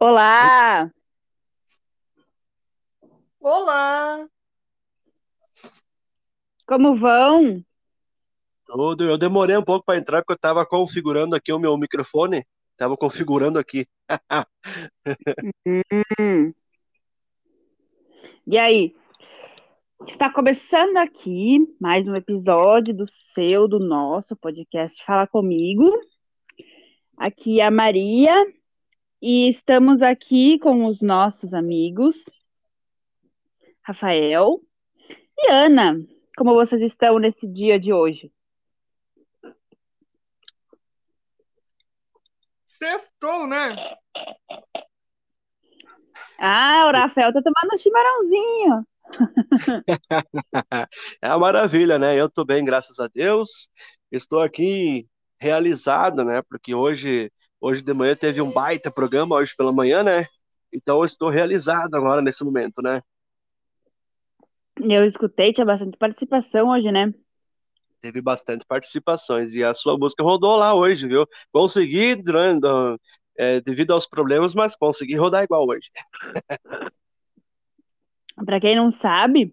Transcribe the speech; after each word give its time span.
Olá! 0.00 0.92
Olá! 3.40 4.28
Como 6.64 6.94
vão? 6.94 7.64
Tudo. 8.64 9.08
Eu 9.08 9.18
demorei 9.18 9.56
um 9.56 9.64
pouco 9.64 9.84
para 9.84 9.98
entrar 9.98 10.20
porque 10.20 10.34
eu 10.34 10.36
estava 10.36 10.64
configurando 10.64 11.34
aqui 11.34 11.52
o 11.52 11.58
meu 11.58 11.76
microfone. 11.76 12.46
Estava 12.70 12.96
configurando 12.96 13.58
aqui. 13.58 13.88
Hum. 15.66 16.54
E 18.46 18.56
aí? 18.56 18.94
Está 20.06 20.32
começando 20.32 20.96
aqui 20.96 21.58
mais 21.80 22.06
um 22.06 22.14
episódio 22.14 22.94
do 22.94 23.04
seu, 23.04 23.66
do 23.66 23.80
nosso 23.80 24.36
podcast 24.36 25.04
Fala 25.04 25.26
Comigo. 25.26 25.90
Aqui 27.16 27.60
é 27.60 27.64
a 27.64 27.70
Maria 27.70 28.32
e 29.20 29.48
estamos 29.48 30.02
aqui 30.02 30.58
com 30.58 30.86
os 30.86 31.00
nossos 31.02 31.52
amigos 31.52 32.24
Rafael 33.82 34.60
e 35.36 35.50
Ana. 35.50 35.96
Como 36.36 36.54
vocês 36.54 36.80
estão 36.82 37.18
nesse 37.18 37.50
dia 37.50 37.80
de 37.80 37.92
hoje? 37.92 38.30
Sextou, 42.64 43.46
né? 43.46 43.74
Ah, 46.38 46.86
o 46.88 46.92
Rafael 46.92 47.32
tá 47.32 47.42
tomando 47.42 47.74
um 47.74 47.78
chimarrãozinho. 47.78 48.86
É 51.20 51.28
uma 51.30 51.38
maravilha, 51.38 51.98
né? 51.98 52.14
Eu 52.14 52.28
tô 52.28 52.44
bem, 52.44 52.64
graças 52.64 53.00
a 53.00 53.08
Deus. 53.08 53.70
Estou 54.12 54.40
aqui 54.40 55.08
realizado, 55.40 56.24
né? 56.24 56.42
Porque 56.42 56.74
hoje, 56.74 57.32
hoje 57.60 57.82
de 57.82 57.92
manhã 57.92 58.14
teve 58.14 58.40
um 58.40 58.50
baita 58.50 58.90
programa, 58.90 59.36
hoje 59.36 59.54
pela 59.56 59.72
manhã, 59.72 60.02
né? 60.02 60.26
Então 60.72 60.98
eu 60.98 61.04
estou 61.04 61.30
realizado 61.30 61.94
agora 61.94 62.22
nesse 62.22 62.44
momento, 62.44 62.82
né? 62.82 63.02
Eu 64.80 65.04
escutei, 65.04 65.52
tinha 65.52 65.66
bastante 65.66 65.96
participação 65.96 66.68
hoje, 66.68 66.92
né? 66.92 67.12
Teve 68.00 68.20
bastante 68.20 68.64
participações 68.64 69.54
e 69.54 69.64
a 69.64 69.74
sua 69.74 69.98
música 69.98 70.22
rodou 70.22 70.56
lá 70.56 70.72
hoje, 70.72 71.08
viu? 71.08 71.26
Consegui, 71.50 72.14
durante, 72.14 72.64
é, 73.36 73.60
devido 73.60 73.92
aos 73.92 74.06
problemas, 74.06 74.54
mas 74.54 74.76
consegui 74.76 75.16
rodar 75.16 75.42
igual 75.42 75.66
hoje. 75.66 75.90
Para 78.46 78.60
quem 78.60 78.76
não 78.76 78.88
sabe, 78.88 79.52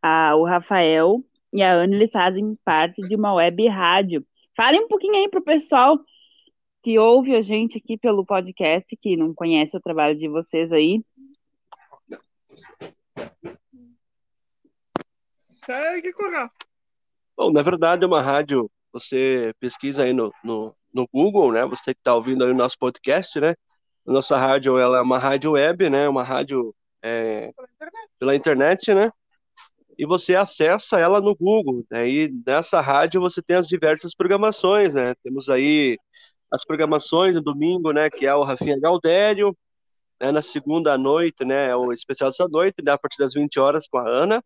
a, 0.00 0.34
o 0.36 0.44
Rafael 0.44 1.22
e 1.52 1.62
a 1.62 1.72
Ana 1.72 1.94
eles 1.94 2.10
fazem 2.10 2.58
parte 2.64 3.02
de 3.02 3.14
uma 3.14 3.34
web 3.34 3.68
rádio. 3.68 4.26
Fale 4.56 4.78
um 4.78 4.88
pouquinho 4.88 5.16
aí 5.16 5.28
pro 5.28 5.44
pessoal 5.44 5.98
que 6.84 6.98
ouve 6.98 7.34
a 7.34 7.40
gente 7.40 7.78
aqui 7.78 7.96
pelo 7.96 8.26
podcast, 8.26 8.94
que 8.94 9.16
não 9.16 9.32
conhece 9.32 9.74
o 9.74 9.80
trabalho 9.80 10.14
de 10.14 10.28
vocês 10.28 10.70
aí. 10.70 11.02
Segue, 15.34 16.12
Corá. 16.12 16.50
Bom, 17.34 17.50
na 17.50 17.62
verdade 17.62 18.04
é 18.04 18.06
uma 18.06 18.20
rádio, 18.20 18.70
você 18.92 19.54
pesquisa 19.58 20.02
aí 20.02 20.12
no, 20.12 20.30
no, 20.44 20.76
no 20.92 21.08
Google, 21.08 21.52
né? 21.52 21.64
Você 21.64 21.94
que 21.94 22.00
está 22.00 22.14
ouvindo 22.14 22.44
aí 22.44 22.50
o 22.50 22.54
nosso 22.54 22.78
podcast, 22.78 23.40
né? 23.40 23.54
A 24.06 24.12
nossa 24.12 24.36
rádio, 24.36 24.76
ela 24.76 24.98
é 24.98 25.00
uma 25.00 25.18
rádio 25.18 25.52
web, 25.52 25.88
né? 25.88 26.06
Uma 26.06 26.22
rádio 26.22 26.74
é, 27.02 27.50
pela 28.18 28.36
internet, 28.36 28.92
né? 28.92 29.10
E 29.96 30.04
você 30.04 30.36
acessa 30.36 30.98
ela 30.98 31.18
no 31.18 31.34
Google. 31.34 31.82
Aí 31.90 32.30
nessa 32.46 32.82
rádio 32.82 33.22
você 33.22 33.40
tem 33.40 33.56
as 33.56 33.66
diversas 33.66 34.14
programações, 34.14 34.92
né? 34.92 35.14
Temos 35.22 35.48
aí 35.48 35.96
as 36.54 36.64
programações 36.64 37.34
no 37.34 37.42
domingo, 37.42 37.92
né? 37.92 38.08
Que 38.08 38.26
é 38.26 38.34
o 38.34 38.44
Rafinha 38.44 38.78
Galdério, 38.78 39.56
né, 40.20 40.30
na 40.30 40.40
segunda 40.40 40.96
noite, 40.96 41.44
né? 41.44 41.70
É 41.70 41.76
o 41.76 41.92
especial 41.92 42.30
dessa 42.30 42.46
noite, 42.48 42.76
né, 42.82 42.92
a 42.92 42.98
partir 42.98 43.18
das 43.18 43.34
20 43.34 43.58
horas 43.58 43.88
com 43.88 43.98
a 43.98 44.08
Ana. 44.08 44.42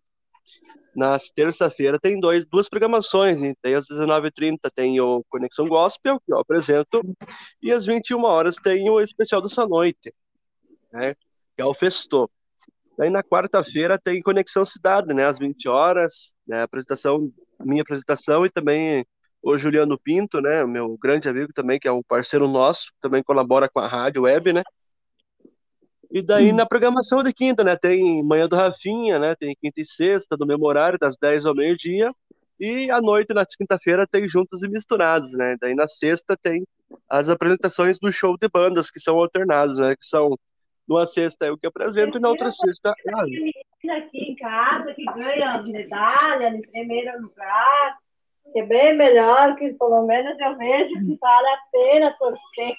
Na 0.97 1.17
terça-feira 1.35 1.99
tem 2.01 2.19
dois, 2.19 2.47
duas 2.47 2.69
programações, 2.69 3.39
tem 3.63 3.75
às 3.75 3.87
19h30 3.87 4.59
tem 4.75 5.01
o 5.01 5.23
Conexão 5.29 5.69
Gospel, 5.69 6.19
que 6.19 6.33
eu 6.33 6.41
apresento, 6.41 7.03
e 7.63 7.71
às 7.71 7.85
21 7.85 8.25
horas 8.25 8.57
tem 8.57 8.89
o 8.91 9.01
especial 9.01 9.41
dessa 9.43 9.67
noite, 9.67 10.13
né? 10.93 11.15
Que 11.55 11.63
é 11.63 11.65
o 11.65 11.75
Festô. 11.75 12.29
Daí 12.97 13.11
na 13.11 13.23
quarta-feira 13.23 13.99
tem 14.03 14.23
Conexão 14.23 14.65
Cidade, 14.65 15.15
né? 15.15 15.27
Às 15.27 15.39
20 15.39 15.69
horas, 15.69 16.35
né? 16.47 16.63
Apresentação, 16.63 17.31
minha 17.61 17.83
apresentação 17.83 18.47
e 18.47 18.51
também 18.51 19.05
o 19.53 19.59
Juliano 19.59 19.99
Pinto, 19.99 20.41
né? 20.41 20.65
Meu 20.67 20.97
grande 20.99 21.29
amigo 21.29 21.53
também, 21.55 21.79
que 21.79 21.89
é 21.89 21.93
um 21.93 22.03
parceiro 22.03 22.47
nosso, 22.47 22.93
também 23.01 23.23
colabora 23.23 23.69
com 23.69 23.81
a 23.81 23.87
rádio 23.87 24.23
web, 24.23 24.53
né? 24.53 24.63
E 26.11 26.23
daí 26.23 26.53
na 26.53 26.67
programação 26.67 27.23
de 27.23 27.33
quinta, 27.33 27.65
né? 27.65 27.77
Tem 27.77 28.23
Manhã 28.23 28.47
do 28.47 28.57
Rafinha, 28.57 29.19
né? 29.19 29.35
Tem 29.35 29.57
quinta 29.61 29.81
e 29.81 29.87
sexta, 29.87 30.37
do 30.37 30.47
mesmo 30.47 30.67
horário, 30.67 30.99
das 30.99 31.17
10 31.17 31.47
ao 31.47 31.55
meio-dia. 31.55 32.11
E 32.61 32.91
à 32.91 33.01
noite, 33.01 33.33
na 33.33 33.45
quinta-feira, 33.47 34.07
tem 34.07 34.29
Juntos 34.29 34.63
e 34.63 34.69
Misturados, 34.69 35.33
né? 35.33 35.57
Daí 35.61 35.75
na 35.75 35.87
sexta 35.89 36.37
tem 36.37 36.67
as 37.09 37.29
apresentações 37.29 37.99
do 37.99 38.13
show 38.13 38.37
de 38.37 38.49
bandas, 38.49 38.91
que 38.91 39.01
são 39.01 39.19
alternados, 39.19 39.79
né? 39.79 39.95
Que 39.95 40.05
são 40.05 40.37
numa 40.87 41.07
sexta 41.07 41.47
eu 41.47 41.59
que 41.59 41.67
apresento 41.67 42.17
e 42.17 42.21
na 42.21 42.31
outra 42.31 42.51
sexta 42.51 42.93
é 43.07 43.13
a 43.13 43.97
aqui 43.97 44.19
em 44.19 44.37
casa 44.37 44.95
que 44.95 45.05
ganha 45.05 45.63
medalha 45.63 46.49
em 46.49 46.63
primeiro 46.63 47.23
lugar, 47.23 47.99
que 48.53 48.61
é 48.61 48.67
bem 48.67 48.97
melhor, 48.97 49.57
que 49.57 49.73
pelo 49.75 50.07
menos 50.07 50.39
eu 50.39 50.57
vejo 50.57 50.95
que 50.95 51.19
vale 51.21 51.49
a 51.49 51.59
pena 51.73 52.17
torcer. 52.19 52.75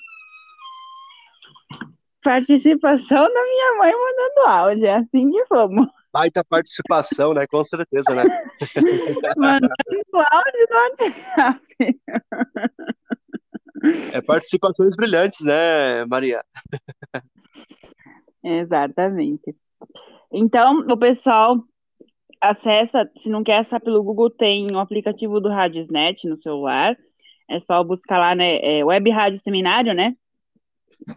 Participação 2.24 3.24
da 3.24 3.44
minha 3.44 3.78
mãe 3.78 3.94
mandando 3.94 4.48
áudio, 4.48 4.86
é 4.86 4.96
assim 4.96 5.32
que 5.32 5.46
vamos. 5.50 5.88
Baita 6.12 6.44
participação, 6.44 7.34
né? 7.34 7.46
Com 7.48 7.64
certeza, 7.64 8.14
né? 8.16 8.24
mandando 9.38 9.72
áudio 10.32 10.68
no 10.70 10.76
WhatsApp. 10.76 11.62
É 14.14 14.22
participações 14.22 14.96
brilhantes, 14.96 15.46
né, 15.46 16.04
Maria? 16.06 16.44
Exatamente. 18.44 19.56
Então, 20.32 20.80
o 20.90 20.98
pessoal 20.98 21.64
acessa, 22.42 23.10
se 23.18 23.30
não 23.30 23.44
quer 23.44 23.58
acessar 23.60 23.82
pelo 23.82 24.04
Google, 24.04 24.30
tem 24.30 24.72
o 24.72 24.80
aplicativo 24.80 25.40
do 25.40 25.50
Radiosnet 25.50 26.28
no 26.28 26.38
celular. 26.38 26.98
É 27.50 27.58
só 27.60 27.84
buscar 27.84 28.20
lá, 28.20 28.36
né? 28.36 28.60
É 28.62 28.84
Web 28.86 29.10
Rádio 29.10 29.40
Seminário, 29.40 29.94
né? 29.94 30.16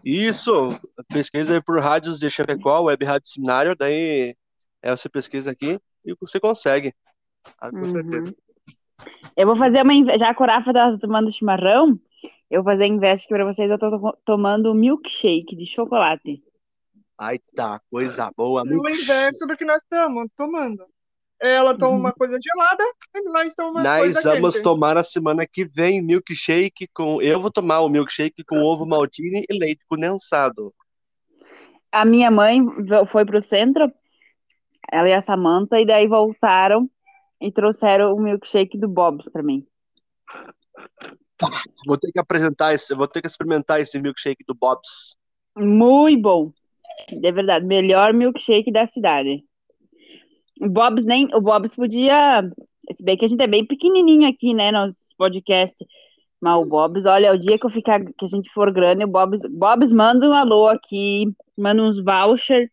Isso, 0.03 0.69
pesquisa 1.09 1.53
aí 1.55 1.61
por 1.61 1.79
rádios 1.79 2.17
de 2.19 2.29
Chapecó, 2.29 2.81
Web 2.81 3.03
Rádio 3.05 3.29
Seminário, 3.29 3.75
daí 3.75 4.35
é, 4.81 4.91
você 4.91 5.07
pesquisa 5.09 5.51
aqui 5.51 5.79
e 6.05 6.15
você 6.19 6.39
consegue. 6.39 6.93
Ah, 7.59 7.69
com 7.69 7.77
Uhum. 7.77 7.89
certeza. 7.89 8.35
Eu 9.35 9.45
vou 9.45 9.55
fazer 9.55 9.81
uma. 9.83 9.93
inve- 9.93 10.17
Já 10.17 10.29
a 10.29 10.35
Corafa 10.35 10.71
tá 10.73 10.97
tomando 10.97 11.31
chimarrão, 11.31 11.99
eu 12.49 12.63
vou 12.63 12.71
fazer 12.71 12.85
inveja 12.85 13.21
aqui 13.21 13.27
pra 13.33 13.45
vocês. 13.45 13.69
Eu 13.69 13.77
tô 13.77 13.91
to- 13.91 14.17
tomando 14.25 14.71
um 14.71 14.75
milkshake 14.75 15.55
de 15.55 15.65
chocolate. 15.65 16.41
Ai, 17.17 17.39
tá, 17.55 17.79
coisa 17.91 18.31
boa. 18.35 18.61
É 18.65 18.73
o 18.73 18.89
inverso 18.89 19.45
do 19.45 19.55
que 19.55 19.65
nós 19.65 19.81
estamos 19.83 20.27
tomando. 20.35 20.85
Ela 21.43 21.77
toma 21.77 21.97
uma 21.97 22.13
coisa 22.13 22.37
gelada 22.41 22.83
e 23.13 23.21
nós 23.23 23.53
tomamos 23.53 23.81
uma 23.81 23.83
Nós 23.83 24.13
coisa 24.13 24.21
vamos 24.21 24.55
quente. 24.55 24.63
tomar 24.63 24.95
na 24.95 25.03
semana 25.03 25.45
que 25.45 25.65
vem 25.65 26.01
milkshake 26.01 26.87
com. 26.93 27.21
Eu 27.21 27.41
vou 27.41 27.51
tomar 27.51 27.81
o 27.81 27.89
milkshake 27.89 28.45
com 28.45 28.61
ovo 28.63 28.85
maltine 28.85 29.43
e 29.49 29.59
leite 29.59 29.83
condensado. 29.89 30.73
A 31.91 32.05
minha 32.05 32.31
mãe 32.31 32.61
foi 33.07 33.25
pro 33.25 33.41
centro, 33.41 33.91
ela 34.89 35.09
e 35.09 35.13
a 35.13 35.19
Samantha, 35.19 35.81
e 35.81 35.85
daí 35.85 36.07
voltaram 36.07 36.89
e 37.41 37.51
trouxeram 37.51 38.13
o 38.13 38.21
milkshake 38.21 38.77
do 38.77 38.87
Bob's 38.87 39.27
pra 39.29 39.43
mim. 39.43 39.67
Vou 41.85 41.97
ter 41.97 42.09
que 42.11 42.19
apresentar 42.19 42.73
esse, 42.73 42.95
vou 42.95 43.07
ter 43.07 43.19
que 43.21 43.27
experimentar 43.27 43.81
esse 43.81 43.99
milkshake 43.99 44.45
do 44.47 44.55
Bob's. 44.55 45.17
Muito 45.57 46.21
bom. 46.21 46.51
De 47.09 47.31
verdade, 47.33 47.65
melhor 47.65 48.13
milkshake 48.13 48.71
da 48.71 48.87
cidade. 48.87 49.43
O 50.63 50.69
Bob's 50.69 51.05
nem, 51.05 51.27
o 51.33 51.41
Bob's 51.41 51.75
podia, 51.75 52.41
se 52.91 53.03
bem 53.03 53.17
que 53.17 53.25
a 53.25 53.27
gente 53.27 53.41
é 53.41 53.47
bem 53.47 53.65
pequenininho 53.65 54.29
aqui, 54.29 54.53
né, 54.53 54.71
nos 54.71 55.13
podcasts. 55.17 55.85
Mas 56.41 56.57
o 56.57 56.65
Bob's, 56.65 57.05
olha, 57.05 57.33
o 57.33 57.37
dia 57.39 57.57
que 57.57 57.65
eu 57.65 57.69
ficar, 57.69 58.03
que 58.03 58.25
a 58.25 58.27
gente 58.27 58.49
for 58.49 58.71
grande, 58.71 59.03
o 59.05 59.07
Bob's, 59.07 59.41
Bob's 59.49 59.91
manda 59.91 60.27
um 60.29 60.33
alô 60.33 60.67
aqui, 60.67 61.25
manda 61.57 61.81
uns 61.81 62.03
voucher 62.03 62.69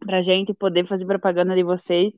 pra 0.00 0.22
gente 0.22 0.52
poder 0.54 0.86
fazer 0.86 1.06
propaganda 1.06 1.54
de 1.54 1.62
vocês. 1.62 2.12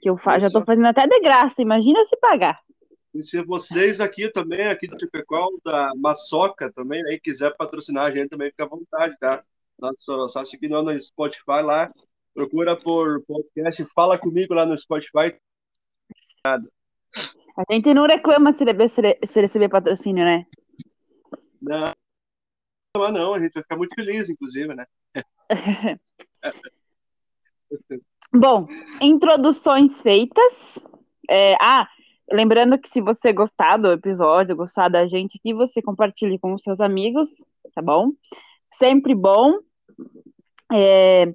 Que 0.00 0.10
eu 0.10 0.16
fa- 0.16 0.38
já 0.38 0.50
tô 0.50 0.62
fazendo 0.64 0.86
até 0.86 1.06
de 1.06 1.20
graça, 1.20 1.62
imagina 1.62 2.04
se 2.04 2.16
pagar. 2.18 2.58
E 3.14 3.22
se 3.22 3.42
vocês 3.44 4.00
aqui 4.00 4.30
também, 4.30 4.66
aqui 4.66 4.86
do 4.86 4.98
Chapecó, 4.98 5.48
da 5.64 5.92
Maçoca 5.96 6.70
também, 6.72 7.02
aí 7.06 7.18
quiser 7.18 7.54
patrocinar 7.56 8.06
a 8.06 8.10
gente 8.10 8.28
também, 8.28 8.50
fica 8.50 8.64
à 8.64 8.68
vontade, 8.68 9.16
tá? 9.18 9.42
Só, 9.96 10.28
só 10.28 10.44
seguir 10.44 10.68
nós 10.68 10.84
no 10.84 11.00
Spotify 11.00 11.62
lá, 11.62 11.90
procura 12.34 12.76
por 12.76 13.22
podcast, 13.24 13.84
fala 13.94 14.18
comigo 14.18 14.52
lá 14.52 14.66
no 14.66 14.76
Spotify. 14.76 15.34
A 16.44 16.58
gente 17.70 17.94
não 17.94 18.06
reclama 18.06 18.52
se 18.52 18.64
receber, 18.64 19.18
se 19.24 19.40
receber 19.40 19.68
patrocínio, 19.68 20.24
né? 20.24 20.44
Não, 21.62 21.92
reclamar, 22.94 23.12
não. 23.12 23.34
A 23.34 23.38
gente 23.38 23.54
vai 23.54 23.62
ficar 23.62 23.76
muito 23.76 23.94
feliz, 23.94 24.28
inclusive, 24.28 24.74
né? 24.74 24.84
Bom, 28.32 28.66
introduções 29.00 30.02
feitas. 30.02 30.80
É, 31.30 31.54
ah, 31.60 31.88
lembrando 32.30 32.78
que 32.78 32.88
se 32.88 33.00
você 33.00 33.32
gostar 33.32 33.76
do 33.76 33.92
episódio, 33.92 34.56
gostar 34.56 34.88
da 34.88 35.06
gente 35.06 35.38
aqui, 35.38 35.54
você 35.54 35.80
compartilhe 35.80 36.38
com 36.38 36.52
os 36.52 36.62
seus 36.62 36.80
amigos, 36.80 37.28
tá 37.74 37.80
bom? 37.80 38.10
Sempre 38.72 39.14
bom. 39.14 39.58
É, 40.72 41.32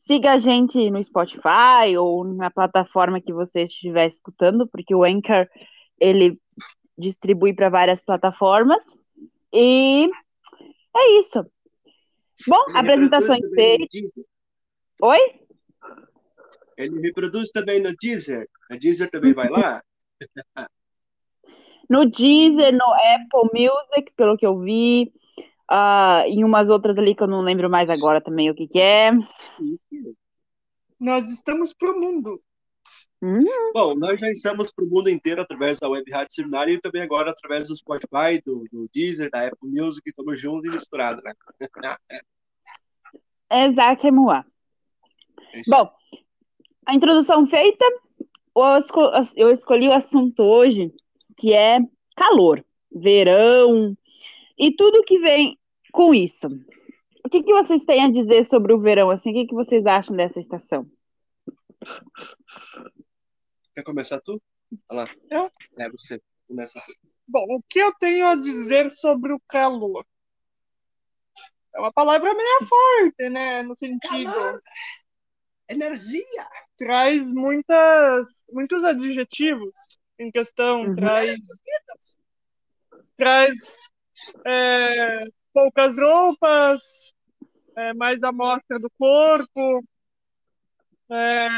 siga 0.00 0.32
a 0.32 0.38
gente 0.38 0.90
no 0.90 1.02
Spotify 1.02 1.94
ou 1.98 2.24
na 2.24 2.50
plataforma 2.50 3.20
que 3.20 3.34
você 3.34 3.64
estiver 3.64 4.06
escutando, 4.06 4.66
porque 4.66 4.94
o 4.94 5.04
Anchor 5.04 5.46
ele 6.00 6.40
distribui 6.96 7.52
para 7.52 7.68
várias 7.68 8.00
plataformas. 8.00 8.96
E 9.52 10.08
é 10.96 11.18
isso. 11.18 11.44
Bom, 12.48 12.64
Ele 12.68 12.78
apresentações 12.78 13.40
feitas. 13.54 14.00
Oi? 15.02 15.18
Ele 16.78 16.98
reproduz 17.02 17.50
também 17.50 17.82
no 17.82 17.94
Deezer. 17.94 18.48
A 18.70 18.76
Deezer 18.76 19.10
também 19.10 19.34
vai 19.34 19.50
lá? 19.50 19.82
No 21.90 22.06
Deezer, 22.06 22.72
no 22.72 22.84
Apple 22.84 23.50
Music, 23.52 24.12
pelo 24.16 24.36
que 24.36 24.46
eu 24.46 24.60
vi. 24.60 25.12
Ah, 25.70 26.24
em 26.26 26.42
umas 26.42 26.68
outras 26.68 26.98
ali 26.98 27.14
que 27.14 27.22
eu 27.22 27.28
não 27.28 27.42
lembro 27.42 27.70
mais 27.70 27.88
agora 27.88 28.20
também 28.20 28.50
o 28.50 28.54
que, 28.54 28.66
que 28.66 28.80
é. 28.80 29.12
Nós 30.98 31.30
estamos 31.30 31.72
pro 31.72 31.98
mundo. 31.98 32.42
Hum, 33.22 33.44
Bom, 33.72 33.94
nós 33.94 34.18
já 34.18 34.28
estamos 34.30 34.72
para 34.72 34.84
o 34.84 34.88
mundo 34.88 35.08
inteiro 35.08 35.42
através 35.42 35.78
da 35.78 35.88
Web 35.88 36.10
Rádio 36.10 36.34
Seminário 36.34 36.74
e 36.74 36.80
também 36.80 37.02
agora 37.02 37.30
através 37.30 37.68
do 37.68 37.76
Spotify, 37.76 38.42
do, 38.44 38.64
do 38.72 38.88
Deezer, 38.92 39.30
da 39.30 39.46
Apple 39.46 39.70
Music, 39.70 40.08
estamos 40.08 40.40
juntos 40.40 40.68
e 40.68 40.72
misturados, 40.72 41.22
né? 41.22 41.32
exatamente. 43.52 44.46
É 45.52 45.60
isso. 45.60 45.70
Bom, 45.70 45.90
a 46.86 46.94
introdução 46.94 47.46
feita, 47.46 47.84
eu 49.36 49.50
escolhi 49.50 49.86
o 49.86 49.92
assunto 49.92 50.42
hoje, 50.42 50.92
que 51.36 51.52
é 51.52 51.78
calor, 52.16 52.64
verão 52.90 53.96
e 54.58 54.74
tudo 54.74 55.04
que 55.04 55.18
vem 55.18 55.59
com 55.90 56.14
isso. 56.14 56.46
O 57.24 57.28
que, 57.28 57.42
que 57.42 57.52
vocês 57.52 57.84
têm 57.84 58.04
a 58.04 58.10
dizer 58.10 58.44
sobre 58.44 58.72
o 58.72 58.80
verão? 58.80 59.10
Assim, 59.10 59.30
o 59.30 59.34
que, 59.34 59.46
que 59.46 59.54
vocês 59.54 59.84
acham 59.86 60.16
dessa 60.16 60.38
estação? 60.40 60.90
Quer 63.74 63.82
começar 63.82 64.20
tu? 64.20 64.40
Olha 64.88 65.02
lá. 65.02 65.08
Eu? 65.30 65.50
É, 65.78 65.88
você. 65.90 66.20
Começa. 66.48 66.82
Bom, 67.28 67.44
o 67.48 67.62
que 67.62 67.78
eu 67.78 67.92
tenho 67.94 68.26
a 68.26 68.34
dizer 68.34 68.90
sobre 68.90 69.32
o 69.32 69.40
calor? 69.46 70.04
É 71.74 71.78
uma 71.78 71.92
palavra 71.92 72.34
meio 72.34 72.58
forte, 72.68 73.28
né? 73.30 73.62
No 73.62 73.76
sentido. 73.76 74.32
Energia! 75.68 76.48
Traz 76.76 77.32
muitas, 77.32 78.44
muitos 78.50 78.82
adjetivos 78.82 79.98
em 80.18 80.30
questão, 80.30 80.82
Uhum. 80.82 80.96
traz. 80.96 81.38
Traz 83.16 83.54
é, 84.44 85.24
poucas 85.52 85.96
roupas, 85.96 86.80
é, 87.76 87.94
mais 87.94 88.22
amostra 88.22 88.78
do 88.78 88.90
corpo, 88.98 89.84
é, 91.10 91.48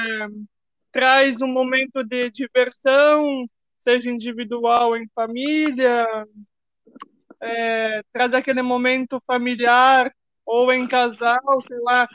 traz 0.91 1.41
um 1.41 1.49
momento 1.49 2.03
de 2.05 2.31
diversão, 2.31 3.49
seja 3.79 4.11
individual 4.11 4.97
em 4.97 5.09
família, 5.15 6.06
é, 7.41 8.03
traz 8.12 8.33
aquele 8.35 8.62
momento 8.62 9.21
familiar 9.27 10.15
ou 10.44 10.73
em 10.73 10.87
casal, 10.87 11.61
sei 11.61 11.79
lá, 11.81 12.09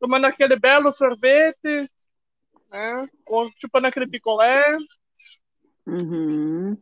tomando 0.00 0.26
aquele 0.26 0.56
belo 0.56 0.92
sorvete, 0.92 1.90
né? 2.70 3.08
Ou 3.26 3.50
chupando 3.60 3.86
aquele 3.86 4.08
picolé. 4.08 4.76
Uhum. 5.86 6.76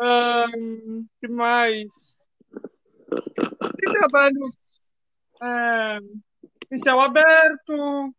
Ahn, 0.00 1.04
que 1.20 1.28
mais? 1.28 2.28
Tem 3.80 3.92
trabalhos 3.92 4.80
é, 5.42 5.98
em 6.70 6.78
céu 6.78 7.00
aberto, 7.00 8.14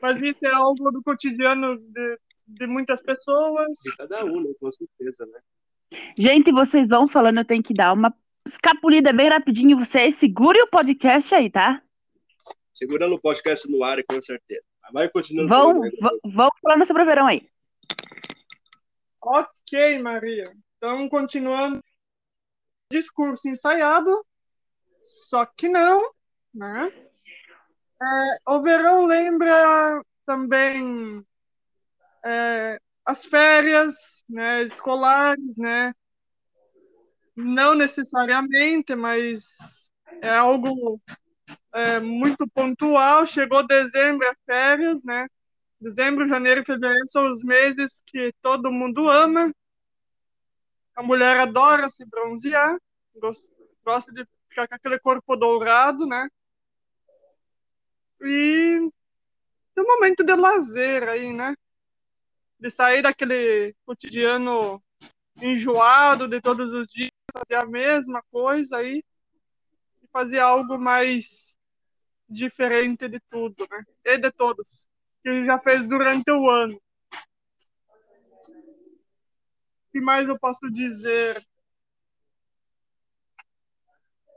mas 0.00 0.20
isso 0.20 0.44
é 0.44 0.52
algo 0.52 0.90
do 0.90 1.02
cotidiano 1.02 1.78
de, 1.78 2.18
de 2.46 2.66
muitas 2.66 3.00
pessoas. 3.00 3.68
De 3.84 3.96
cada 3.96 4.24
um, 4.24 4.42
né? 4.42 4.50
Com 4.58 4.70
certeza, 4.72 5.26
né? 5.26 5.40
Gente, 6.18 6.52
vocês 6.52 6.88
vão 6.88 7.06
falando, 7.06 7.38
eu 7.38 7.44
tenho 7.44 7.62
que 7.62 7.74
dar 7.74 7.92
uma 7.92 8.14
escapulida 8.46 9.12
bem 9.12 9.28
rapidinho. 9.28 9.78
Vocês 9.78 10.14
segurem 10.14 10.62
o 10.62 10.68
podcast 10.68 11.34
aí, 11.34 11.50
tá? 11.50 11.82
Segurando 12.74 13.14
o 13.14 13.20
podcast 13.20 13.70
no 13.70 13.84
ar, 13.84 14.02
com 14.08 14.20
certeza. 14.20 14.64
Vai 14.92 15.08
continuando. 15.08 15.48
Vão, 15.48 15.80
vão, 16.00 16.18
vão 16.24 16.50
falando 16.60 16.84
sobre 16.84 17.02
o 17.02 17.06
verão 17.06 17.26
aí. 17.26 17.48
Ok, 19.20 19.98
Maria. 20.00 20.52
Então, 20.76 21.08
continuando. 21.08 21.80
Discurso 22.92 23.48
ensaiado, 23.48 24.24
só 25.02 25.44
que 25.44 25.68
não, 25.68 26.12
né? 26.54 26.92
É, 28.02 28.38
o 28.52 28.62
verão 28.62 29.04
lembra 29.04 30.02
também 30.26 31.24
é, 32.24 32.78
as 33.04 33.24
férias, 33.24 34.24
né, 34.28 34.62
escolares, 34.62 35.56
né? 35.56 35.92
Não 37.34 37.74
necessariamente, 37.74 38.94
mas 38.94 39.90
é 40.20 40.30
algo 40.30 41.00
é, 41.72 41.98
muito 41.98 42.46
pontual. 42.48 43.26
Chegou 43.26 43.66
dezembro, 43.66 44.26
é 44.26 44.34
férias, 44.44 45.02
né? 45.02 45.26
Dezembro, 45.80 46.28
janeiro 46.28 46.60
e 46.60 46.64
fevereiro 46.64 47.08
são 47.08 47.30
os 47.30 47.42
meses 47.42 48.02
que 48.06 48.32
todo 48.42 48.70
mundo 48.70 49.08
ama. 49.08 49.52
A 50.94 51.02
mulher 51.02 51.38
adora 51.40 51.88
se 51.88 52.04
bronzear, 52.04 52.76
gos- 53.16 53.50
gosta 53.84 54.12
de 54.12 54.24
ficar 54.48 54.68
com 54.68 54.74
aquele 54.74 54.98
corpo 54.98 55.36
dourado, 55.36 56.06
né? 56.06 56.28
E 58.20 58.90
tem 59.74 59.84
um 59.84 59.88
momento 59.88 60.24
de 60.24 60.34
lazer 60.34 61.08
aí, 61.08 61.32
né? 61.32 61.54
De 62.58 62.70
sair 62.70 63.02
daquele 63.02 63.74
cotidiano 63.84 64.82
enjoado 65.40 66.28
de 66.28 66.40
todos 66.40 66.72
os 66.72 66.86
dias, 66.88 67.10
fazer 67.32 67.56
a 67.62 67.66
mesma 67.66 68.22
coisa 68.30 68.78
aí 68.78 69.02
e 70.02 70.08
fazer 70.12 70.38
algo 70.40 70.78
mais 70.78 71.56
diferente 72.28 73.08
de 73.08 73.20
tudo, 73.30 73.66
né? 73.70 73.84
E 74.04 74.18
de 74.18 74.30
todos, 74.32 74.86
que 75.22 75.44
já 75.44 75.58
fez 75.58 75.88
durante 75.88 76.30
o 76.30 76.48
ano. 76.50 76.74
O 76.74 76.80
que 79.92 80.00
mais 80.00 80.28
eu 80.28 80.38
posso 80.38 80.70
dizer? 80.70 81.42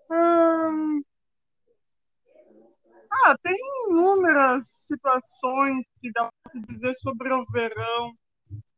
Hum, 0.10 1.04
Ah, 3.12 3.36
tem 3.42 3.56
inúmeras 3.90 4.68
situações 4.68 5.86
que 6.02 6.12
dá 6.12 6.30
para 6.44 6.62
dizer 6.70 6.96
sobre 6.96 7.34
o 7.34 7.46
verão. 7.52 8.14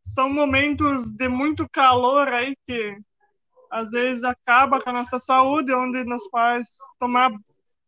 São 0.03 0.29
momentos 0.29 1.11
de 1.11 1.27
muito 1.27 1.67
calor 1.69 2.27
aí 2.29 2.55
que 2.67 2.97
às 3.71 3.91
vezes 3.91 4.23
acaba 4.23 4.81
com 4.81 4.89
a 4.89 4.93
nossa 4.93 5.19
saúde, 5.19 5.73
onde 5.73 6.03
nos 6.03 6.27
faz 6.31 6.77
tomar 6.99 7.31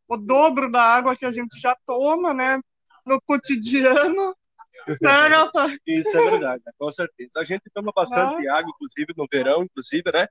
o 0.08 0.18
dobro 0.18 0.72
da 0.72 0.84
água 0.84 1.16
que 1.16 1.26
a 1.26 1.32
gente 1.32 1.60
já 1.60 1.76
toma, 1.86 2.34
né? 2.34 2.60
No 3.06 3.22
cotidiano. 3.22 4.36
Né, 5.02 5.28
Rafa? 5.28 5.68
Isso 5.88 6.18
é 6.18 6.30
verdade, 6.32 6.64
né? 6.66 6.72
com 6.78 6.92
certeza. 6.92 7.40
A 7.40 7.44
gente 7.44 7.64
toma 7.74 7.92
bastante 7.96 8.48
água, 8.48 8.72
inclusive 8.76 9.14
no 9.18 9.28
verão, 9.32 9.64
inclusive, 9.64 10.12
né? 10.14 10.28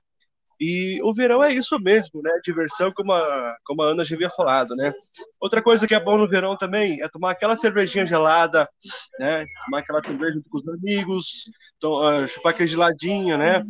E 0.61 0.99
o 1.03 1.13
verão 1.13 1.41
é 1.41 1.53
isso 1.53 1.79
mesmo, 1.79 2.21
né? 2.21 2.31
Diversão, 2.43 2.91
como 2.91 3.13
a, 3.13 3.55
como 3.63 3.81
a 3.81 3.85
Ana 3.85 4.03
já 4.03 4.13
havia 4.15 4.29
falado, 4.29 4.75
né? 4.75 4.93
Outra 5.39 5.61
coisa 5.61 5.87
que 5.87 5.95
é 5.95 5.99
bom 6.03 6.17
no 6.17 6.27
verão 6.27 6.57
também 6.57 7.01
é 7.01 7.07
tomar 7.07 7.31
aquela 7.31 7.55
cervejinha 7.55 8.05
gelada, 8.05 8.67
né? 9.17 9.45
Tomar 9.65 9.79
aquela 9.79 10.01
cerveja 10.01 10.33
junto 10.33 10.49
com 10.49 10.57
os 10.57 10.67
amigos, 10.67 11.49
to- 11.79 12.03
ah, 12.03 12.27
chupar 12.27 12.53
aquele 12.53 12.67
geladinho, 12.67 13.37
né? 13.37 13.63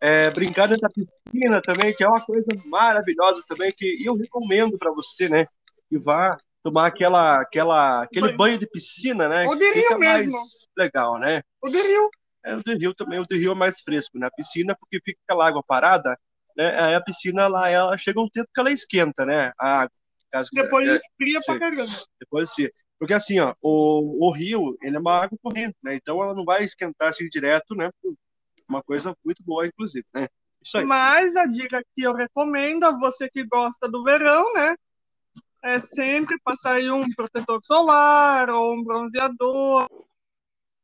É, 0.00 0.30
brincar 0.30 0.68
dentro 0.68 0.82
da 0.82 0.88
piscina 0.88 1.60
também, 1.60 1.92
que 1.92 2.04
é 2.04 2.08
uma 2.08 2.24
coisa 2.24 2.46
maravilhosa 2.66 3.42
também, 3.48 3.72
que 3.76 3.98
eu 4.06 4.14
recomendo 4.14 4.78
para 4.78 4.92
você, 4.92 5.28
né? 5.28 5.46
Que 5.88 5.98
vá 5.98 6.36
tomar 6.66 6.86
aquela, 6.88 7.40
aquela, 7.40 8.02
aquele 8.02 8.32
Banho. 8.36 8.58
de 8.58 8.66
piscina, 8.68 9.28
né? 9.28 9.46
O 9.46 9.54
de 9.54 9.72
rio 9.72 9.98
mesmo. 10.00 10.36
legal, 10.76 11.16
né? 11.16 11.40
O 11.62 11.68
de 11.68 11.80
Rio. 11.80 12.10
É, 12.44 12.56
o 12.56 12.62
de 12.62 12.74
rio 12.74 12.92
também, 12.92 13.20
o 13.20 13.26
de 13.26 13.38
rio 13.38 13.52
é 13.52 13.54
mais 13.54 13.80
fresco, 13.82 14.18
né? 14.18 14.26
A 14.26 14.30
piscina, 14.32 14.76
porque 14.78 15.00
fica 15.04 15.20
aquela 15.24 15.46
água 15.46 15.62
parada, 15.62 16.18
né? 16.56 16.76
Aí 16.80 16.94
a 16.96 17.00
piscina, 17.00 17.46
lá, 17.46 17.68
ela 17.68 17.96
chega 17.96 18.20
um 18.20 18.28
tempo 18.28 18.48
que 18.52 18.60
ela 18.60 18.72
esquenta, 18.72 19.24
né? 19.24 19.52
A 19.56 19.82
água. 19.82 19.92
Caso- 20.28 20.50
Depois 20.52 20.88
é, 20.88 20.96
esfria 20.96 21.40
pra 21.46 21.58
caramba. 21.58 22.04
depois 22.18 22.48
esfria. 22.48 22.72
Porque 22.98 23.14
assim, 23.14 23.38
ó, 23.38 23.54
o, 23.62 24.26
o 24.28 24.32
rio, 24.32 24.76
ele 24.82 24.96
é 24.96 24.98
uma 24.98 25.20
água 25.20 25.38
corrente, 25.40 25.76
né? 25.84 25.94
Então 25.94 26.20
ela 26.20 26.34
não 26.34 26.44
vai 26.44 26.64
esquentar 26.64 27.10
assim 27.10 27.28
direto, 27.28 27.76
né? 27.76 27.90
Uma 28.68 28.82
coisa 28.82 29.14
muito 29.24 29.40
boa, 29.44 29.66
inclusive, 29.66 30.04
né? 30.12 30.26
Isso 30.64 30.78
aí. 30.78 30.84
Mas 30.84 31.36
a 31.36 31.46
dica 31.46 31.80
que 31.94 32.02
eu 32.02 32.12
recomendo 32.12 32.84
a 32.84 32.98
você 32.98 33.28
que 33.28 33.44
gosta 33.44 33.88
do 33.88 34.02
verão, 34.02 34.52
né? 34.54 34.74
É 35.62 35.80
sempre 35.80 36.38
passar 36.44 36.80
um 36.80 37.04
protetor 37.14 37.60
solar 37.64 38.50
ou 38.50 38.74
um 38.74 38.84
bronzeador, 38.84 39.88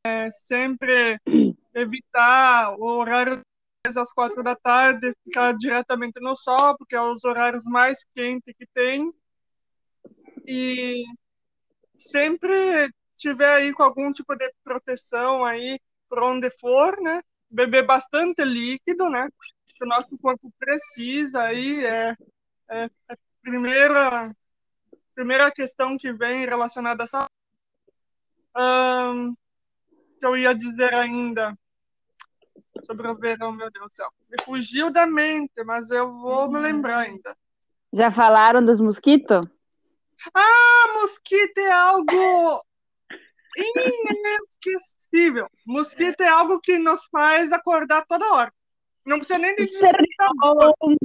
é 0.04 0.30
sempre 0.30 1.18
evitar 1.74 2.74
o 2.78 2.84
horário 2.98 3.40
às 3.84 4.12
quatro 4.12 4.42
da 4.42 4.54
tarde, 4.54 5.14
ficar 5.24 5.52
diretamente 5.54 6.20
no 6.20 6.36
sol, 6.36 6.76
porque 6.76 6.94
é 6.94 7.00
os 7.00 7.24
horários 7.24 7.64
mais 7.64 8.04
quentes 8.14 8.54
que 8.56 8.66
tem. 8.72 9.12
E 10.46 11.04
sempre 11.96 12.90
tiver 13.16 13.54
aí 13.54 13.72
com 13.72 13.82
algum 13.82 14.12
tipo 14.12 14.34
de 14.36 14.52
proteção 14.64 15.44
aí 15.44 15.78
por 16.08 16.22
onde 16.22 16.50
for, 16.50 17.00
né? 17.00 17.22
Beber 17.50 17.86
bastante 17.86 18.44
líquido, 18.44 19.08
né? 19.08 19.28
Que 19.66 19.84
o 19.84 19.88
nosso 19.88 20.16
corpo 20.18 20.52
precisa 20.58 21.42
aí 21.44 21.84
é, 21.84 22.16
é, 22.70 22.84
é 22.84 23.16
primeira 23.42 24.34
primeira 25.14 25.50
questão 25.50 25.96
que 25.96 26.12
vem 26.12 26.46
relacionada 26.46 27.02
a 27.02 27.04
essa 27.04 27.26
um, 28.56 29.34
que 30.18 30.26
eu 30.26 30.36
ia 30.36 30.54
dizer 30.54 30.94
ainda 30.94 31.56
sobre 32.84 33.08
o 33.08 33.14
verão, 33.14 33.52
meu 33.52 33.70
Deus 33.70 33.90
do 33.90 33.96
céu. 33.96 34.08
Me 34.30 34.42
fugiu 34.44 34.90
da 34.90 35.06
mente, 35.06 35.62
mas 35.64 35.90
eu 35.90 36.12
vou 36.12 36.50
me 36.50 36.58
lembrar 36.58 37.00
ainda. 37.00 37.36
Já 37.92 38.10
falaram 38.10 38.64
dos 38.64 38.80
mosquitos? 38.80 39.40
Ah, 40.34 40.98
mosquito 41.00 41.58
é 41.58 41.72
algo 41.72 42.64
inesquecível. 43.56 45.46
Mosquito 45.66 46.20
é 46.22 46.28
algo 46.28 46.60
que 46.60 46.78
nos 46.78 47.04
faz 47.06 47.52
acordar 47.52 48.06
toda 48.06 48.32
hora. 48.32 48.52
Não 49.04 49.18
precisa 49.18 49.38
nem 49.38 49.54
de 49.56 49.66
pernilongos, 49.66 50.96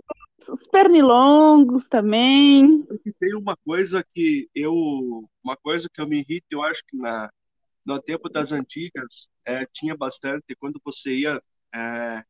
os 0.50 0.68
pernilongos 0.68 1.88
também. 1.90 2.84
Tem 3.20 3.36
uma 3.36 3.56
coisa 3.58 4.06
que 4.14 4.50
eu, 4.54 4.74
uma 5.44 5.58
coisa 5.58 5.88
que 5.92 6.00
eu 6.00 6.08
me 6.08 6.20
irrito, 6.20 6.48
eu 6.52 6.62
acho 6.64 6.82
que 6.88 6.98
na 6.98 7.30
no 7.86 8.02
tempo 8.02 8.28
das 8.28 8.52
antigas 8.52 9.30
é, 9.46 9.66
tinha 9.74 9.96
bastante 9.96 10.54
quando 10.60 10.80
você 10.84 11.20
ia 11.20 11.42
é, 11.74 12.22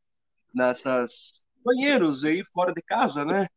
nessas 0.54 1.44
banheiros 1.66 2.24
aí 2.24 2.44
fora 2.54 2.72
de 2.72 2.82
casa, 2.84 3.26
né? 3.26 3.48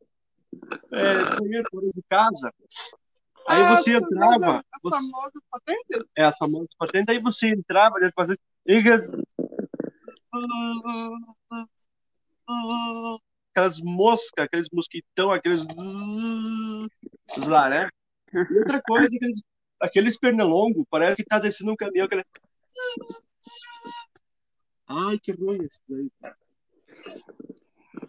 É, 0.90 1.36
banheiro 1.38 1.68
fora 1.70 1.90
de 1.90 2.02
casa. 2.08 2.54
Aí 3.46 3.62
Ah, 3.62 3.76
você 3.76 3.96
entrava, 3.96 4.64
A 4.72 4.90
famosa 4.90 5.40
patente? 5.50 6.08
é 6.16 6.24
a 6.24 6.32
famosa 6.32 6.68
patente, 6.78 7.10
aí 7.10 7.18
você 7.18 7.48
entrava, 7.48 7.98
né, 7.98 8.10
fazia, 8.16 8.38
aquelas 13.50 13.80
moscas, 13.80 14.44
aqueles 14.44 14.68
mosquitão, 14.72 15.30
aqueles 15.30 15.66
lá, 17.46 17.68
né? 17.68 17.88
E 18.32 18.58
outra 18.58 18.80
coisa, 18.82 19.14
aqueles, 19.14 19.42
aqueles 19.80 20.18
pernilongos, 20.18 20.84
parece 20.88 21.16
que 21.16 21.24
tá 21.24 21.38
descendo 21.38 21.72
um 21.72 21.76
caminhão, 21.76 22.06
aquele... 22.06 22.24
Ai, 24.88 25.18
que 25.22 25.32
ruim 25.32 25.58
isso 25.64 25.80
daí, 25.88 26.10
cara. 26.20 26.36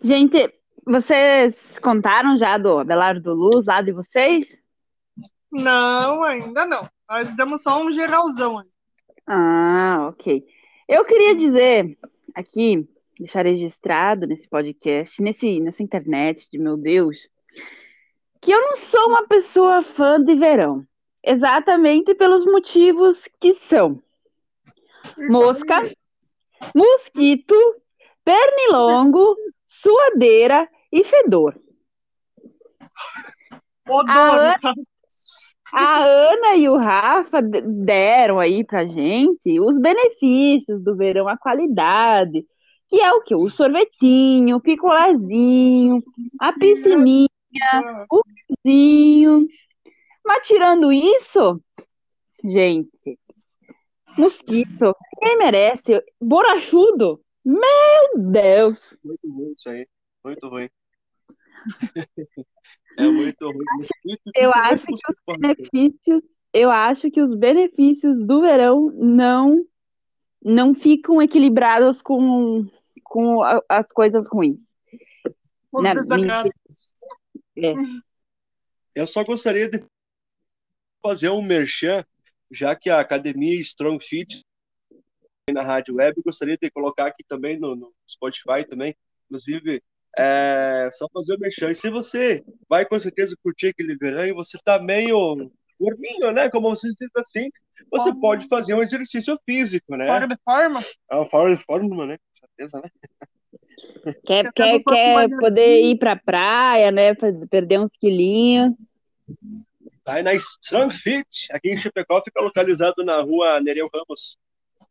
Gente, 0.02 0.54
vocês 0.86 1.78
contaram 1.80 2.38
já 2.38 2.58
do 2.58 2.80
Abelardo 2.80 3.34
Luz 3.34 3.66
lá 3.66 3.82
de 3.82 3.92
vocês? 3.92 4.62
Não, 5.52 6.24
ainda 6.24 6.66
não. 6.66 6.88
Nós 7.10 7.36
demos 7.36 7.62
só 7.62 7.82
um 7.84 7.92
geralzão. 7.92 8.64
Ah, 9.28 10.08
ok. 10.10 10.44
Eu 10.88 11.06
queria 11.06 11.36
dizer 11.36 11.98
aqui, 12.34 12.88
deixar 13.22 13.46
registrado 13.46 14.26
nesse 14.26 14.50
podcast, 14.50 15.22
nesse, 15.22 15.60
nessa 15.60 15.84
internet 15.84 16.50
de 16.52 16.58
meu 16.58 16.76
Deus, 16.76 17.30
que 18.42 18.52
eu 18.52 18.60
não 18.60 18.76
sou 18.76 19.10
uma 19.10 19.28
pessoa 19.28 19.84
fã 19.84 20.20
de 20.20 20.34
verão. 20.34 20.84
Exatamente 21.24 22.16
pelos 22.16 22.44
motivos 22.46 23.30
que 23.40 23.54
são 23.54 24.02
mosca, 25.30 25.82
mosquito, 26.74 27.54
pernilongo, 28.26 29.36
suadeira 29.68 30.68
e 30.92 31.04
fedor. 31.04 31.56
Odor. 33.88 34.56
A 35.74 36.00
Ana 36.00 36.56
e 36.56 36.68
o 36.68 36.76
Rafa 36.76 37.40
deram 37.40 38.40
aí 38.40 38.64
pra 38.64 38.86
gente 38.86 39.60
os 39.60 39.78
benefícios 39.78 40.84
do 40.84 40.98
verão, 40.98 41.28
a 41.28 41.38
qualidade, 41.38 42.46
que 42.92 43.00
é 43.00 43.10
o 43.14 43.22
que? 43.22 43.34
O 43.34 43.48
sorvetinho, 43.48 44.58
o 44.58 44.62
picolézinho, 44.62 46.04
a 46.38 46.52
piscininha, 46.52 47.30
o 48.10 48.24
cozinho. 48.66 49.48
Mas 50.26 50.46
tirando 50.46 50.92
isso, 50.92 51.64
gente, 52.44 53.18
mosquito, 54.18 54.94
quem 55.22 55.38
merece? 55.38 56.04
Borachudo, 56.20 57.22
meu 57.46 58.18
Deus! 58.18 58.98
Muito 59.02 59.26
ruim 59.26 59.54
isso 59.58 59.70
aí. 59.70 59.88
Muito 60.24 60.50
ruim. 60.50 60.70
é 62.98 63.08
muito 63.08 63.46
ruim. 63.46 63.66
Eu 64.36 64.52
você 64.52 64.60
vê 64.60 64.74
acho 64.74 64.86
que 64.86 64.94
os 64.94 65.40
benefícios, 65.40 66.24
eu 66.54 66.70
acho 66.70 67.10
que 67.10 67.22
os 67.22 67.34
benefícios 67.34 68.26
do 68.26 68.42
verão 68.42 68.92
não 68.96 69.66
não 70.44 70.74
ficam 70.74 71.22
equilibrados 71.22 72.02
com, 72.02 72.66
com 73.12 73.44
a- 73.44 73.62
as 73.68 73.88
coisas 73.92 74.26
ruins. 74.30 74.74
Os 75.70 75.84
Na 75.84 75.94
desagrados. 75.94 76.54
Eu 78.96 79.06
só 79.06 79.22
gostaria 79.22 79.68
de 79.70 79.84
fazer 81.04 81.30
um 81.30 81.42
merchan, 81.42 82.06
já 82.50 82.74
que 82.74 82.90
a 82.90 83.02
academia 83.02 83.60
Strong 83.60 84.02
Fit 84.04 84.42
na 85.52 85.62
rádio 85.62 85.96
web, 85.96 86.18
eu 86.18 86.24
gostaria 86.24 86.58
de 86.58 86.72
colocar 86.72 87.08
aqui 87.08 87.22
também 87.28 87.60
no, 87.60 87.76
no 87.76 87.94
Spotify 88.10 88.64
também, 88.66 88.96
inclusive, 89.26 89.84
é, 90.18 90.88
só 90.94 91.06
fazer 91.14 91.36
o 91.36 91.40
merchan. 91.40 91.72
E 91.72 91.76
se 91.76 91.90
você 91.90 92.42
vai 92.70 92.86
com 92.86 92.98
certeza 92.98 93.36
curtir 93.44 93.68
aquele 93.68 93.98
verão 93.98 94.26
e 94.26 94.32
você 94.32 94.58
tá 94.64 94.82
meio 94.82 95.52
gordinho, 95.78 96.32
né, 96.32 96.50
como 96.50 96.70
você 96.70 96.88
diz 96.98 97.10
assim, 97.18 97.50
você 97.90 98.06
Forma. 98.06 98.22
pode 98.22 98.48
fazer 98.48 98.74
um 98.74 98.82
exercício 98.82 99.38
físico, 99.46 99.98
né? 99.98 100.06
Fora 100.08 100.28
de 100.28 100.38
forma. 100.46 100.80
É 101.10 101.16
uma 101.16 101.30
forma 101.30 101.54
de 101.54 101.62
fórmula, 101.66 102.06
né? 102.06 102.18
Certeza, 102.62 102.82
né? 102.82 102.92
Quer, 104.26 104.46
Eu 104.46 104.54
quer, 104.54 104.84
quer 104.84 105.30
poder 105.40 105.82
ir 105.84 105.98
pra 105.98 106.16
praia, 106.16 106.92
né? 106.92 107.14
Perder 107.50 107.80
uns 107.80 107.92
quilinhos. 107.98 108.74
Aí 110.06 110.24
na 110.24 110.34
Strong 110.34 110.94
Fit, 110.96 111.48
aqui 111.52 111.70
em 111.70 111.78
Chapecó, 111.78 112.22
fica 112.22 112.42
localizado 112.42 113.04
na 113.04 113.22
rua 113.22 113.62
Nereu 113.62 113.90
Ramos, 113.94 114.38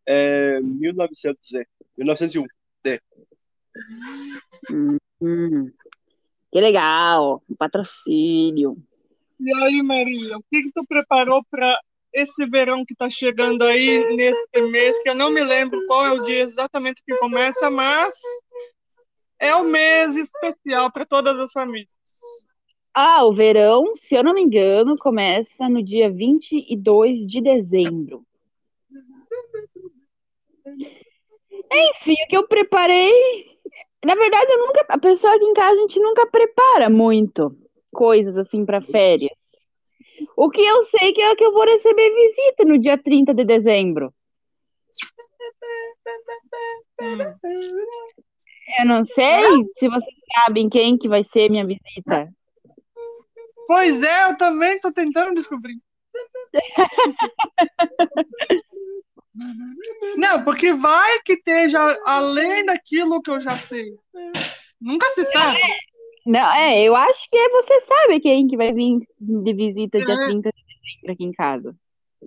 é, 0.06 0.60
1900, 0.60 1.54
é, 1.54 1.64
1901. 1.98 2.46
Hum, 5.20 5.70
que 6.50 6.60
legal, 6.60 7.42
um 7.50 7.54
patrocínio. 7.54 8.76
E 9.38 9.54
aí, 9.54 9.82
Maria, 9.82 10.38
o 10.38 10.42
que, 10.42 10.62
que 10.62 10.72
tu 10.72 10.84
preparou 10.86 11.44
para 11.50 11.78
esse 12.12 12.46
verão 12.46 12.84
que 12.84 12.94
tá 12.94 13.08
chegando 13.08 13.62
aí 13.64 14.16
neste 14.16 14.62
mês, 14.62 14.98
que 15.02 15.08
eu 15.08 15.14
não 15.14 15.30
me 15.30 15.42
lembro 15.42 15.86
qual 15.86 16.06
é 16.06 16.12
o 16.12 16.22
dia 16.22 16.40
exatamente 16.40 17.02
que 17.04 17.16
começa, 17.18 17.70
mas 17.70 18.14
é 19.38 19.54
um 19.56 19.64
mês 19.64 20.16
especial 20.16 20.92
para 20.92 21.06
todas 21.06 21.38
as 21.38 21.52
famílias. 21.52 21.88
Ah, 22.92 23.24
o 23.24 23.32
verão, 23.32 23.94
se 23.96 24.14
eu 24.14 24.24
não 24.24 24.34
me 24.34 24.42
engano, 24.42 24.98
começa 24.98 25.68
no 25.68 25.82
dia 25.82 26.10
22 26.10 27.26
de 27.26 27.40
dezembro. 27.40 28.24
Enfim, 31.72 32.14
o 32.24 32.28
que 32.28 32.36
eu 32.36 32.48
preparei. 32.48 33.58
Na 34.04 34.14
verdade, 34.14 34.52
eu 34.52 34.58
nunca. 34.58 34.84
A 34.88 34.98
pessoa 34.98 35.34
aqui 35.34 35.44
em 35.44 35.54
casa, 35.54 35.72
a 35.72 35.82
gente 35.82 36.00
nunca 36.00 36.26
prepara 36.26 36.90
muito 36.90 37.56
coisas 37.92 38.36
assim 38.36 38.64
para 38.64 38.80
férias. 38.80 39.39
O 40.42 40.48
que 40.48 40.62
eu 40.62 40.82
sei 40.84 41.12
que 41.12 41.20
é 41.20 41.36
que 41.36 41.44
eu 41.44 41.52
vou 41.52 41.66
receber 41.66 42.14
visita 42.14 42.64
no 42.64 42.78
dia 42.78 42.96
30 42.96 43.34
de 43.34 43.44
dezembro. 43.44 44.10
Eu 48.78 48.86
não 48.86 49.04
sei 49.04 49.44
se 49.76 49.86
vocês 49.86 50.16
sabem 50.34 50.70
quem 50.70 50.96
que 50.96 51.10
vai 51.10 51.22
ser 51.22 51.50
minha 51.50 51.66
visita. 51.66 52.32
Pois 53.66 54.02
é, 54.02 54.30
eu 54.30 54.38
também 54.38 54.80
tô 54.80 54.90
tentando 54.90 55.34
descobrir. 55.34 55.76
Não, 60.16 60.42
porque 60.42 60.72
vai 60.72 61.18
que 61.20 61.34
esteja 61.34 62.00
além 62.06 62.64
daquilo 62.64 63.20
que 63.20 63.30
eu 63.30 63.40
já 63.40 63.58
sei. 63.58 63.94
Nunca 64.80 65.04
se 65.10 65.22
sabe. 65.26 65.60
Não, 66.26 66.54
é, 66.54 66.82
eu 66.82 66.94
acho 66.94 67.28
que 67.30 67.48
você 67.48 67.80
sabe 67.80 68.20
quem 68.20 68.46
que 68.46 68.56
vai 68.56 68.72
vir 68.72 68.98
de 69.18 69.54
visita 69.54 69.98
dia 69.98 70.14
É. 70.14 70.26
30 70.26 70.50
de 70.50 70.64
dezembro 70.64 71.12
aqui 71.12 71.24
em 71.24 71.32
casa. 71.32 71.74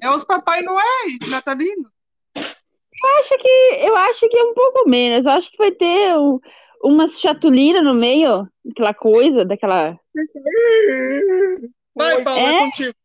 É 0.02 0.10
os 0.10 0.24
Papai 0.24 0.62
Noel, 0.62 0.84
Natalino. 1.30 1.92
Eu 2.36 3.10
acho 3.20 3.38
que 3.38 3.48
eu 3.86 3.96
acho 3.96 4.30
que 4.30 4.38
é 4.38 4.44
um 4.44 4.54
pouco 4.54 4.90
menos. 4.90 5.26
Eu 5.26 5.34
acho 5.34 5.52
que 5.52 5.58
vai 5.58 5.72
ter 5.72 6.18
um, 6.18 6.40
umas 6.82 7.20
chatulinas 7.20 7.84
no 7.84 7.94
meio, 7.94 8.48
aquela 8.72 8.94
coisa, 8.94 9.46
daquela. 9.46 9.98
Vai, 11.96 12.24
Paulo, 12.24 12.40
é, 12.40 12.56
É? 12.56 12.60
contigo. 12.60 12.96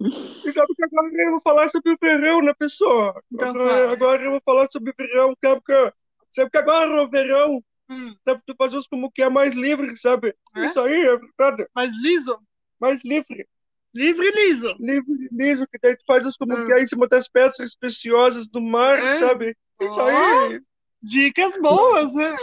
E 0.00 0.52
que 0.52 0.60
agora 0.60 1.10
eu 1.12 1.30
vou 1.32 1.40
falar 1.42 1.68
sobre 1.70 1.92
o 1.92 1.98
verão, 2.00 2.40
né, 2.40 2.54
pessoal? 2.54 3.20
Então 3.32 3.50
agora, 3.50 3.90
agora 3.90 4.22
eu 4.22 4.30
vou 4.32 4.40
falar 4.44 4.68
sobre 4.70 4.90
o 4.90 4.94
verão, 4.96 5.34
sabe 5.42 5.60
que, 5.64 5.92
sabe 6.30 6.50
que 6.50 6.58
agora 6.58 7.02
o 7.02 7.10
verão, 7.10 7.62
Hum, 7.90 8.14
sabe, 8.24 8.42
tu 8.46 8.54
faz 8.56 8.72
isso 8.74 8.86
como 8.90 9.10
que 9.10 9.22
é 9.22 9.28
mais 9.28 9.54
livre, 9.54 9.96
sabe? 9.96 10.34
É? 10.54 10.64
Isso 10.64 10.80
aí 10.80 11.06
é 11.06 11.16
verdade, 11.16 11.66
mas 11.74 11.92
liso? 12.02 12.38
mais 12.80 13.02
livre. 13.04 13.46
Livre 13.94 14.26
e 14.26 14.30
liso. 14.30 14.76
Livre, 14.78 15.28
liso, 15.32 15.66
que 15.66 15.78
daí 15.82 15.96
tu 15.96 16.04
faz 16.06 16.24
isso 16.26 16.36
como 16.38 16.54
Hum. 16.54 16.66
que 16.66 16.72
é 16.72 16.82
em 16.82 16.86
cima 16.86 17.08
das 17.08 17.28
pedras 17.28 17.74
preciosas 17.74 18.46
do 18.46 18.60
mar, 18.60 18.98
É? 18.98 19.16
sabe? 19.16 19.56
Isso 19.80 20.00
aí. 20.00 20.60
Dicas 21.02 21.56
boas, 21.60 22.14
né? 22.14 22.36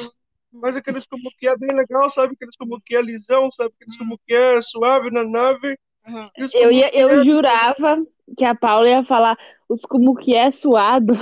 Mas 0.52 0.76
aqueles 0.76 1.06
como 1.06 1.30
que 1.38 1.48
é 1.48 1.58
bem 1.58 1.76
legal, 1.76 2.10
sabe? 2.10 2.34
Aqueles 2.34 2.56
como 2.56 2.82
que 2.82 2.96
é 2.96 3.02
lisão, 3.02 3.52
sabe? 3.52 3.74
Aqueles 3.76 3.98
como 3.98 4.18
que 4.26 4.34
é 4.34 4.62
suave 4.62 5.12
na 5.12 5.24
nave. 5.24 5.78
Uhum. 6.08 6.30
Eu, 6.54 6.72
ia, 6.72 6.90
eu 6.98 7.10
é- 7.10 7.24
jurava 7.24 8.06
que 8.38 8.46
a 8.46 8.56
Paula 8.56 8.90
ia 8.90 9.04
falar 9.04 9.38
os 9.70 9.82
como 9.82 10.16
que 10.16 10.34
é 10.36 10.50
suado. 10.52 11.14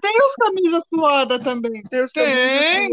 Tem 0.00 0.16
os 0.24 0.34
camisas 0.34 0.84
suadas 0.92 1.42
também. 1.42 1.82
Tem 1.84 2.04
os 2.04 2.12
Tem. 2.12 2.90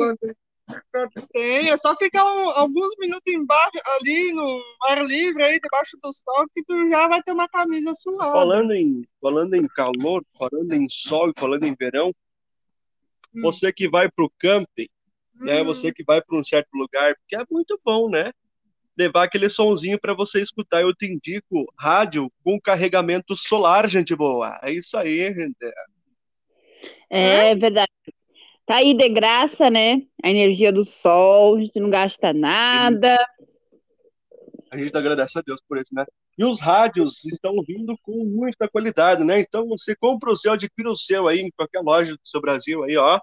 Tem, 1.33 1.69
é 1.69 1.77
só 1.77 1.95
ficar 1.95 2.23
um- 2.23 2.49
alguns 2.51 2.93
minutos 2.97 3.31
embaixo, 3.33 3.79
ali 3.99 4.31
no 4.31 4.63
ar 4.83 5.05
livre, 5.05 5.43
aí 5.43 5.59
debaixo 5.59 5.97
do 6.01 6.13
sol, 6.13 6.47
que 6.55 6.63
tu 6.63 6.89
já 6.89 7.07
vai 7.07 7.21
ter 7.21 7.33
uma 7.33 7.49
camisa 7.49 7.93
suada. 7.95 8.31
Falando 8.31 8.71
em, 8.71 9.03
falando 9.21 9.53
em 9.55 9.67
calor, 9.67 10.23
falando 10.37 10.71
em 10.73 10.87
sol 10.89 11.29
e 11.29 11.33
falando 11.37 11.63
em 11.65 11.75
verão, 11.77 12.13
Hum. 13.35 13.41
você 13.41 13.73
que 13.73 13.89
vai 13.89 14.09
para 14.09 14.23
o 14.25 14.31
camping, 14.39 14.87
né? 15.33 15.61
Hum, 15.61 15.65
Você 15.65 15.91
que 15.91 16.03
vai 16.03 16.21
para 16.21 16.37
um 16.37 16.43
certo 16.43 16.69
lugar, 16.75 17.15
porque 17.15 17.35
é 17.35 17.43
muito 17.49 17.79
bom, 17.83 18.09
né? 18.09 18.31
Levar 18.95 19.23
aquele 19.23 19.49
sonzinho 19.49 19.99
para 19.99 20.13
você 20.13 20.39
escutar. 20.39 20.81
Eu 20.83 20.93
te 20.93 21.07
indico 21.07 21.65
rádio 21.77 22.31
com 22.43 22.61
carregamento 22.61 23.35
solar, 23.35 23.89
gente 23.89 24.15
boa. 24.15 24.59
É 24.61 24.71
isso 24.71 24.95
aí, 24.95 25.33
gente. 25.33 25.55
É 27.15 27.55
verdade. 27.55 27.91
Tá 28.65 28.77
aí 28.77 28.93
de 28.93 29.09
graça, 29.09 29.69
né? 29.69 30.01
A 30.23 30.29
energia 30.29 30.71
do 30.71 30.83
sol, 30.83 31.57
a 31.57 31.59
gente 31.61 31.79
não 31.79 31.89
gasta 31.89 32.33
nada. 32.33 33.17
A 34.71 34.77
gente 34.77 34.97
agradece 34.97 35.37
a 35.37 35.41
Deus 35.45 35.61
por 35.67 35.77
isso, 35.77 35.93
né? 35.93 36.05
E 36.37 36.43
os 36.43 36.59
rádios 36.59 37.23
estão 37.25 37.53
vindo 37.67 37.95
com 38.01 38.23
muita 38.25 38.67
qualidade, 38.67 39.23
né? 39.23 39.39
Então 39.39 39.67
você 39.67 39.95
compra 39.95 40.31
o 40.31 40.35
seu, 40.35 40.53
adquira 40.53 40.89
o 40.89 40.95
seu 40.95 41.27
aí 41.27 41.41
em 41.41 41.51
qualquer 41.51 41.81
loja 41.81 42.13
do 42.13 42.27
seu 42.27 42.41
Brasil 42.41 42.83
aí, 42.83 42.97
ó. 42.97 43.19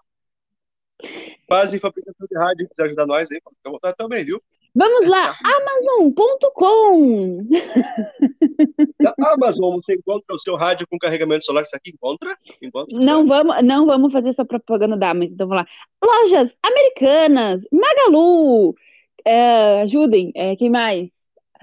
Fazem 1.48 1.80
fabricação 1.80 2.26
de 2.30 2.38
rádio, 2.38 2.68
quiser 2.68 2.84
ajudar 2.84 3.06
nós 3.06 3.28
aí, 3.32 3.40
à 3.64 3.70
vontade 3.70 3.96
também, 3.96 4.24
viu? 4.24 4.40
Vamos 4.74 5.06
lá, 5.08 5.34
Amazon.com. 5.44 7.46
Amazon 9.18 9.76
você 9.76 9.94
encontra 9.94 10.34
o 10.34 10.38
seu 10.38 10.56
rádio 10.56 10.86
com 10.88 10.98
carregamento 10.98 11.44
solar, 11.44 11.62
isso 11.64 11.74
aqui 11.74 11.90
encontra? 11.90 12.36
Encontra 12.62 12.96
Não 12.98 13.26
vamos, 13.26 13.64
não 13.64 13.84
vamos 13.86 14.12
fazer 14.12 14.28
essa 14.28 14.44
propaganda 14.44 14.96
da 14.96 15.10
Amazon, 15.10 15.34
então 15.34 15.48
vamos 15.48 15.64
lá. 15.64 15.70
Lojas 16.04 16.56
americanas, 16.62 17.62
Magalu, 17.72 18.76
é, 19.24 19.80
ajudem, 19.82 20.30
é, 20.36 20.54
quem 20.54 20.70
mais? 20.70 21.08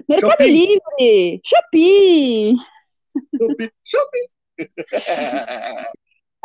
Mercado. 0.06 0.44
Livre, 0.44 1.40
Shopee. 1.44 2.52
Shopee. 3.84 4.28
Shopee. 4.92 5.88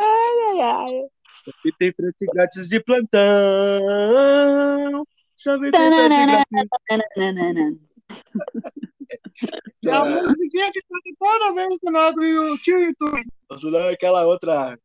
Ai, 0.00 0.60
ai. 0.60 1.04
Shopee 1.44 1.72
tem 1.78 1.92
frete 1.92 2.26
grátis 2.32 2.68
de 2.68 2.80
plantão. 2.80 3.20
Frete 5.36 5.72
Tananana. 5.72 6.44
grátis. 6.50 7.04
Nananana. 7.16 7.78
É 9.84 9.90
a 9.90 10.04
musiquinha 10.04 10.70
que 10.72 10.80
toca 10.82 11.10
toda 11.18 11.54
vez 11.54 11.78
que 11.78 11.88
eu 11.88 11.96
abro 11.96 12.52
o 12.52 12.58
tio 12.58 12.78
YouTube. 12.78 13.22
Azul 13.50 13.76
é 13.76 13.92
aquela 13.92 14.26
outra. 14.26 14.78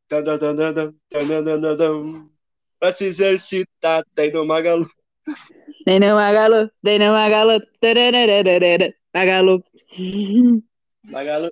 Pra 2.79 2.93
se 2.93 3.05
exercitar, 3.05 4.03
tem 4.15 4.31
no 4.31 4.45
Magalu. 4.45 4.87
Tem 5.85 5.99
no 5.99 6.15
Magalu, 6.15 6.69
tem 6.83 6.99
no 6.99 7.11
Magalu, 7.11 7.61
Magalu. 9.13 9.63
Magalu. 11.03 11.49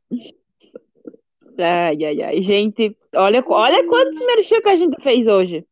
Ai, 1.60 2.06
ai, 2.06 2.22
ai, 2.22 2.41
gente, 2.41 2.95
olha, 3.15 3.43
olha 3.48 3.88
quantos 3.88 4.19
merchan 4.26 4.62
que 4.62 4.69
a 4.69 4.76
gente 4.76 5.02
fez 5.02 5.26
hoje. 5.28 5.65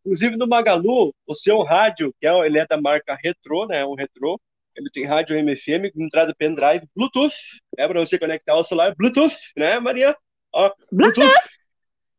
Inclusive 0.00 0.36
no 0.36 0.46
Magalu, 0.46 1.14
o 1.26 1.34
seu 1.34 1.62
rádio, 1.62 2.14
que 2.20 2.26
é, 2.26 2.46
ele 2.46 2.58
é 2.58 2.66
da 2.66 2.80
marca 2.80 3.18
Retro, 3.22 3.66
né? 3.66 3.84
Um 3.84 3.94
Retro. 3.94 4.40
Ele 4.76 4.90
tem 4.92 5.04
rádio 5.04 5.36
MFM 5.36 5.90
com 5.92 6.04
entrada 6.04 6.32
pendrive, 6.38 6.86
Bluetooth, 6.94 7.34
é 7.76 7.88
para 7.88 7.98
você 7.98 8.16
conectar 8.16 8.52
ao 8.52 8.62
celular, 8.62 8.94
Bluetooth, 8.94 9.34
né, 9.56 9.80
Maria? 9.80 10.16
Ó, 10.52 10.72
Bluetooth, 10.92 11.26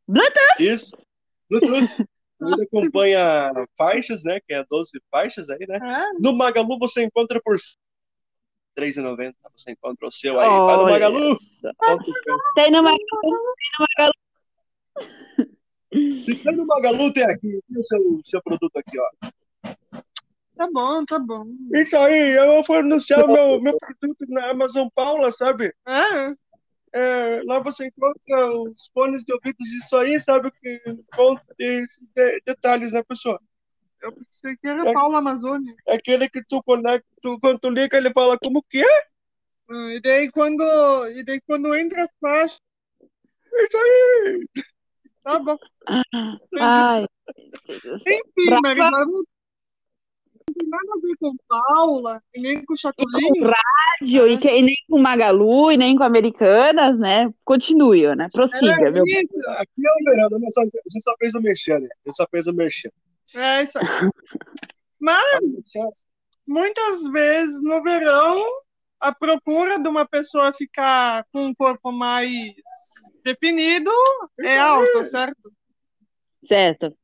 Bluetooth. 0.05 0.59
Isso. 0.59 0.97
Bluetooth. 1.49 2.05
Ele 2.41 2.63
acompanha 2.63 3.51
faixas, 3.77 4.23
né? 4.23 4.39
Que 4.45 4.53
é 4.53 4.65
12 4.69 4.91
faixas 5.11 5.49
aí, 5.49 5.65
né? 5.67 5.77
É, 5.77 6.19
No 6.19 6.33
Magalu 6.33 6.77
você 6.79 7.03
encontra 7.03 7.41
por 7.43 7.55
R$3,90. 7.55 9.33
Você 9.55 9.71
encontra 9.71 10.07
o 10.07 10.11
seu 10.11 10.39
aí. 10.39 10.47
Vai 10.47 10.77
no 10.77 10.83
Magalu. 10.83 11.37
Tem 12.55 12.71
no 12.71 12.83
Magalu, 12.83 13.05
tem 13.21 13.31
no 13.31 13.85
Magalu, 13.97 14.13
tem 17.13 17.23
aqui. 17.23 17.59
Tem 17.67 17.79
o 17.79 17.83
seu, 17.83 18.21
seu 18.25 18.41
produto 18.43 18.75
aqui, 18.77 18.97
ó. 18.99 19.29
tá 20.55 20.69
bom, 20.71 21.05
tá 21.05 21.19
bom. 21.19 21.47
Isso 21.73 21.95
aí, 21.97 22.31
eu 22.35 22.63
vou 22.63 22.77
anunciar 22.77 23.23
o 23.25 23.27
meu, 23.27 23.61
meu 23.61 23.77
produto 23.77 24.25
na 24.27 24.51
Amazon 24.51 24.87
Paula, 24.93 25.31
sabe? 25.31 25.73
É, 25.87 26.33
É, 26.91 27.41
lá 27.45 27.59
você 27.59 27.87
encontra 27.87 28.51
os 28.51 28.89
fones 28.93 29.23
de 29.23 29.33
ouvidos, 29.33 29.71
isso 29.71 29.95
aí, 29.95 30.19
sabe? 30.19 30.51
Que 30.51 30.81
esses 31.59 31.99
de- 32.15 32.41
detalhes, 32.45 32.91
né, 32.91 33.03
pessoa? 33.03 33.39
eu 34.01 34.13
pensei 34.13 34.55
que 34.57 34.67
era 34.67 34.93
Paulo 34.93 35.15
Amazônia. 35.17 35.75
É 35.87 35.95
aquele 35.95 36.29
que 36.29 36.43
tu 36.43 36.63
conecta, 36.63 37.05
tu, 37.21 37.37
quando 37.39 37.59
tu 37.59 37.69
liga, 37.69 37.97
ele 37.97 38.11
fala 38.11 38.37
como 38.39 38.63
que 38.63 38.79
é? 38.83 39.03
Ah, 39.69 39.93
E 39.93 40.01
daí 40.01 40.31
quando, 40.31 40.63
e 41.11 41.23
daí 41.23 41.41
quando 41.41 41.75
entra 41.75 42.03
as 42.03 42.09
faixas, 42.19 42.59
Isso 43.51 43.77
aí. 43.77 44.47
Tá 45.33 45.39
bom. 45.39 45.57
Ai, 46.59 47.05
Enfim, 47.69 48.49
Rafa- 48.49 48.61
Marina, 48.61 48.91
não 49.05 49.23
tem 50.57 50.67
nada 50.67 50.83
a 50.95 50.99
ver 51.01 51.15
com 51.19 51.35
Paula, 51.47 52.21
e 52.35 52.41
nem 52.41 52.65
com 52.65 52.73
e 52.73 52.77
Chatulinho. 52.77 53.29
com 53.45 53.51
rádio, 53.51 54.27
e, 54.27 54.37
que, 54.37 54.47
e 54.49 54.61
nem 54.61 54.75
com 54.89 54.99
Magalu, 54.99 55.71
e 55.71 55.77
nem 55.77 55.95
com 55.95 56.03
Americanas, 56.03 56.97
né? 56.97 57.31
Continue, 57.45 58.15
né? 58.15 58.27
Prossiga, 58.33 58.71
É 58.87 58.91
meu. 58.91 59.03
Aqui 59.03 59.85
é 59.85 59.91
o 59.91 60.03
verão? 60.05 60.29
Só- 60.51 60.63
Você 60.65 60.99
só 61.01 61.13
fez 61.19 61.33
o 61.35 61.41
mexer, 61.41 61.79
né? 61.79 61.89
Você 62.05 62.13
só 62.15 62.27
fez 62.29 62.47
o 62.47 62.53
mexer. 62.53 62.91
é 63.35 63.63
isso 63.63 63.77
aí. 63.77 63.85
Mas 64.99 65.23
muitas 66.47 67.07
vezes 67.09 67.61
no 67.61 67.81
verão 67.83 68.43
a 68.99 69.13
procura 69.13 69.79
de 69.79 69.87
uma 69.87 70.05
pessoa 70.05 70.51
ficar 70.51 71.25
com 71.31 71.45
um 71.45 71.53
corpo 71.55 71.91
mais 71.91 72.53
definido 73.23 73.91
é 74.39 74.59
alta, 74.59 75.03
certo? 75.05 75.51
Certo. 76.41 76.97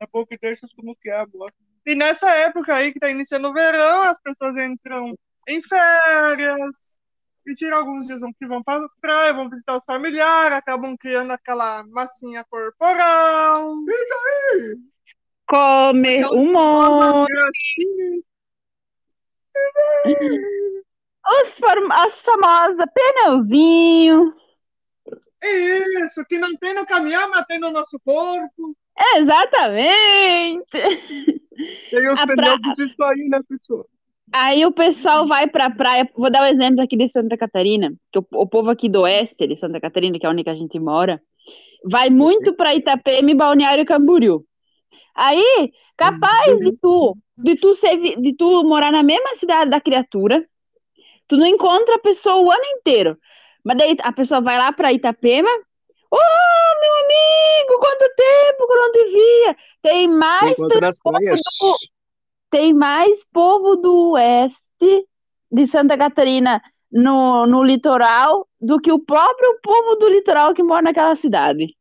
É 0.00 0.06
bom 0.12 0.26
que 0.26 0.36
deixa 0.36 0.66
como 0.76 0.96
que 0.96 1.10
é, 1.10 1.20
amor. 1.20 1.52
E 1.86 1.94
nessa 1.94 2.30
época 2.30 2.74
aí 2.74 2.92
que 2.92 3.00
tá 3.00 3.10
iniciando 3.10 3.48
o 3.48 3.52
verão, 3.52 4.02
as 4.02 4.20
pessoas 4.20 4.56
entram 4.56 5.14
em 5.48 5.62
férias, 5.62 7.00
e 7.46 7.54
tiram 7.54 7.78
alguns 7.78 8.06
dias 8.06 8.20
que 8.38 8.46
vão 8.46 8.62
para 8.62 8.84
as 8.84 8.94
praias, 9.00 9.34
vão 9.34 9.50
visitar 9.50 9.76
os 9.76 9.84
familiares, 9.84 10.56
acabam 10.56 10.96
criando 10.96 11.32
aquela 11.32 11.84
massinha 11.88 12.44
corporal. 12.48 13.74
Come 15.46 16.24
um 16.26 16.52
monte. 16.52 18.24
Os 21.24 21.62
as 21.90 22.20
famosas 22.20 22.86
pneuzinho. 22.94 24.34
Isso, 25.42 26.24
que 26.28 26.38
não 26.38 26.56
tem 26.56 26.74
no 26.74 26.86
caminhão, 26.86 27.28
mas 27.30 27.44
tem 27.46 27.58
no 27.58 27.70
nosso 27.70 27.98
corpo. 28.04 28.76
Exatamente. 29.16 30.64
Tem 31.90 32.08
os 32.08 32.20
A 32.20 32.26
pneus 32.26 32.76
disso 32.76 33.02
aí, 33.02 33.28
né, 33.28 33.40
pessoa? 33.48 33.86
Aí 34.32 34.64
o 34.64 34.72
pessoal 34.72 35.26
vai 35.26 35.46
pra 35.46 35.68
praia. 35.68 36.08
Vou 36.16 36.30
dar 36.30 36.42
um 36.42 36.46
exemplo 36.46 36.80
aqui 36.80 36.96
de 36.96 37.08
Santa 37.08 37.36
Catarina, 37.36 37.92
que 38.10 38.18
o, 38.18 38.26
o 38.32 38.46
povo 38.46 38.70
aqui 38.70 38.88
do 38.88 39.02
oeste 39.02 39.46
de 39.46 39.56
Santa 39.56 39.80
Catarina, 39.80 40.18
que 40.18 40.24
é 40.24 40.28
onde 40.28 40.48
a 40.48 40.54
gente 40.54 40.78
mora, 40.78 41.20
vai 41.84 42.08
muito 42.08 42.54
pra 42.54 42.74
Itapema 42.74 43.30
e 43.30 43.34
Balneário 43.34 43.84
Camboriú. 43.84 44.44
Aí, 45.14 45.72
capaz 45.96 46.58
de 46.58 46.72
tu, 46.80 47.16
de 47.36 47.56
tu 47.56 47.74
ser, 47.74 47.98
de 47.98 48.34
tu 48.34 48.64
morar 48.64 48.90
na 48.90 49.02
mesma 49.02 49.34
cidade 49.34 49.70
da 49.70 49.80
criatura, 49.80 50.42
tu 51.28 51.36
não 51.36 51.46
encontra 51.46 51.96
a 51.96 52.00
pessoa 52.00 52.36
o 52.36 52.50
ano 52.50 52.64
inteiro. 52.78 53.18
Mas 53.64 53.76
daí 53.78 53.96
a 54.02 54.12
pessoa 54.12 54.40
vai 54.40 54.58
lá 54.58 54.72
pra 54.72 54.92
Itapema. 54.92 55.48
Ô, 56.10 56.16
meu 56.16 56.94
amigo, 57.04 57.78
quanto 57.80 58.14
tempo 58.14 58.66
que 58.66 58.72
eu 58.72 58.76
não 58.76 58.92
te 58.92 59.04
via! 59.04 59.56
Tem 59.80 60.08
mais 60.08 60.56
praias. 60.56 61.40
do- 61.60 61.76
tem 62.50 62.74
mais 62.74 63.24
povo 63.32 63.76
do 63.76 64.10
oeste 64.10 65.06
de 65.50 65.66
Santa 65.66 65.96
Catarina 65.96 66.60
no, 66.90 67.46
no 67.46 67.62
litoral 67.64 68.46
do 68.60 68.78
que 68.78 68.92
o 68.92 68.98
próprio 68.98 69.58
povo 69.62 69.94
do 69.96 70.08
litoral 70.08 70.52
que 70.52 70.62
mora 70.62 70.82
naquela 70.82 71.14
cidade. 71.14 71.74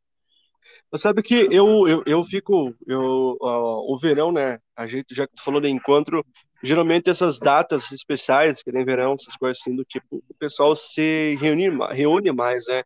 Sabe 0.95 1.23
que 1.23 1.47
eu, 1.51 1.87
eu, 1.87 2.03
eu 2.05 2.23
fico, 2.23 2.73
eu, 2.87 3.37
ó, 3.41 3.93
o 3.93 3.97
verão, 3.97 4.31
né? 4.31 4.59
A 4.75 4.85
gente, 4.87 5.15
já 5.15 5.25
que 5.27 5.35
tu 5.35 5.43
falou 5.43 5.59
de 5.59 5.69
encontro, 5.69 6.23
geralmente 6.63 7.09
essas 7.09 7.39
datas 7.39 7.91
especiais, 7.91 8.61
que 8.61 8.71
nem 8.71 8.85
verão, 8.85 9.15
essas 9.19 9.35
coisas 9.35 9.59
assim 9.59 9.75
do 9.75 9.83
tipo, 9.83 10.23
o 10.27 10.33
pessoal 10.37 10.75
se 10.75 11.37
reúne, 11.39 11.69
reúne 11.91 12.31
mais, 12.31 12.65
né? 12.67 12.83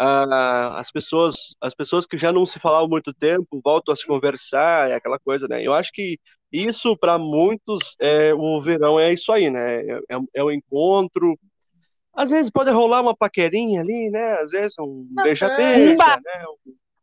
Ah, 0.00 0.78
as 0.78 0.92
pessoas, 0.92 1.56
as 1.60 1.74
pessoas 1.74 2.06
que 2.06 2.16
já 2.16 2.30
não 2.30 2.46
se 2.46 2.60
falavam 2.60 2.86
há 2.86 2.88
muito 2.88 3.12
tempo 3.12 3.60
voltam 3.64 3.92
a 3.92 3.96
se 3.96 4.06
conversar, 4.06 4.90
é 4.90 4.94
aquela 4.94 5.18
coisa, 5.18 5.48
né? 5.48 5.60
Eu 5.60 5.74
acho 5.74 5.90
que 5.92 6.16
isso 6.52 6.96
para 6.96 7.18
muitos 7.18 7.96
é 8.00 8.32
o 8.32 8.60
verão 8.60 8.98
é 8.98 9.12
isso 9.12 9.32
aí, 9.32 9.50
né? 9.50 9.80
É, 9.80 9.98
é, 10.10 10.18
é 10.34 10.44
o 10.44 10.52
encontro. 10.52 11.36
Às 12.14 12.30
vezes 12.30 12.48
pode 12.50 12.70
rolar 12.70 13.00
uma 13.00 13.16
paquerinha 13.16 13.80
ali, 13.80 14.08
né? 14.10 14.34
Às 14.34 14.52
vezes 14.52 14.74
um 14.78 15.04
beija-beija, 15.10 16.20
né? 16.24 16.44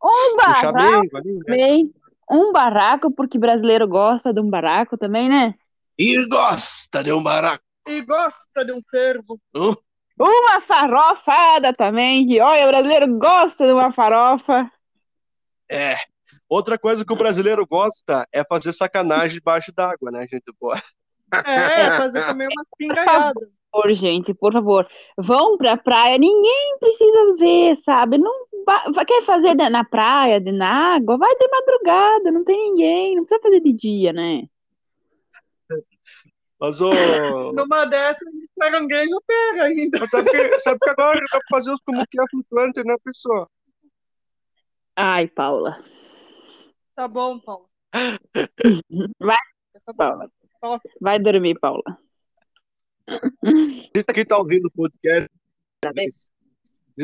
Um, 0.02 0.32
um 0.32 0.36
barraco 0.36 1.16
ali, 1.18 1.38
né? 1.46 1.90
Um 2.30 2.50
barraco, 2.50 3.10
porque 3.10 3.38
brasileiro 3.38 3.86
gosta 3.86 4.32
de 4.32 4.40
um 4.40 4.48
barraco 4.48 4.96
também, 4.96 5.28
né? 5.28 5.54
E 5.98 6.26
gosta 6.26 7.02
de 7.02 7.12
um 7.12 7.22
barraco. 7.22 7.64
E 7.88 8.02
gosta 8.02 8.64
de 8.64 8.72
um 8.72 8.82
fervo. 8.90 9.40
Uh. 9.54 9.76
Uma 10.18 10.60
farofada 10.60 11.72
também, 11.72 12.26
que 12.26 12.40
olha, 12.40 12.64
o 12.64 12.68
brasileiro 12.68 13.18
gosta 13.18 13.66
de 13.66 13.72
uma 13.72 13.92
farofa. 13.92 14.70
É. 15.70 15.96
Outra 16.48 16.78
coisa 16.78 17.04
que 17.04 17.12
o 17.12 17.16
brasileiro 17.16 17.66
gosta 17.66 18.26
é 18.32 18.44
fazer 18.44 18.72
sacanagem 18.72 19.38
debaixo 19.38 19.72
d'água, 19.74 20.10
né, 20.10 20.26
gente? 20.30 20.44
Boa. 20.60 20.80
É, 21.32 21.98
fazer 21.98 22.24
também 22.24 22.46
uma 22.46 22.64
pingaiada. 22.78 23.34
Por 23.34 23.82
favor, 23.82 23.94
gente, 23.94 24.32
por 24.32 24.52
favor, 24.52 24.88
vão 25.18 25.58
pra 25.58 25.76
praia, 25.76 26.16
ninguém 26.18 26.78
precisa 26.78 27.36
ver, 27.36 27.76
sabe? 27.76 28.16
Não 28.16 28.32
quer 29.06 29.24
fazer 29.24 29.54
na 29.54 29.84
praia, 29.84 30.40
na 30.40 30.94
água, 30.94 31.18
vai 31.18 31.34
de 31.36 31.48
madrugada, 31.48 32.30
não 32.30 32.44
tem 32.44 32.70
ninguém, 32.70 33.16
não 33.16 33.24
precisa 33.24 33.42
fazer 33.42 33.60
de 33.60 33.72
dia, 33.72 34.12
né? 34.12 34.44
Mas 36.58 36.80
o. 36.80 37.52
Numa 37.52 37.84
dessas, 37.84 38.28
caranguejo 38.58 39.20
pega 39.26 39.64
ainda. 39.64 40.00
Mas 40.00 40.10
sabe 40.10 40.30
que, 40.30 40.60
sabe 40.60 40.78
que 40.80 40.90
agora 40.90 41.20
dá 41.20 41.38
pra 41.38 41.40
fazer 41.50 41.70
os 41.72 41.80
como 41.80 42.06
que 42.06 42.20
é 42.20 42.24
flutuante, 42.30 42.82
né, 42.82 42.96
pessoa? 43.04 43.48
Ai, 44.96 45.28
Paula. 45.28 45.84
Tá 46.94 47.06
bom, 47.06 47.38
Paula. 47.38 47.66
Vai, 49.20 49.36
Tá. 49.84 49.92
Paula. 49.94 50.30
Vai 51.00 51.18
dormir, 51.18 51.58
Paula. 51.60 51.82
Quem 54.14 54.24
tá 54.24 54.38
ouvindo 54.38 54.66
o 54.66 54.70
podcast. 54.70 55.30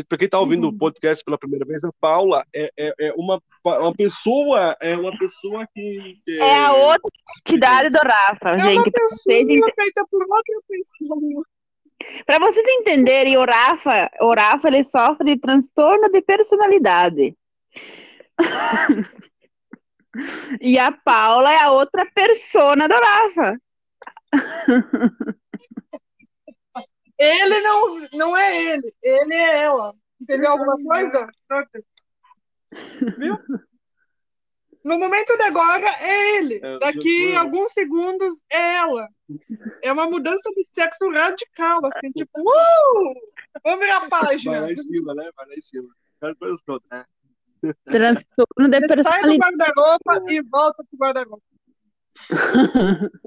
Para 0.08 0.16
quem 0.16 0.28
tá 0.28 0.40
ouvindo 0.40 0.68
o 0.68 0.76
podcast 0.76 1.22
pela 1.22 1.36
primeira 1.38 1.66
vez, 1.66 1.84
a 1.84 1.90
Paula 2.00 2.46
é, 2.54 2.72
é, 2.78 2.94
é 2.98 3.12
uma, 3.14 3.42
uma 3.62 3.94
pessoa, 3.94 4.74
é 4.80 4.96
uma 4.96 5.16
pessoa 5.18 5.66
que. 5.74 6.18
É 6.28 6.56
a 6.56 6.72
outra 6.72 7.10
entidade 7.40 7.90
do 7.90 7.98
Rafa, 7.98 8.50
É 8.50 8.60
gente. 8.60 8.76
uma 8.76 8.84
pessoa 8.84 9.72
feita 9.74 10.06
por 10.10 10.22
outra 10.22 10.60
pessoa. 10.66 11.44
pra 12.24 12.38
vocês 12.38 12.64
entenderem, 12.66 13.36
o 13.36 13.44
Rafa, 13.44 14.10
o 14.22 14.32
Rafa 14.34 14.68
ele 14.68 14.82
sofre 14.82 15.26
de 15.26 15.36
transtorno 15.36 16.08
de 16.08 16.22
personalidade. 16.22 17.36
E 20.60 20.78
a 20.78 20.92
Paula 20.92 21.50
é 21.50 21.62
a 21.62 21.70
outra 21.72 22.04
persona 22.14 22.86
do 22.86 22.94
Rafa. 22.94 23.58
Ele 27.22 27.60
não, 27.60 28.08
não 28.14 28.36
é 28.36 28.74
ele, 28.74 28.92
ele 29.00 29.34
é 29.34 29.62
ela. 29.62 29.94
Entendeu 30.20 30.50
alguma 30.50 30.76
coisa? 30.82 31.28
Viu? 33.16 33.38
No 34.84 34.98
momento 34.98 35.36
de 35.36 35.44
agora 35.44 35.86
é 36.00 36.38
ele. 36.38 36.60
É, 36.60 36.78
Daqui 36.80 37.36
alguns 37.36 37.72
segundos 37.72 38.42
é 38.52 38.74
ela. 38.74 39.08
É 39.82 39.92
uma 39.92 40.10
mudança 40.10 40.50
de 40.56 40.64
sexo 40.74 41.08
radical, 41.10 41.80
assim, 41.86 42.10
tipo, 42.10 42.30
uh! 42.42 43.14
Vamos 43.64 43.80
virar 43.80 43.96
a 43.98 44.00
Vai 44.00 44.08
página. 44.08 44.60
lá 44.62 44.72
em 44.72 44.76
cima, 44.76 45.14
né? 45.14 45.30
Vai 45.36 45.46
lá 45.46 45.54
em 45.54 45.60
cima. 45.60 45.88
Né? 46.90 47.04
Transtorno 47.84 48.68
de 48.68 48.72
Sai 48.72 48.80
do 48.80 48.88
personalidade. 48.88 49.38
guarda-roupa 49.38 50.24
e 50.32 50.42
volta 50.42 50.84
pro 50.90 50.98
guarda-roupa. 50.98 51.44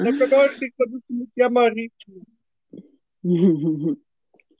É 0.00 0.12
que 0.12 0.22
agora 0.24 0.48
tem 0.58 0.70
que 0.70 0.74
como 0.76 1.28
que 1.34 1.42
é 1.42 1.48
marítimo. 1.48 2.26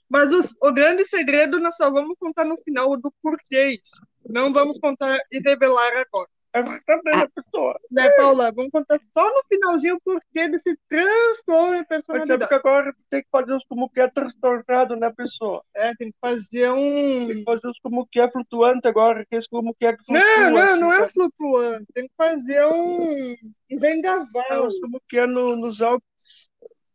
Mas 0.09 0.31
os- 0.31 0.55
o 0.61 0.71
grande 0.73 1.05
segredo 1.05 1.59
nós 1.59 1.75
só 1.75 1.89
vamos 1.91 2.15
contar 2.19 2.45
no 2.45 2.57
final 2.63 2.97
do 2.97 3.11
porquê 3.21 3.79
isso. 3.83 4.01
Não 4.27 4.51
vamos 4.51 4.79
contar 4.79 5.19
e 5.31 5.39
revelar 5.39 5.91
agora. 5.97 6.27
Agora 6.51 6.81
também, 6.83 7.15
né, 7.15 7.27
pessoa? 7.35 7.79
Né, 7.91 8.09
Paula? 8.17 8.51
Vamos 8.51 8.71
contar 8.71 8.99
só 9.13 9.23
no 9.23 9.43
finalzinho 9.47 9.97
o 9.97 10.01
porquê 10.01 10.49
desse 10.49 10.75
transtorno 10.89 11.73
de 11.73 11.77
Mas 11.77 11.87
sabe 11.87 12.01
personalidade. 12.07 12.47
que 12.49 12.55
agora 12.55 12.95
tem 13.07 13.21
que 13.21 13.27
fazer 13.31 13.53
os 13.53 13.63
como 13.65 13.87
que 13.87 14.01
é 14.01 14.07
transtornado, 14.07 14.95
né, 14.95 15.11
pessoa? 15.15 15.63
É, 15.75 15.93
tem 15.93 16.09
que 16.11 16.17
fazer 16.19 16.71
Tem 16.71 16.71
um. 16.73 17.27
que 17.27 17.43
fazer 17.43 17.67
os 17.67 17.79
como 17.83 18.07
que 18.07 18.19
é 18.19 18.31
flutuante 18.31 18.87
agora, 18.87 19.23
que 19.29 19.35
é 19.35 19.39
como 19.51 19.75
que 19.75 19.85
é 19.85 19.95
que 19.95 20.03
flutua. 20.03 20.25
Não, 20.25 20.51
não, 20.51 20.57
assim, 20.59 20.79
não 20.79 20.91
é 20.91 20.97
sabe? 21.01 21.11
flutuante. 21.13 21.85
Tem 21.93 22.07
que 22.07 22.13
fazer 22.17 22.65
um. 22.65 23.11
Um 23.33 23.35
É 23.69 23.75
vendaval. 23.75 24.65
os 24.67 24.79
como 24.79 24.99
que 25.07 25.19
é 25.19 25.27
no, 25.27 25.55
nos 25.55 25.79
Alpes. 25.83 26.48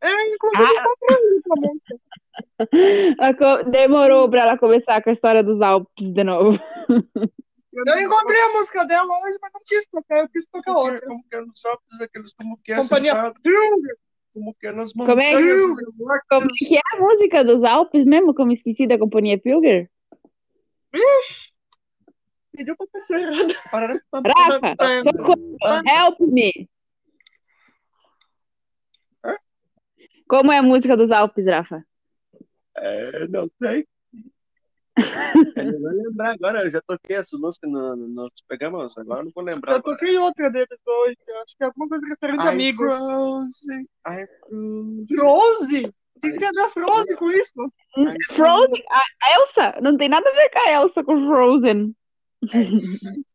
É, 0.05 0.35
inclusive, 0.35 0.79
Ah. 0.79 0.85
comprei 0.85 1.19
essa 1.39 1.55
música. 1.57 1.99
Demorou 3.71 4.29
pra 4.29 4.43
ela 4.43 4.59
começar 4.59 5.03
com 5.03 5.11
a 5.11 5.13
história 5.13 5.43
dos 5.43 5.61
Alpes 5.63 6.13
de 6.13 6.25
novo. 6.25 6.59
Eu 6.89 7.99
encontrei 8.01 8.41
a 8.41 8.53
música 8.53 8.85
dela 8.85 9.05
hoje, 9.25 9.37
mas 9.41 9.51
não 9.53 9.61
quis 9.67 9.87
tocar, 9.87 10.19
eu 10.21 10.29
quis 10.29 10.47
tocar 10.47 10.73
Como 10.73 10.85
que, 10.87 10.91
outra. 10.93 11.07
como 11.09 11.25
que 11.29 11.37
é 11.37 11.41
nos 11.41 11.65
Alpes, 11.65 12.01
aqueles 12.01 12.33
como 12.35 12.59
que 12.63 12.73
é 12.73 12.77
Companhia 12.77 13.33
como 14.35 14.55
que 14.61 14.67
é 14.67 14.73
nas 14.73 14.93
Como 14.93 15.21
é 15.21 15.29
que- 15.31 15.35
montanhas. 15.35 15.77
Como 16.29 16.45
é 16.45 16.49
que 16.59 16.77
é 16.77 16.81
a 16.93 17.01
música 17.01 17.45
dos 17.45 17.63
Alpes 17.65 18.05
mesmo? 18.05 18.35
Como 18.35 18.53
esqueci 18.53 18.87
da 18.87 18.99
Companhia 18.99 19.39
Pilger? 19.41 19.89
Pediu 22.57 22.77
pra 22.77 22.87
pessoa 22.93 23.19
errada. 23.19 23.55
Rafa, 23.73 25.03
socorro, 25.05 25.57
help 25.89 26.21
me. 26.21 26.69
Como 30.29 30.53
é 30.53 30.59
a 30.59 30.63
música 30.63 30.97
dos 30.97 31.11
Alpes, 31.11 31.47
Rafa? 31.47 31.85
É, 32.77 33.29
não 33.29 33.49
sei. 33.63 33.87
Eu 35.57 35.73
não 35.73 35.81
vou 35.81 35.91
lembrar 35.91 36.31
agora, 36.35 36.65
eu 36.65 36.71
já 36.71 36.81
toquei 36.87 37.17
essa 37.17 37.37
música 37.37 37.67
no, 37.67 37.97
no, 37.97 38.07
nos 38.07 38.31
programas, 38.47 38.97
agora 38.97 39.23
eu 39.23 39.25
não 39.25 39.33
vou 39.35 39.43
lembrar. 39.43 39.73
Eu 39.73 39.79
agora. 39.79 39.97
toquei 39.97 40.17
outra 40.17 40.49
deles 40.49 40.79
hoje. 40.87 41.17
Acho 41.43 41.57
que 41.57 41.65
é 41.65 41.67
alguma 41.67 41.89
coisa 41.89 42.07
referente 42.07 42.41
a 42.41 42.51
amigos. 42.51 42.95
frozen, 42.95 43.89
frozen. 44.05 45.07
Frozen? 45.09 45.93
Tem 46.23 46.33
que 46.33 46.39
ter 46.39 46.59
a 46.59 46.69
Frozen 46.71 47.17
com 47.17 47.31
isso. 47.31 47.73
Frozen? 48.31 48.85
A 48.89 49.41
Elsa? 49.41 49.81
Não 49.83 49.97
tem 49.97 50.09
nada 50.09 50.29
a 50.29 50.33
ver 50.33 50.49
com 50.51 50.59
a 50.61 50.73
Elsa 50.73 51.03
com 51.05 51.27
Frozen. 51.27 51.97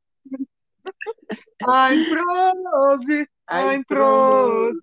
I'm 1.61 2.05
Frozen. 2.09 3.27
I'm 3.51 3.83
Frozen. 3.87 4.79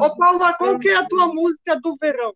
Ô, 0.00 0.16
Paula, 0.16 0.54
qual 0.54 0.78
que 0.78 0.88
é 0.88 0.96
a 0.96 1.08
tua 1.08 1.28
música 1.28 1.78
do 1.80 1.96
verão? 1.96 2.34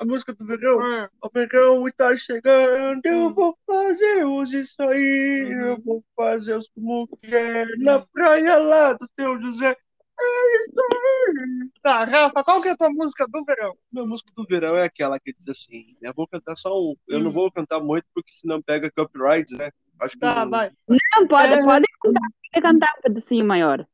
A 0.00 0.04
música 0.04 0.34
do 0.34 0.44
verão? 0.44 0.80
Ah, 0.80 1.08
O 1.22 1.30
verão 1.32 1.86
está 1.88 2.16
chegando, 2.16 3.00
eu 3.04 3.32
vou 3.32 3.56
fazer 3.64 4.24
os 4.24 4.52
isso 4.52 4.82
aí, 4.82 5.44
Uhum. 5.44 5.66
eu 5.68 5.80
vou 5.82 6.04
fazer 6.16 6.56
os 6.56 6.68
como 6.70 7.06
que 7.06 7.34
é 7.34 7.64
na 7.76 8.00
praia 8.12 8.58
lá 8.58 8.92
do 8.94 9.08
seu 9.18 9.40
José. 9.40 9.76
É 10.20 10.56
isso 10.56 10.80
aí. 10.80 11.70
Tá, 11.82 12.04
Rafa, 12.04 12.42
qual 12.42 12.60
que 12.60 12.68
é 12.68 12.70
a 12.72 12.76
tua 12.76 12.90
música 12.90 13.26
do 13.28 13.44
verão? 13.44 13.76
Minha 13.92 14.06
música 14.06 14.30
do 14.36 14.44
verão 14.44 14.76
é 14.76 14.84
aquela 14.84 15.18
que 15.20 15.32
diz 15.32 15.48
assim, 15.48 15.96
eu 16.02 16.12
vou 16.14 16.26
cantar 16.26 16.56
só 16.56 16.74
um, 16.74 16.94
eu 17.08 17.20
não 17.20 17.30
Hum. 17.30 17.34
vou 17.34 17.52
cantar 17.52 17.80
muito 17.80 18.06
porque 18.14 18.32
senão 18.32 18.60
pega 18.62 18.90
copyright, 18.90 19.52
né? 19.56 19.70
Acho 20.00 20.14
que 20.14 20.20
Tá, 20.20 20.44
não- 20.44 20.50
vai. 20.50 20.70
Não, 20.88 21.26
pode, 21.28 21.52
É. 21.52 21.62
pode 21.64 21.86
cantar, 22.02 22.20
pode 22.52 22.62
cantar 22.62 22.94
um 22.98 23.02
pedacinho 23.02 23.44
maior. 23.46 23.86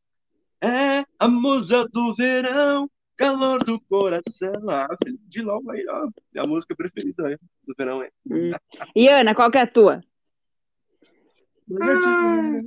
É 0.62 1.04
a 1.18 1.28
musa 1.28 1.86
do 1.88 2.14
verão, 2.14 2.90
calor 3.16 3.64
do 3.64 3.80
coração. 3.82 4.52
Ah, 4.68 4.88
Felipe 5.02 5.24
Dilon 5.28 5.60
aí, 5.70 5.86
ó. 5.88 6.08
Minha 6.32 6.46
música 6.46 6.74
preferida 6.76 7.22
né, 7.28 7.36
do 7.66 7.74
verão 7.76 8.02
é. 8.02 8.10
Hum. 8.30 8.50
E 8.94 9.08
Ana, 9.08 9.34
qual 9.34 9.50
que 9.50 9.58
é 9.58 9.62
a 9.62 9.66
tua? 9.66 10.02
Ah, 11.80 12.60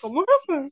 como 0.00 0.24
Rafa? 0.24 0.70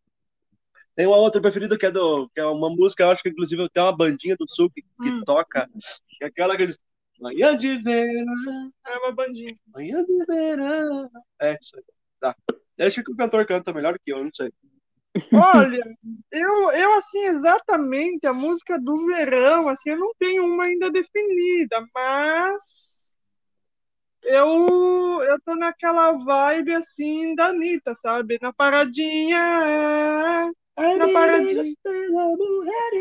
Tem 0.97 1.07
uma 1.07 1.17
outra 1.17 1.41
preferida 1.41 1.79
que 1.79 1.87
é 1.87 1.91
do, 1.91 2.29
que 2.31 2.41
é 2.41 2.45
uma 2.45 2.69
música, 2.69 3.05
eu 3.05 3.11
acho 3.11 3.23
que 3.23 3.29
inclusive 3.31 3.69
tem 3.71 3.83
uma 3.83 3.97
bandinha 3.97 4.37
do 4.37 4.47
sul 4.49 4.69
que, 4.71 4.83
que 4.83 5.09
Hum. 5.11 5.23
toca, 5.25 5.69
que 6.09 6.25
é 6.25 6.27
aquela 6.27 6.57
que 6.57 6.67
diz 6.67 6.79
Manhã 7.21 7.57
de 7.57 7.77
verão, 7.79 8.73
É 8.87 8.99
uma 8.99 9.13
bandinha. 9.13 9.57
manhã 9.75 10.05
de 10.05 10.25
verão. 10.27 11.11
É 11.41 11.57
isso 11.61 11.77
aí. 11.77 11.85
Tá. 12.19 12.37
Deixa 12.77 13.03
que 13.03 13.13
o 13.13 13.17
cantor 13.17 13.47
canta 13.47 13.73
melhor 13.73 13.99
que 13.99 14.13
eu, 14.13 14.25
não 14.25 14.31
sei. 14.35 14.53
Olha, 15.33 15.97
eu, 16.33 16.73
eu 16.73 16.95
assim, 16.95 17.27
exatamente, 17.27 18.27
a 18.27 18.33
música 18.33 18.79
do 18.81 19.07
verão, 19.07 19.69
assim, 19.69 19.91
eu 19.91 19.99
não 19.99 20.13
tenho 20.19 20.45
uma 20.45 20.65
ainda 20.65 20.91
definida, 20.91 21.85
mas 21.95 23.17
eu, 24.23 25.23
eu 25.23 25.41
tô 25.45 25.55
naquela 25.57 26.13
vibe, 26.13 26.75
assim, 26.75 27.35
da 27.35 27.47
Anitta, 27.47 27.95
sabe? 27.97 28.39
Na 28.41 28.53
paradinha, 28.53 30.53
na 30.97 31.13
paradinha. 31.13 31.63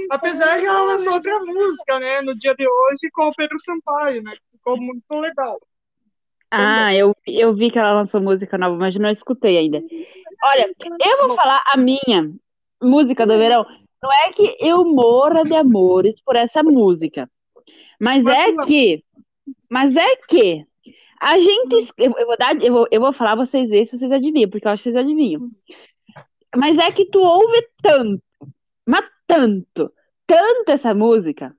Apesar 0.09 0.59
que 0.59 0.65
ela 0.65 0.83
lançou 0.83 1.13
outra 1.13 1.39
música, 1.39 1.99
né, 1.99 2.21
no 2.21 2.37
dia 2.37 2.53
de 2.55 2.67
hoje, 2.67 3.09
com 3.13 3.27
o 3.27 3.35
Pedro 3.35 3.59
Sampaio, 3.59 4.21
né? 4.21 4.33
Ficou 4.51 4.77
muito 4.77 5.13
legal. 5.15 5.59
Ah, 6.51 6.93
eu, 6.93 7.15
eu 7.27 7.53
vi 7.53 7.69
que 7.69 7.77
ela 7.77 7.93
lançou 7.93 8.19
música 8.21 8.57
nova, 8.57 8.75
mas 8.75 8.95
não 8.95 9.09
escutei 9.09 9.57
ainda. 9.57 9.83
Olha, 10.43 10.71
eu 11.05 11.27
vou 11.27 11.35
falar 11.35 11.61
a 11.73 11.77
minha 11.77 12.33
música 12.81 13.25
do 13.25 13.37
verão. 13.37 13.65
Não 14.01 14.11
é 14.11 14.31
que 14.31 14.55
eu 14.59 14.83
morra 14.85 15.43
de 15.43 15.55
amores 15.55 16.19
por 16.21 16.35
essa 16.35 16.63
música, 16.63 17.29
mas 17.99 18.25
é 18.25 18.53
que, 18.65 18.99
mas 19.69 19.95
é 19.95 20.15
que 20.15 20.65
a 21.21 21.37
gente, 21.37 21.91
eu, 21.97 22.13
eu 22.17 22.25
vou 22.25 22.37
dar, 22.37 22.55
eu 22.63 22.73
vou, 22.73 22.87
eu 22.89 23.01
vou 23.01 23.11
falar 23.11 23.35
vocês 23.35 23.69
verem 23.69 23.83
se 23.83 23.97
vocês 23.97 24.11
adivinham, 24.11 24.49
porque 24.49 24.65
eu 24.65 24.71
acho 24.71 24.81
que 24.81 24.91
vocês 24.91 24.95
adivinham. 24.95 25.51
Mas 26.55 26.77
é 26.77 26.91
que 26.91 27.05
tu 27.05 27.19
ouve 27.19 27.67
tanto, 27.81 28.21
mas 28.85 29.05
tanto, 29.27 29.91
tanto 30.25 30.71
essa 30.71 30.93
música 30.93 31.55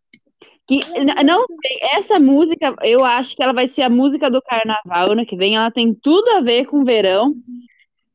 que 0.67 0.81
não 1.25 1.47
essa 1.95 2.21
música, 2.21 2.75
eu 2.83 3.05
acho 3.05 3.35
que 3.35 3.43
ela 3.43 3.53
vai 3.53 3.67
ser 3.67 3.83
a 3.83 3.91
música 3.91 4.31
do 4.31 4.41
carnaval 4.41 5.13
ano 5.13 5.27
que 5.27 5.37
vem. 5.37 5.57
Ela 5.57 5.71
tem 5.71 5.93
tudo 5.93 6.29
a 6.31 6.41
ver 6.41 6.67
com 6.67 6.85
verão. 6.85 7.35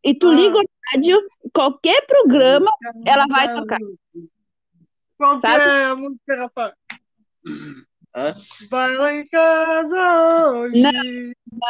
E 0.01 0.13
tu 0.13 0.29
Ah. 0.29 0.33
liga 0.33 0.57
o 0.57 0.63
rádio, 0.93 1.21
qualquer 1.53 2.05
programa, 2.05 2.71
ela 3.05 3.25
vai 3.27 3.53
tocar. 3.53 3.79
Qual 5.17 5.35
que 5.35 5.41
Sabe? 5.41 5.63
é 5.63 5.93
música, 5.95 6.35
rapaz? 6.37 6.73
Hã? 8.15 8.33
Vai 8.71 8.95
lá 8.95 9.13
em 9.13 9.27
casa 9.27 10.51
hoje. 10.51 10.81
Não, 10.81 10.91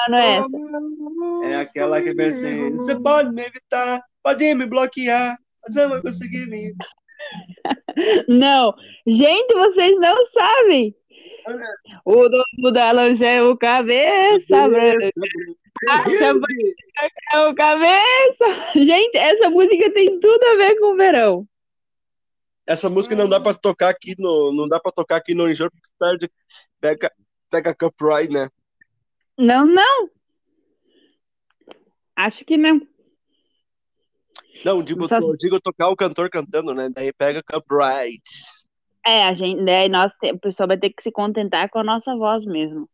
não 0.10 0.18
é 0.18 0.38
essa. 0.38 1.48
É 1.48 1.56
aquela 1.56 2.02
que 2.02 2.14
vem 2.14 2.28
assim, 2.28 2.72
você 2.78 3.00
pode 3.00 3.34
me 3.34 3.42
evitar, 3.42 4.04
pode 4.22 4.54
me 4.54 4.68
bloquear, 4.68 5.40
mas 5.64 5.76
eu 5.76 5.90
vou 5.90 6.02
conseguir 6.04 6.46
vir. 6.46 6.76
Não. 8.30 8.76
Gente, 9.08 9.54
vocês 9.56 9.98
não 10.00 10.26
sabem. 10.28 10.94
O 12.04 12.28
dono 12.30 12.72
da 12.74 12.92
lancha 12.92 13.26
é 13.26 13.42
o 13.42 13.58
cabeça 13.58 14.68
branca. 14.68 15.10
É 17.34 17.40
o 17.40 17.56
cabeça. 17.56 18.46
Gente, 18.76 19.18
essa 19.18 19.50
música 19.50 19.92
tem 19.92 20.20
tudo 20.20 20.44
a 20.44 20.56
ver 20.58 20.76
com 20.80 20.94
o 20.94 20.96
verão. 20.96 21.48
Essa 22.68 22.90
música 22.90 23.16
não 23.16 23.30
dá 23.30 23.40
pra 23.40 23.54
tocar 23.54 23.90
aqui 23.90 24.16
no, 24.18 24.52
não 24.52 24.68
dá 24.68 24.80
para 24.80 24.92
tocar 24.92 25.18
aqui 25.18 25.36
no 25.36 25.50
Enjoo, 25.50 25.70
porque 25.70 25.88
perde, 26.00 26.32
pega, 26.82 27.12
pega 27.50 27.76
copyright, 27.76 28.32
né? 28.32 28.50
Não, 29.38 29.66
não. 29.66 30.10
Acho 32.16 32.44
que 32.46 32.58
não. 32.58 32.82
Não, 34.64 34.82
digo, 34.82 35.08
Só- 35.08 35.20
digo 35.38 35.60
tocar 35.60 35.90
o 35.90 35.96
cantor 35.96 36.30
cantando, 36.30 36.74
né? 36.74 36.90
Daí 36.90 37.12
pega 37.14 37.44
copyright. 37.44 38.24
É, 39.06 39.24
a 39.26 39.34
gente, 39.34 39.62
né, 39.62 39.88
nós, 39.88 40.14
te- 40.14 40.32
o 40.32 40.40
pessoal 40.40 40.68
vai 40.68 40.78
ter 40.80 40.90
que 40.90 41.04
se 41.04 41.12
contentar 41.12 41.70
com 41.70 41.78
a 41.78 41.84
nossa 41.84 42.16
voz 42.16 42.44
mesmo. 42.46 42.90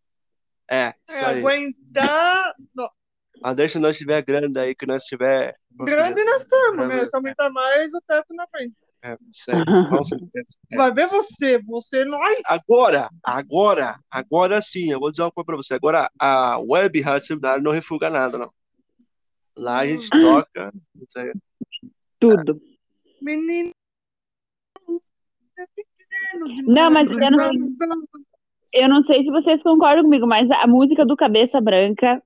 É, 0.70 0.94
isso 1.08 1.18
É, 1.24 1.26
aí. 1.26 1.40
aguentar. 1.40 2.56
Não, 2.76 2.90
Mas 3.42 3.56
deixa 3.56 3.80
nós 3.80 3.98
tiver 3.98 4.22
grande 4.24 4.60
aí, 4.60 4.76
que 4.76 4.86
nós 4.86 5.04
tiver. 5.06 5.56
grande 5.72 6.24
nós 6.26 6.42
estamos, 6.42 6.88
né? 6.90 7.08
Se 7.08 7.16
aumentar 7.16 7.50
mais, 7.50 7.94
o 7.94 8.02
teto 8.02 8.34
na 8.34 8.46
frente. 8.48 8.76
É, 9.04 9.18
com 9.18 10.04
certeza. 10.04 10.58
É. 10.72 10.78
Vai 10.78 10.94
ver 10.94 11.08
você, 11.08 11.60
você 11.64 12.06
nós. 12.06 12.38
Agora, 12.46 13.10
agora, 13.24 14.00
agora 14.12 14.62
sim, 14.62 14.92
eu 14.92 15.00
vou 15.00 15.10
dizer 15.12 15.24
uma 15.24 15.32
coisa 15.32 15.46
pra 15.46 15.56
você. 15.58 15.74
Agora, 15.74 16.10
a 16.20 16.60
web 16.60 17.02
rádio 17.02 17.28
seminário 17.28 17.64
não 17.64 17.72
refuga 17.72 18.10
nada, 18.10 18.38
não. 18.38 18.52
Lá 19.58 19.80
a 19.80 19.88
gente 19.88 20.08
toca. 20.10 20.72
Isso 20.96 21.20
aí. 21.20 21.34
Tudo. 22.20 22.62
Menino. 23.22 23.72
é 25.58 25.66
pequeno 25.76 26.46
demais. 26.46 26.68
Não, 26.68 26.92
mas 26.92 27.10
eu 27.10 27.88
não- 27.88 28.04
Eu 28.74 28.88
não 28.88 29.02
sei 29.02 29.22
se 29.24 29.30
vocês 29.32 29.62
concordam 29.62 30.04
comigo, 30.04 30.26
mas 30.26 30.50
a 30.52 30.66
música 30.66 31.06
do 31.06 31.16
Cabeça 31.18 31.60
Branca, 31.60 32.24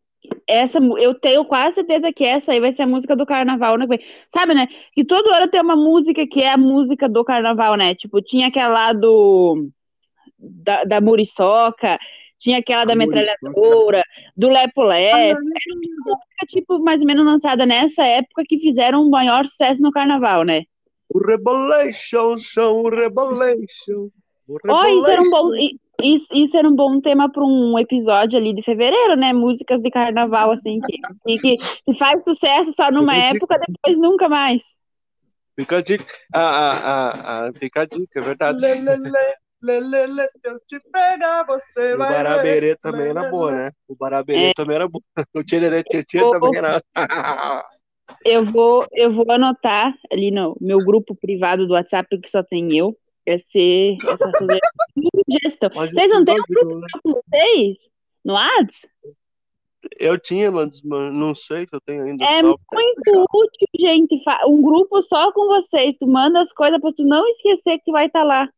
essa 0.47 0.79
eu 0.79 1.13
tenho 1.15 1.45
quase 1.45 1.75
certeza 1.75 2.11
que 2.13 2.23
essa 2.23 2.51
aí 2.51 2.59
vai 2.59 2.71
ser 2.71 2.83
a 2.83 2.87
música 2.87 3.15
do 3.15 3.25
carnaval, 3.25 3.77
vem. 3.87 3.99
Sabe, 4.29 4.53
né? 4.53 4.67
Que 4.93 5.03
todo 5.03 5.33
ano 5.33 5.47
tem 5.47 5.61
uma 5.61 5.75
música 5.75 6.25
que 6.27 6.41
é 6.41 6.51
a 6.51 6.57
música 6.57 7.07
do 7.09 7.23
carnaval, 7.23 7.75
né? 7.75 7.95
Tipo, 7.95 8.21
tinha 8.21 8.47
aquela 8.47 8.69
lá 8.69 8.93
do 8.93 9.69
da, 10.37 10.83
da 10.83 11.01
Muriçoca, 11.01 11.97
tinha 12.39 12.59
aquela 12.59 12.85
da 12.85 12.93
A 12.93 12.95
Muriçoca. 12.95 13.37
metralhadora, 13.41 14.03
do 14.35 14.49
Lepo 14.49 14.83
Lepo, 14.83 15.15
Ah, 15.15 15.33
música, 15.33 16.45
tipo, 16.47 16.79
mais 16.79 17.01
ou 17.01 17.07
menos 17.07 17.25
lançada 17.25 17.65
nessa 17.65 18.05
época 18.05 18.43
que 18.47 18.59
fizeram 18.59 19.01
um 19.01 19.09
maior 19.09 19.45
sucesso 19.45 19.81
no 19.81 19.91
carnaval, 19.91 20.43
né? 20.43 20.63
O 21.09 21.19
Rebolation, 21.19 22.37
show, 22.37 22.85
o 22.85 22.89
Rebolation. 22.89 24.09
O 24.47 24.57
Ó, 24.67 24.85
isso 24.85 25.09
era 25.09 25.21
um 25.21 25.29
bom, 25.29 25.49
isso, 26.01 26.27
isso 26.33 26.57
era 26.57 26.67
um 26.67 26.75
bom 26.75 26.99
tema 27.01 27.31
para 27.31 27.43
um 27.43 27.77
episódio 27.79 28.37
ali 28.37 28.53
de 28.53 28.61
fevereiro, 28.63 29.15
né? 29.15 29.33
Músicas 29.33 29.81
de 29.81 29.89
carnaval, 29.89 30.51
assim, 30.51 30.79
que, 30.81 30.97
que, 31.25 31.39
que- 31.39 31.55
que 31.85 31.93
faz 31.97 32.23
sucesso 32.23 32.71
só 32.73 32.91
numa 32.91 33.15
época, 33.15 33.57
depois 33.59 33.97
nunca 33.97 34.27
mais. 34.29 34.63
Fica 35.57 35.77
a 35.77 35.81
dica. 35.81 36.05
Ah, 36.33 36.39
ah, 36.49 36.81
ah, 36.83 37.47
ah, 37.47 37.51
fica 37.57 37.81
a 37.81 37.85
dica, 37.85 38.19
é 38.19 38.23
verdade. 38.23 38.59
Lê, 38.59 38.75
lê, 38.75 38.97
lê, 38.97 39.09
lê, 39.63 39.79
lê, 39.79 40.05
lê, 40.07 40.27
se 40.27 40.39
eu 40.43 40.59
te 40.67 40.79
pegar, 40.91 41.43
você 41.45 41.93
O 41.93 41.97
vai 41.97 42.09
ver. 42.09 42.23
Baraberê 42.23 42.75
também 42.75 43.07
era 43.07 43.29
boa, 43.29 43.51
né? 43.51 43.71
O 43.87 43.95
Baraberê 43.95 44.49
É. 44.49 44.53
também 44.53 44.75
era 44.75 44.87
boa. 44.87 45.01
O 45.33 45.43
Tchererê 45.43 45.81
Tchê 45.83 46.21
O- 46.21 46.29
também 46.31 46.57
era. 46.57 46.81
Eu 48.23 48.43
vou, 48.45 48.85
eu 48.91 49.13
vou 49.13 49.31
anotar 49.31 49.93
ali 50.11 50.31
no 50.31 50.55
meu 50.59 50.79
grupo 50.83 51.15
privado 51.15 51.67
do 51.67 51.73
WhatsApp, 51.73 52.19
que 52.19 52.29
só 52.29 52.41
tem 52.43 52.75
eu, 52.75 52.95
esse, 53.25 53.97
essa 54.07 54.31
sugestão. 55.29 55.69
Mas 55.75 55.91
Vocês 55.91 56.09
não 56.11 56.23
têm 56.25 56.35
é 56.35 56.39
um 56.39 56.43
grupo 56.47 56.79
né? 56.79 56.87
com 57.03 57.13
vocês? 57.13 57.77
No 58.23 58.33
WhatsApp? 58.33 58.89
Eu 59.99 60.17
tinha, 60.19 60.51
mas 60.51 60.81
mas 60.81 61.13
não 61.13 61.35
sei 61.35 61.61
se 61.67 61.75
eu 61.75 61.79
tenho 61.81 62.03
ainda. 62.05 62.25
É 62.25 62.41
muito 62.41 63.25
útil, 63.33 63.67
gente. 63.79 64.19
Um 64.47 64.61
grupo 64.61 65.01
só 65.03 65.31
com 65.31 65.45
vocês. 65.47 65.95
Tu 65.99 66.07
manda 66.07 66.41
as 66.41 66.51
coisas 66.51 66.81
pra 66.81 66.91
tu 66.91 67.03
não 67.03 67.27
esquecer 67.29 67.77
que 67.85 67.91
vai 67.91 68.07
estar 68.07 68.23
lá. 68.23 68.49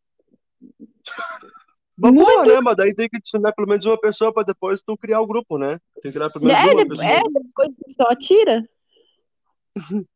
Mas 1.99 2.13
boa, 2.13 2.31
Muito- 2.35 2.49
né? 2.53 2.61
Mas 2.61 2.75
daí 2.75 2.93
tem 2.93 3.09
que 3.09 3.17
adicionar 3.17 3.51
pelo 3.53 3.67
menos 3.67 3.83
uma 3.83 3.99
pessoa 3.99 4.31
pra 4.31 4.43
depois 4.43 4.83
tu 4.83 4.95
criar 4.95 5.19
o 5.19 5.25
grupo, 5.25 5.57
né? 5.57 5.79
Tem 5.99 6.11
que 6.11 6.17
criar 6.17 6.29
pelo 6.29 6.45
menos 6.45 6.61
É, 6.61 6.71
uma 6.71 6.83
de- 6.83 6.89
pessoa. 6.89 7.07
é, 7.07 7.21
depois 7.23 7.69
tu 7.75 7.93
só 7.93 8.15
tira. 8.15 8.69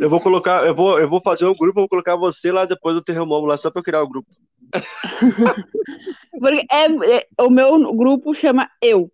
Eu 0.00 0.10
vou 0.10 0.20
colocar, 0.20 0.66
eu 0.66 0.74
vou, 0.74 0.98
eu 0.98 1.08
vou 1.08 1.20
fazer 1.22 1.46
um 1.46 1.54
grupo, 1.54 1.80
vou 1.80 1.88
colocar 1.88 2.16
você 2.16 2.52
lá 2.52 2.64
depois 2.66 2.94
do 2.94 3.02
Terremomo 3.02 3.46
lá, 3.46 3.56
só 3.56 3.70
pra 3.70 3.80
eu 3.80 3.84
criar 3.84 4.02
o 4.02 4.08
grupo. 4.08 4.28
Porque 6.38 6.66
é, 6.70 7.16
é- 7.18 7.26
o 7.42 7.50
meu 7.50 7.92
grupo 7.94 8.34
chama 8.34 8.70
Eu. 8.82 9.10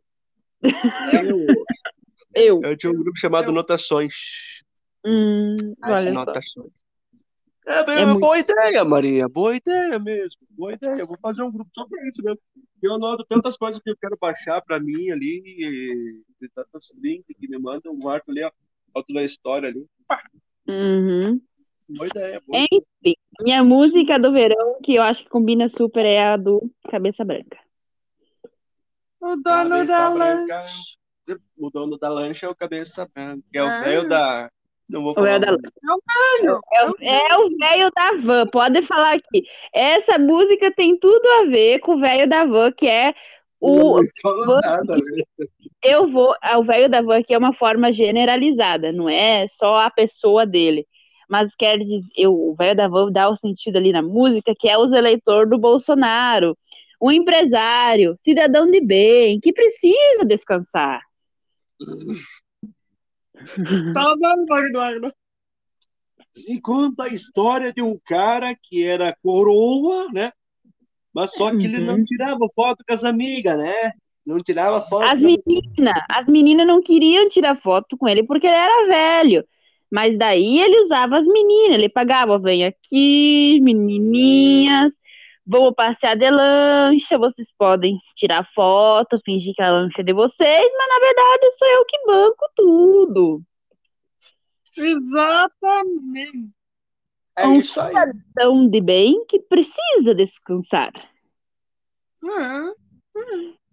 Eu, 0.62 0.70
Eu. 2.34 2.60
eu 2.62 2.76
tinha 2.76 2.90
um 2.92 2.96
grupo 2.96 3.18
chamado 3.18 3.52
Notações. 3.52 4.62
Hum, 5.04 5.56
olha 5.84 6.12
só. 6.12 6.24
Notações. 6.24 6.70
É, 7.64 7.84
bem, 7.84 7.94
É 7.96 7.98
uma 8.00 8.06
muito- 8.14 8.20
boa 8.20 8.38
ideia, 8.38 8.84
Maria. 8.84 9.28
Boa 9.28 9.54
ideia 9.54 9.98
mesmo. 9.98 10.40
Boa 10.50 10.72
ideia. 10.72 10.96
Eu 10.96 11.06
vou 11.06 11.18
fazer 11.20 11.42
um 11.42 11.52
grupo 11.52 11.70
só 11.74 11.86
pra 11.86 12.08
isso 12.08 12.22
mesmo. 12.22 12.40
Eu 12.82 12.94
anoto 12.94 13.24
tantas 13.28 13.56
coisas 13.56 13.80
que 13.80 13.90
eu 13.90 13.96
quero 13.96 14.16
baixar 14.20 14.60
pra 14.62 14.80
mim 14.80 15.10
ali, 15.10 15.40
e, 15.46 16.22
e 16.44 16.48
tantos 16.48 16.92
links 17.00 17.36
que 17.38 17.48
me 17.48 17.58
mandam, 17.58 17.92
um 17.94 18.08
arco 18.08 18.30
ali, 18.32 18.42
ó. 18.42 18.50
Foto 18.92 19.12
da 19.14 19.22
história 19.22 19.68
ali. 19.68 19.86
Uhum. 20.66 21.40
Boa 21.96 22.06
ideia, 22.06 22.40
boa 22.46 22.58
Enfim, 22.72 23.14
minha 23.40 23.62
música 23.64 24.18
do 24.18 24.32
verão, 24.32 24.78
que 24.82 24.94
eu 24.94 25.02
acho 25.02 25.24
que 25.24 25.30
combina 25.30 25.68
super, 25.68 26.04
é 26.06 26.22
a 26.24 26.36
do 26.36 26.70
Cabeça 26.90 27.24
Branca. 27.24 27.58
O 29.20 29.36
dono 29.36 29.42
Cabeça 29.70 29.86
da 29.86 30.10
branca. 30.10 30.64
O 31.56 31.70
dono 31.70 31.98
da 31.98 32.08
lancha 32.08 32.46
é 32.46 32.48
o 32.48 32.54
cabeça 32.54 33.08
branca. 33.14 33.42
É 33.54 33.62
o 33.62 33.66
Ah. 33.66 33.80
velho 33.82 34.08
da. 34.08 34.50
Não 34.88 35.02
vou 35.02 35.12
O 35.16 35.22
velho 35.22 35.40
falar. 35.44 35.56
da 35.56 35.68
o 35.84 35.98
nome. 36.42 36.60
É, 36.72 36.84
o- 36.84 36.96
é 37.00 37.36
o 37.38 37.56
velho 37.56 37.90
da 37.94 38.12
van, 38.20 38.46
pode 38.48 38.82
falar 38.82 39.14
aqui. 39.14 39.44
Essa 39.72 40.18
música 40.18 40.72
tem 40.74 40.98
tudo 40.98 41.26
a 41.40 41.44
ver 41.46 41.78
com 41.78 41.94
o 41.94 42.00
velho 42.00 42.28
da 42.28 42.44
van, 42.44 42.72
que 42.72 42.86
é 42.88 43.14
o. 43.60 44.00
Não 44.02 44.08
fala 44.20 44.60
nada? 44.60 44.96
Eu 45.84 46.10
vou. 46.10 46.34
é, 46.42 46.56
O 46.56 46.64
velho 46.64 46.88
da 46.90 47.00
van, 47.00 47.22
que 47.22 47.32
é 47.32 47.38
uma 47.38 47.54
forma 47.54 47.92
generalizada, 47.92 48.90
não 48.92 49.08
é 49.08 49.46
só 49.48 49.76
a 49.78 49.90
pessoa 49.90 50.44
dele. 50.44 50.86
Mas 51.32 51.54
quer 51.54 51.78
dizer, 51.78 52.12
eu, 52.14 52.34
o 52.34 52.54
velho 52.54 52.76
da 52.76 52.86
van 52.86 53.10
dá 53.10 53.30
o 53.30 53.36
sentido 53.38 53.78
ali 53.78 53.90
na 53.90 54.02
música, 54.02 54.52
que 54.54 54.68
é 54.68 54.76
os 54.76 54.92
eleitores 54.92 55.48
do 55.48 55.56
Bolsonaro, 55.56 56.54
um 57.00 57.10
empresário, 57.10 58.14
cidadão 58.18 58.70
de 58.70 58.82
bem, 58.82 59.40
que 59.40 59.50
precisa 59.50 60.26
descansar. 60.26 61.00
Tá 63.94 64.14
dando, 64.20 64.66
Eduardo. 64.66 65.12
E 66.36 66.60
conta 66.60 67.04
a 67.04 67.08
história 67.08 67.72
de 67.72 67.80
um 67.80 67.98
cara 68.04 68.54
que 68.54 68.84
era 68.84 69.16
coroa, 69.22 70.08
né? 70.12 70.32
Mas 71.14 71.32
só 71.32 71.50
que 71.50 71.66
ele 71.66 71.80
não 71.80 71.96
Uhum. 71.96 72.04
tirava 72.04 72.46
foto 72.54 72.84
com 72.86 72.94
as 72.94 73.04
amigas, 73.04 73.56
né? 73.56 73.92
Não 74.24 74.42
tirava 74.42 74.80
foto. 74.82 75.04
As 75.04 75.18
meninas, 75.18 76.02
as 76.10 76.28
meninas 76.28 76.66
não 76.66 76.82
queriam 76.82 77.28
tirar 77.28 77.54
foto 77.54 77.96
com 77.96 78.06
ele 78.06 78.22
porque 78.22 78.46
ele 78.46 78.56
era 78.56 78.86
velho. 78.86 79.44
Mas 79.92 80.16
daí 80.16 80.58
ele 80.58 80.80
usava 80.80 81.18
as 81.18 81.26
meninas, 81.26 81.74
ele 81.74 81.88
pagava, 81.90 82.38
vem 82.38 82.64
aqui, 82.64 83.60
menininhas, 83.60 84.90
vamos 85.44 85.74
passear 85.74 86.16
de 86.16 86.30
lancha, 86.30 87.18
vocês 87.18 87.52
podem 87.58 87.98
tirar 88.16 88.48
foto, 88.54 89.20
fingir 89.22 89.52
que 89.54 89.60
a 89.60 89.70
lancha 89.70 90.00
é 90.00 90.02
de 90.02 90.14
vocês, 90.14 90.72
mas 90.78 90.88
na 90.88 90.98
verdade 90.98 91.52
sou 91.58 91.68
eu 91.68 91.84
que 91.84 92.06
banco 92.06 92.50
tudo. 92.56 93.42
Exatamente. 94.78 96.50
É 97.36 97.46
um 97.46 97.52
isso 97.52 97.78
aí. 97.78 97.88
cidadão 97.88 98.66
de 98.70 98.80
bem 98.80 99.26
que 99.26 99.40
precisa 99.40 100.14
descansar. 100.14 100.90
É. 102.24 102.72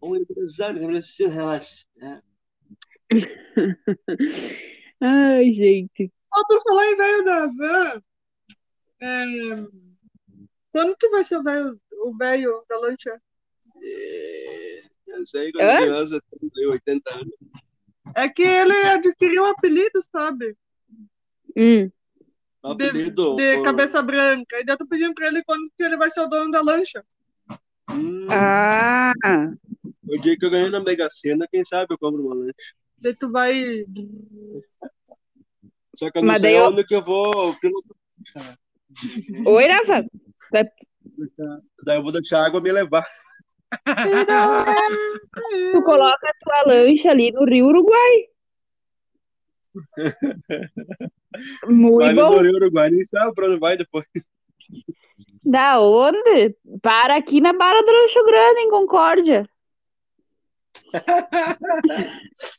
Um 0.01 0.17
empresário 0.17 0.82
que 0.82 0.86
precisa 0.86 1.29
relaxar. 1.29 2.23
Ai, 5.01 5.51
gente. 5.51 6.12
Ó, 6.35 6.43
por 6.47 6.62
falar 6.62 6.85
em 6.88 6.95
velho 6.95 7.23
da 7.23 7.45
van, 7.47 8.01
é, 9.01 9.67
quando 10.71 10.95
que 10.97 11.09
vai 11.09 11.23
ser 11.23 11.38
o 11.38 11.43
velho, 11.43 11.79
o 12.03 12.15
velho 12.17 12.63
da 12.69 12.77
lancha? 12.79 13.21
É, 13.81 14.81
Eu 15.07 15.25
sei 15.25 15.51
as 15.59 15.79
crianças 15.79 16.21
têm 16.53 16.67
80 16.67 17.15
anos. 17.15 17.33
É 18.15 18.27
que 18.27 18.41
ele 18.43 18.73
adquiriu 18.88 19.43
um 19.43 19.47
apelido, 19.47 19.99
sabe? 20.12 20.55
Hum. 21.55 21.85
De, 21.88 21.91
apelido, 22.85 23.35
de 23.35 23.57
o- 23.57 23.63
cabeça 23.63 24.01
branca. 24.01 24.59
E 24.59 24.65
daí 24.65 24.73
eu 24.73 24.77
tô 24.77 24.85
pedindo 24.88 25.13
pra 25.13 25.27
ele 25.27 25.43
quando 25.43 25.69
que 25.77 25.83
ele 25.83 25.95
vai 25.97 26.12
ser 26.12 26.21
o 26.21 26.27
dono 26.27 26.51
da 26.51 26.62
lancha. 26.62 27.03
Hum, 27.91 28.27
Ah, 28.29 29.13
O 30.07 30.17
dia 30.17 30.38
que 30.38 30.45
eu 30.45 30.49
ganhei 30.51 30.69
na 30.69 30.79
Mega 30.79 31.07
Sena, 31.09 31.47
quem 31.49 31.63
sabe 31.63 31.93
eu 31.93 31.97
compro 31.97 32.21
uma 32.23 32.35
lanche. 32.35 32.73
Daí 33.01 33.15
tu 33.15 33.31
vai. 33.31 33.85
Só 35.95 36.12
que 36.12 36.17
eu 36.17 36.21
não 36.21 36.27
Mas 36.27 36.41
sei 36.41 36.57
eu- 36.57 36.65
onde 36.67 36.83
que 36.85 36.95
eu 36.95 37.03
vou 37.03 37.55
pilotar. 37.59 38.57
oi, 39.45 39.67
Rafa. 39.67 40.05
Daí 41.85 41.97
eu 41.97 42.03
vou 42.03 42.12
deixar 42.12 42.41
a 42.41 42.45
água 42.47 42.62
me 42.62 42.71
levar. 42.71 43.05
Tu 45.71 45.81
coloca 45.83 46.27
a 46.27 46.33
tua 46.39 46.63
lancha 46.73 47.12
ali 47.12 47.31
no 47.31 47.45
Rio 47.45 47.67
Uruguai. 47.67 48.25
Muito 51.67 52.05
Vai 52.05 52.15
bom. 52.15 52.35
no 52.38 52.41
Rio 52.41 52.55
Uruguai, 52.55 52.89
nem 52.89 53.03
sabe 53.03 53.33
pra 53.35 53.45
onde 53.47 53.59
vai 53.59 53.77
depois. 53.77 54.07
Da 55.43 55.79
onde? 55.79 56.55
Para 56.81 57.17
aqui 57.17 57.39
na 57.39 57.53
Barra 57.53 57.81
do 57.81 57.91
Rancho 57.91 58.25
Grande, 58.25 58.59
em 58.62 58.69
Concórdia. 58.69 59.47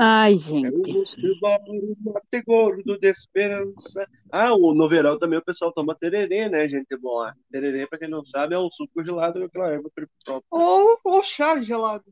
Ai, 0.00 0.36
gente. 0.36 0.92
um 0.92 1.94
mate 2.04 2.42
gordo 2.46 2.98
de 2.98 3.08
esperança. 3.08 4.08
Ah, 4.30 4.54
o- 4.54 4.72
no 4.72 4.88
verão 4.88 5.18
também 5.18 5.38
o 5.38 5.44
pessoal 5.44 5.72
toma 5.72 5.96
tererê, 5.96 6.48
né, 6.48 6.68
gente? 6.68 6.96
Bom, 6.96 7.28
tererê, 7.50 7.86
pra 7.86 7.98
quem 7.98 8.08
não 8.08 8.24
sabe, 8.24 8.54
é 8.54 8.58
um 8.58 8.70
suco 8.70 9.02
gelado 9.02 9.40
daquela 9.40 9.70
erva 9.72 9.90
própria. 10.24 10.44
Ou, 10.50 10.98
ou 11.04 11.22
chá 11.22 11.60
gelado. 11.60 12.04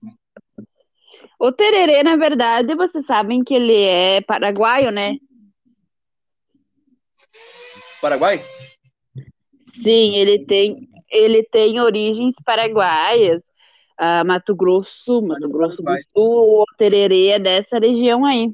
O 1.39 1.53
tererê, 1.53 2.03
na 2.03 2.17
verdade, 2.17 2.75
vocês 2.75 3.07
sabem 3.07 3.45
que 3.45 3.55
ele 3.55 3.79
é 3.81 4.21
paraguaio, 4.21 4.91
né? 4.91 5.19
Paraguai? 8.01 8.41
Sim, 9.83 10.17
ele 10.17 10.45
tem, 10.45 10.89
ele 11.11 11.45
tem 11.45 11.81
origens 11.81 12.35
paraguaias. 12.45 13.45
Ah, 13.99 14.23
Mato 14.25 14.55
Grosso, 14.55 15.23
Mato 15.23 15.49
Grosso 15.49 15.79
do 15.79 15.85
Paraguai. 15.85 16.03
Sul, 16.15 16.63
o 16.63 16.65
tererê 16.77 17.29
é 17.29 17.39
dessa 17.39 17.79
região 17.79 18.25
aí. 18.25 18.53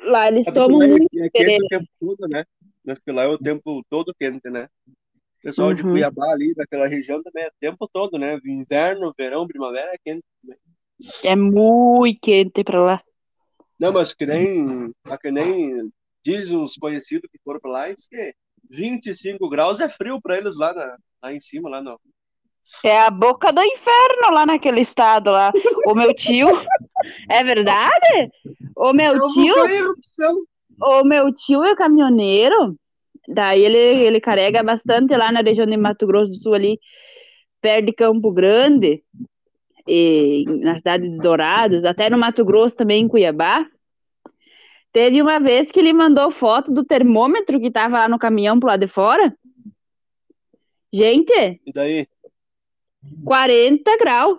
Lá 0.00 0.28
eles 0.28 0.44
Sabe 0.44 0.56
tomam 0.56 0.82
é? 0.82 0.88
muito 0.88 1.08
é 1.14 1.30
quente 1.30 1.64
o 1.64 1.68
tempo 1.68 1.88
todo, 2.00 2.28
né? 2.28 2.44
Mas 2.84 2.98
lá 3.06 3.22
é 3.22 3.28
o 3.28 3.38
tempo 3.38 3.82
todo 3.88 4.14
quente, 4.18 4.50
né? 4.50 4.68
O 4.88 5.42
pessoal 5.42 5.72
de 5.72 5.82
Uhum. 5.82 5.92
Cuiabá 5.92 6.32
ali, 6.32 6.54
daquela 6.54 6.86
região 6.86 7.22
também 7.22 7.44
é 7.44 7.48
o 7.48 7.52
tempo 7.60 7.88
todo, 7.92 8.18
né? 8.18 8.38
Inverno, 8.44 9.14
verão, 9.16 9.46
primavera 9.46 9.92
é 9.94 9.98
quente 10.02 10.24
também. 10.42 10.58
É 11.22 11.36
muito 11.36 12.20
quente 12.20 12.64
pra 12.64 12.80
lá. 12.82 13.04
Não, 13.78 13.92
mas 13.92 14.12
que 14.12 14.26
nem, 14.26 14.92
que 15.20 15.30
nem 15.30 15.92
dizem 16.24 16.56
os 16.56 16.74
conhecidos 16.74 17.30
que 17.30 17.38
foram 17.44 17.60
pra 17.60 17.70
lá, 17.70 17.92
diz 17.92 18.06
que 18.06 18.34
25 18.70 19.48
graus 19.48 19.80
é 19.80 19.88
frio 19.88 20.20
pra 20.20 20.38
eles 20.38 20.56
lá, 20.56 20.72
na, 20.72 20.96
lá 21.22 21.32
em 21.32 21.40
cima, 21.40 21.68
lá 21.68 21.82
no. 21.82 22.00
É 22.84 23.00
a 23.00 23.10
boca 23.10 23.52
do 23.52 23.62
inferno 23.62 24.30
lá 24.32 24.44
naquele 24.44 24.80
estado 24.80 25.30
lá. 25.30 25.52
O 25.86 25.94
meu 25.94 26.14
tio. 26.14 26.48
É 27.30 27.44
verdade? 27.44 28.30
O 28.74 28.94
meu 28.94 29.14
Eu 29.14 29.28
tio. 29.32 30.46
O 30.80 31.04
meu 31.04 31.32
tio 31.34 31.62
é 31.62 31.76
caminhoneiro, 31.76 32.76
daí 33.28 33.62
ele, 33.62 33.78
ele 33.78 34.20
carrega 34.20 34.62
bastante 34.62 35.14
lá 35.16 35.30
na 35.30 35.40
região 35.40 35.66
de 35.66 35.76
Mato 35.76 36.06
Grosso 36.06 36.32
do 36.32 36.36
Sul, 36.36 36.54
ali, 36.54 36.80
perto 37.60 37.86
de 37.86 37.92
Campo 37.92 38.32
Grande, 38.32 39.02
e 39.86 40.44
na 40.60 40.76
cidade 40.78 41.08
de 41.08 41.16
Dourados, 41.18 41.84
até 41.84 42.08
no 42.08 42.18
Mato 42.18 42.44
Grosso 42.44 42.76
também, 42.76 43.02
em 43.02 43.08
Cuiabá. 43.08 43.66
Teve 44.92 45.20
uma 45.20 45.38
vez 45.38 45.70
que 45.70 45.80
ele 45.80 45.92
mandou 45.92 46.30
foto 46.30 46.72
do 46.72 46.84
termômetro 46.84 47.60
que 47.60 47.70
tava 47.70 47.98
lá 47.98 48.08
no 48.08 48.18
caminhão 48.18 48.58
pro 48.58 48.68
lado 48.68 48.80
de 48.80 48.86
fora. 48.86 49.36
Gente, 50.92 51.60
E 51.66 51.72
daí? 51.72 52.06
40 53.24 53.96
graus. 53.98 54.38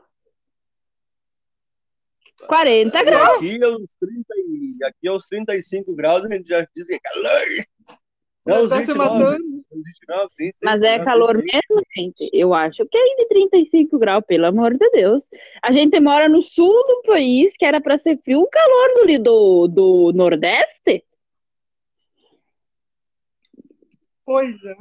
40 2.48 3.00
E 3.00 3.04
graus. 3.04 3.38
aqui 3.38 3.64
é 3.64 3.68
uns 3.70 3.96
30 4.00 4.26
e, 4.38 4.78
aqui 4.84 5.08
é 5.08 5.12
uns 5.12 5.28
35 5.28 5.96
graus, 5.96 6.26
a 6.26 6.30
gente 6.34 6.48
já 6.48 6.68
diz 6.76 6.86
que 6.88 6.94
é 6.96 7.00
calor. 7.00 7.66
Não, 8.46 8.70
Tá 8.70 8.76
se 8.84 8.94
29, 8.94 8.98
matando. 8.98 9.44
29, 9.72 10.30
30, 10.38 10.58
Mas 10.62 10.82
é 10.84 10.98
29, 11.00 11.06
calor 11.06 11.38
30. 11.42 11.46
mesmo, 11.70 11.84
gente? 11.98 12.30
Eu 12.32 12.54
acho 12.54 12.86
que 12.86 12.96
é 12.98 13.16
de 13.16 13.28
35 13.30 13.98
graus, 13.98 14.24
pelo 14.28 14.46
amor 14.46 14.78
de 14.78 14.88
Deus. 14.92 15.24
A 15.64 15.72
gente 15.72 16.00
mora 16.00 16.30
no 16.30 16.44
sul 16.44 16.72
do 16.88 17.02
país, 17.08 17.58
que 17.58 17.66
era 17.66 17.82
para 17.82 17.98
ser 17.98 18.20
frio, 18.24 18.42
o 18.42 18.48
calor 18.48 19.08
do, 19.08 19.18
do, 19.24 19.68
do 19.68 20.14
Nordeste. 20.14 21.04
Pois 24.24 24.54
é. 24.64 24.76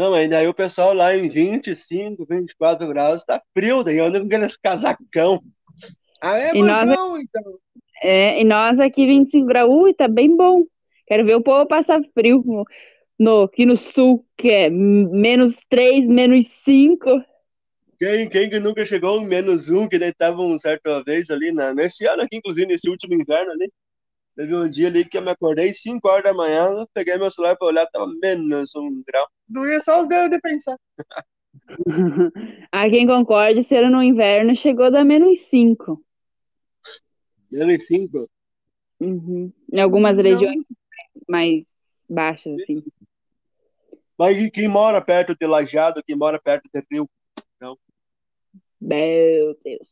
Não, 0.00 0.12
mas 0.12 0.30
daí 0.30 0.48
o 0.48 0.54
pessoal 0.54 0.94
lá 0.94 1.14
em 1.14 1.28
25, 1.28 2.24
24 2.24 2.88
graus 2.88 3.22
tá 3.22 3.38
frio, 3.52 3.84
daí 3.84 3.98
anda 4.00 4.18
com 4.18 4.24
aqueles 4.24 4.56
casacão. 4.56 5.42
Ah, 6.22 6.38
é, 6.38 6.54
E 6.54 6.62
mas 6.62 6.88
nós- 6.88 6.88
não, 6.88 7.18
então. 7.18 7.58
É, 8.02 8.40
e 8.40 8.44
nós 8.44 8.80
aqui 8.80 9.04
25 9.04 9.46
graus, 9.46 9.70
ui, 9.70 9.92
tá 9.92 10.08
bem 10.08 10.34
bom. 10.34 10.64
Quero 11.06 11.26
ver 11.26 11.34
o 11.34 11.42
povo 11.42 11.66
passar 11.66 12.00
frio 12.14 12.42
no, 13.18 13.42
aqui 13.42 13.66
no 13.66 13.76
sul, 13.76 14.24
que 14.38 14.48
é 14.48 14.70
menos 14.70 15.54
3, 15.68 16.08
menos 16.08 16.46
5. 16.64 17.22
Quem, 17.98 18.26
quem 18.30 18.48
que 18.48 18.58
nunca 18.58 18.86
chegou 18.86 19.20
em 19.20 19.26
menos 19.26 19.68
um, 19.68 19.86
que 19.86 19.98
daí 19.98 20.14
tava 20.14 20.40
um 20.40 20.58
certa 20.58 21.04
vez 21.04 21.28
ali, 21.28 21.52
na, 21.52 21.74
nesse 21.74 22.06
ano 22.06 22.22
aqui, 22.22 22.38
inclusive, 22.38 22.66
nesse 22.66 22.88
último 22.88 23.12
inverno 23.12 23.52
ali. 23.52 23.70
Teve 24.36 24.54
um 24.54 24.68
dia 24.70 24.88
ali 24.88 25.04
que 25.04 25.18
eu 25.18 25.22
me 25.22 25.30
acordei 25.30 25.74
5 25.74 26.08
horas 26.08 26.24
da 26.24 26.32
manhã, 26.32 26.86
peguei 26.94 27.16
meu 27.18 27.30
celular 27.30 27.56
pra 27.56 27.68
olhar, 27.68 27.86
tava 27.86 28.06
menos 28.22 28.74
um 28.74 29.02
grau. 29.06 29.26
Doía 29.48 29.80
só 29.80 30.00
os 30.00 30.08
dedos 30.08 30.30
de 30.30 30.40
pensar. 30.40 30.78
Aqui 32.72 32.98
em 32.98 33.06
Concórdia, 33.06 33.60
esse 33.60 33.76
ano 33.76 33.90
no 33.90 34.02
inverno, 34.02 34.54
chegou 34.54 34.86
a 34.86 34.90
dar 34.90 35.04
menos 35.04 35.40
5. 35.40 36.02
Menos 37.50 37.86
5. 37.86 38.30
Uhum. 39.00 39.52
Em 39.72 39.80
algumas 39.80 40.16
Não. 40.16 40.24
regiões 40.24 40.64
mais 41.28 41.64
baixas, 42.08 42.60
assim. 42.60 42.82
Mas 44.16 44.36
e 44.36 44.50
quem 44.50 44.68
mora 44.68 45.00
perto 45.00 45.34
de 45.34 45.46
Lajeado, 45.46 46.02
quem 46.06 46.16
mora 46.16 46.38
perto 46.38 46.68
de 46.72 46.82
Rio, 46.90 47.08
Meu 48.80 49.56
Deus. 49.64 49.88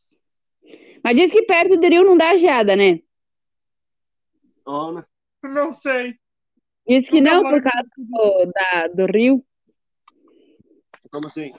Mas 1.03 1.15
diz 1.15 1.31
que 1.31 1.43
perto 1.43 1.77
do 1.77 1.87
rio 1.87 2.03
não 2.03 2.17
dá 2.17 2.35
geada, 2.37 2.75
né? 2.75 3.01
Né? 4.93 5.03
Não 5.43 5.71
sei. 5.71 6.15
Diz 6.87 7.07
que 7.07 7.21
não, 7.21 7.43
moro 7.43 7.61
por 7.61 7.71
causa 7.71 7.87
do, 7.97 8.51
da, 8.51 8.87
do 8.87 9.11
rio. 9.11 9.43
como 11.11 11.27
assim? 11.27 11.53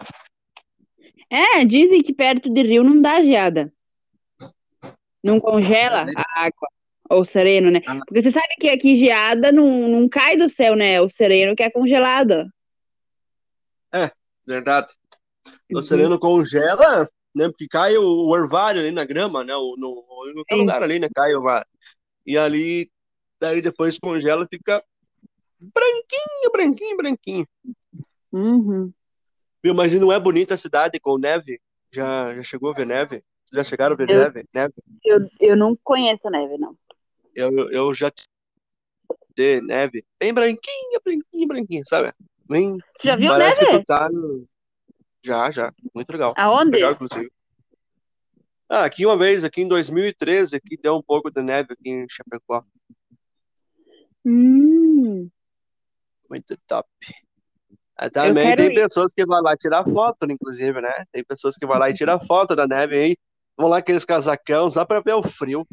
É, 1.31 1.65
dizem 1.65 2.03
que 2.03 2.13
perto 2.13 2.53
de 2.53 2.63
rio 2.63 2.83
não 2.83 3.01
dá 3.01 3.23
geada. 3.23 3.73
Não 5.23 5.39
congela 5.39 6.07
a 6.17 6.45
água. 6.45 6.69
Ou 7.09 7.25
sereno, 7.25 7.71
né? 7.71 7.81
Ah. 7.87 7.99
Porque 8.07 8.21
você 8.21 8.31
sabe 8.31 8.55
que 8.59 8.69
aqui 8.69 8.95
geada 8.95 9.51
não, 9.51 9.89
não 9.89 10.09
cai 10.09 10.37
do 10.37 10.49
céu, 10.49 10.77
né? 10.77 11.01
O 11.01 11.09
sereno 11.09 11.57
que 11.57 11.63
é 11.63 11.71
congelado. 11.71 12.51
Verdade. 14.51 14.89
O 15.73 15.77
Uhum. 15.77 15.83
sereno 15.83 16.19
congela, 16.19 17.09
né? 17.35 17.49
Porque 17.49 17.69
cai 17.69 17.97
o, 17.97 18.03
o 18.03 18.31
orvalho 18.31 18.81
ali 18.81 18.91
na 18.91 19.05
grama, 19.05 19.45
né? 19.45 19.55
O, 19.55 19.77
no, 19.79 20.05
no 20.35 20.57
lugar 20.57 20.83
ali, 20.83 20.99
né? 20.99 21.09
Cai 21.15 21.33
o 21.33 21.39
orvalho. 21.39 21.67
E 22.27 22.37
ali, 22.37 22.91
daí 23.41 23.63
depois 23.63 23.99
congela 23.99 24.47
fica 24.47 24.85
branquinho, 25.61 26.53
branquinho, 26.53 26.97
branquinho. 26.97 27.49
Uhum. 28.33 28.93
Viu? 29.63 29.75
Mas 29.75 29.93
não 29.93 30.13
é 30.13 30.21
bonita 30.21 30.55
a 30.55 30.59
cidade 30.59 31.01
com 31.01 31.19
neve? 31.19 31.61
Já, 31.93 32.35
já 32.35 32.43
chegou 32.43 32.71
a 32.71 32.75
ver 32.75 32.87
neve? 32.87 33.23
Já 33.53 33.65
chegaram 33.65 33.95
a 33.95 33.97
ver 33.97 34.09
Eu- 34.09 34.21
neve? 34.21 34.45
neve? 34.55 34.75
Eu, 35.05 35.29
eu 35.41 35.57
não 35.57 35.77
conheço 35.83 36.29
neve, 36.31 36.57
não. 36.59 36.77
Eu, 37.35 37.71
eu 37.71 37.95
já 37.95 38.13
de 39.35 39.61
neve 39.63 40.05
bem 40.19 40.35
branquinha, 40.35 41.01
branquinha, 41.05 41.47
branquinha, 41.47 41.83
sabe? 41.87 42.13
Bem, 42.49 42.79
já 43.03 43.17
viu 43.17 43.29
parece 43.29 43.65
neve? 43.65 43.85
tá 43.85 44.09
no... 44.11 44.47
Já, 45.25 45.51
já. 45.51 45.73
Muito 45.95 46.11
legal. 46.11 46.35
Aonde? 46.37 46.73
Legal. 46.73 46.97
Ah, 48.69 48.85
aqui 48.85 49.05
uma 49.05 49.19
vez, 49.19 49.45
aqui 49.45 49.63
em 49.63 49.69
2013, 49.69 50.57
aqui 50.57 50.77
deu 50.77 50.97
um 50.97 51.03
pouco 51.03 51.31
de 51.31 51.43
neve 51.43 51.73
aqui 51.73 51.91
em 51.91 52.07
Chapecó. 52.09 52.65
Hum, 54.25 55.31
Muito 56.29 56.57
top. 56.67 56.89
Ah, 57.97 58.09
Também 58.09 58.49
quero 58.49 58.63
tem 58.63 58.71
ir. 58.71 58.75
pessoas 58.75 59.13
que 59.13 59.27
vão 59.27 59.43
lá 59.43 59.57
tirar 59.57 59.85
foto, 59.85 60.31
inclusive, 60.31 60.81
né? 60.81 61.05
Tem 61.13 61.23
pessoas 61.25 61.57
que 61.57 61.67
vão 61.67 61.79
lá 61.79 61.91
e 61.91 61.95
tirar 61.95 62.19
foto 62.21 62.57
da 62.57 62.67
neve 62.67 62.97
aí. 62.97 63.17
Vão 63.57 63.69
lá 63.69 63.79
aqueles 63.79 64.05
casacão 64.05 64.71
só 64.71 64.85
pra 64.85 65.01
ver 65.01 65.15
o 65.15 65.23
frio. 65.23 65.67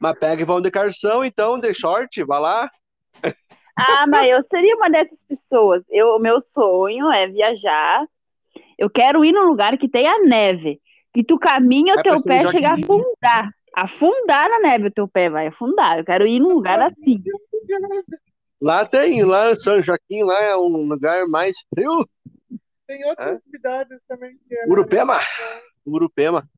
Mas 0.00 0.18
pega 0.18 0.42
e 0.42 0.44
vão 0.44 0.60
de 0.60 0.70
carção, 0.70 1.24
então, 1.24 1.58
de 1.58 1.72
short, 1.72 2.24
vai 2.24 2.40
lá. 2.40 2.70
Ah, 3.76 4.06
mas 4.08 4.28
eu 4.28 4.42
seria 4.42 4.74
uma 4.76 4.90
dessas 4.90 5.22
pessoas. 5.24 5.82
Eu, 5.88 6.16
o 6.16 6.18
meu 6.18 6.42
sonho 6.52 7.10
é 7.12 7.28
viajar. 7.28 8.04
Eu 8.76 8.90
quero 8.90 9.24
ir 9.24 9.32
num 9.32 9.44
lugar 9.44 9.78
que 9.78 9.88
tenha 9.88 10.18
neve. 10.18 10.80
Que 11.14 11.22
tu 11.22 11.38
caminha, 11.38 11.92
o 11.92 11.96
Vai 11.96 12.04
teu 12.04 12.22
pé 12.22 12.46
chega 12.48 12.70
a 12.70 12.72
afundar. 12.72 13.50
Afundar 13.74 14.48
na 14.50 14.58
neve, 14.60 14.88
o 14.88 14.92
teu 14.92 15.08
pé 15.08 15.30
vai 15.30 15.46
afundar. 15.46 15.98
Eu 15.98 16.04
quero 16.04 16.26
ir 16.26 16.38
num 16.40 16.54
lugar 16.54 16.82
assim. 16.82 17.22
Lá 18.60 18.84
tem, 18.86 19.24
lá 19.24 19.50
em 19.50 19.56
São 19.56 19.80
Joaquim, 19.80 20.22
lá 20.22 20.40
é 20.42 20.56
um 20.56 20.68
lugar 20.86 21.26
mais 21.26 21.56
frio. 21.74 22.06
Tem 22.86 23.04
outras 23.06 23.42
cidades 23.42 23.98
também 24.06 24.36
que 24.46 24.54
é. 24.54 24.66
Urupema. 24.66 25.18
Urupema. 25.86 26.48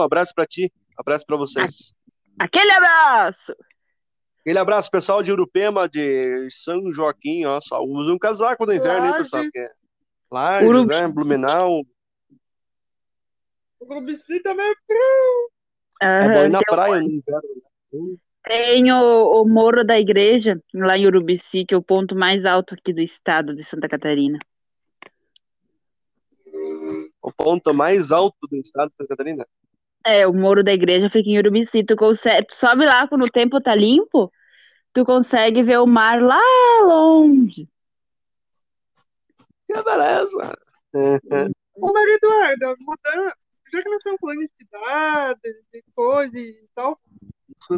Um 0.00 0.04
abraço 0.04 0.34
pra 0.34 0.46
ti, 0.46 0.70
um 0.90 1.00
abraço 1.00 1.24
pra 1.26 1.36
vocês. 1.36 1.94
Aquele 2.38 2.70
abraço! 2.72 3.54
Aquele 4.40 4.58
abraço, 4.58 4.90
pessoal 4.90 5.22
de 5.22 5.30
Urupema, 5.30 5.88
de 5.88 6.48
São 6.50 6.90
Joaquim, 6.92 7.44
ó, 7.44 7.60
só 7.60 7.80
usa 7.82 8.12
um 8.12 8.18
casaco 8.18 8.66
no 8.66 8.72
inverno, 8.72 9.06
hein, 9.06 9.12
pessoal? 9.18 9.44
Que 9.50 9.58
é 9.58 9.70
Lages, 10.30 10.68
Urubi- 10.68 10.88
né, 10.88 11.08
Blumenau, 11.08 11.82
O 13.78 13.94
Rubici 13.94 14.40
também 14.40 14.66
é 14.66 14.74
frio. 14.86 15.51
É 16.02 16.28
bom 16.28 16.44
ir 16.44 16.48
na 16.50 16.58
tem- 16.58 16.74
praia 16.74 17.00
no 17.00 17.08
inverno. 17.08 18.18
Tem 18.44 18.92
o, 18.92 19.42
o 19.42 19.48
Morro 19.48 19.84
da 19.84 19.98
Igreja, 20.00 20.60
lá 20.74 20.98
em 20.98 21.06
Urubici, 21.06 21.64
que 21.64 21.74
é 21.74 21.76
o 21.76 21.82
ponto 21.82 22.16
mais 22.16 22.44
alto 22.44 22.74
aqui 22.74 22.92
do 22.92 23.00
estado 23.00 23.54
de 23.54 23.62
Santa 23.62 23.88
Catarina. 23.88 24.38
O 27.22 27.32
ponto 27.32 27.72
mais 27.72 28.10
alto 28.10 28.36
do 28.50 28.56
estado 28.56 28.90
de 28.90 28.96
Santa 28.96 29.08
Catarina. 29.08 29.46
É, 30.04 30.26
o 30.26 30.34
Morro 30.34 30.64
da 30.64 30.72
Igreja 30.72 31.08
fica 31.08 31.28
em 31.30 31.38
Urubici. 31.38 31.84
Tu, 31.84 31.94
consegue, 31.94 32.48
tu 32.48 32.56
sobe 32.56 32.84
lá 32.84 33.06
quando 33.06 33.24
o 33.24 33.30
tempo 33.30 33.60
tá 33.60 33.76
limpo, 33.76 34.32
tu 34.92 35.04
consegue 35.04 35.62
ver 35.62 35.78
o 35.78 35.86
mar 35.86 36.20
lá 36.20 36.40
longe. 36.82 37.68
Que 39.68 39.82
beleza! 39.82 40.58
Ô, 41.76 41.92
Maria 41.92 42.16
Eduarda, 42.16 42.76
mudando, 42.80 43.32
já 43.72 43.82
que 43.82 43.88
nós 43.88 43.98
estamos 43.98 44.20
falando 44.20 44.42
em 44.42 44.48
cidades 44.48 45.64
e 45.72 45.82
coisas 45.94 46.36
e 46.36 46.68
tal, 46.74 47.00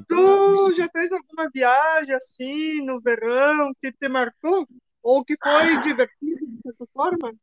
tu 0.08 0.74
já 0.74 0.88
fez 0.88 1.12
alguma 1.12 1.48
viagem 1.54 2.14
assim 2.14 2.84
no 2.84 3.00
verão 3.00 3.72
que 3.80 3.92
te 3.92 4.08
marcou? 4.08 4.66
Ou 5.02 5.24
que 5.24 5.36
foi 5.42 5.80
divertido 5.82 6.46
de 6.46 6.62
certa 6.62 6.86
forma? 6.92 7.34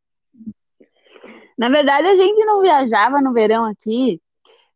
Na 1.58 1.70
verdade, 1.70 2.08
a 2.08 2.16
gente 2.16 2.44
não 2.44 2.62
viajava 2.62 3.22
no 3.22 3.34
verão 3.34 3.66
aqui, 3.66 4.20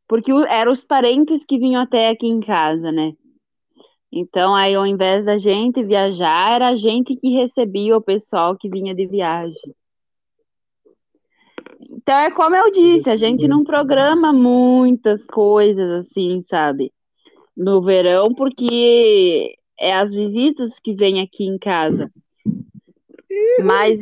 porque 0.08 0.32
eram 0.48 0.72
os 0.72 0.84
parentes 0.84 1.44
que 1.44 1.58
vinham 1.58 1.82
até 1.82 2.10
aqui 2.10 2.28
em 2.28 2.40
casa, 2.40 2.92
né? 2.92 3.14
Então, 4.12 4.56
aí, 4.56 4.76
ao 4.76 4.86
invés 4.86 5.26
da 5.26 5.38
gente 5.38 5.84
viajar, 5.84 6.56
era 6.56 6.70
a 6.70 6.76
gente 6.76 7.16
que 7.16 7.30
recebia 7.30 7.98
o 7.98 8.02
pessoal 8.02 8.56
que 8.56 8.70
vinha 8.70 8.94
de 8.94 9.08
viagem. 9.08 9.76
Então, 11.80 12.18
é 12.18 12.32
como 12.32 12.56
eu 12.56 12.72
disse, 12.72 13.10
a 13.10 13.16
gente 13.16 13.48
não 13.48 13.64
programa 13.64 14.32
muitas 14.32 15.26
coisas 15.26 16.06
assim, 16.06 16.42
sabe? 16.42 16.92
No 17.56 17.82
verão, 17.82 18.34
porque 18.34 19.56
é 19.80 19.94
as 19.94 20.12
visitas 20.12 20.80
que 20.84 20.94
vêm 20.94 21.22
aqui 21.22 21.46
em 21.46 21.58
casa. 21.58 22.12
Mas 23.64 24.00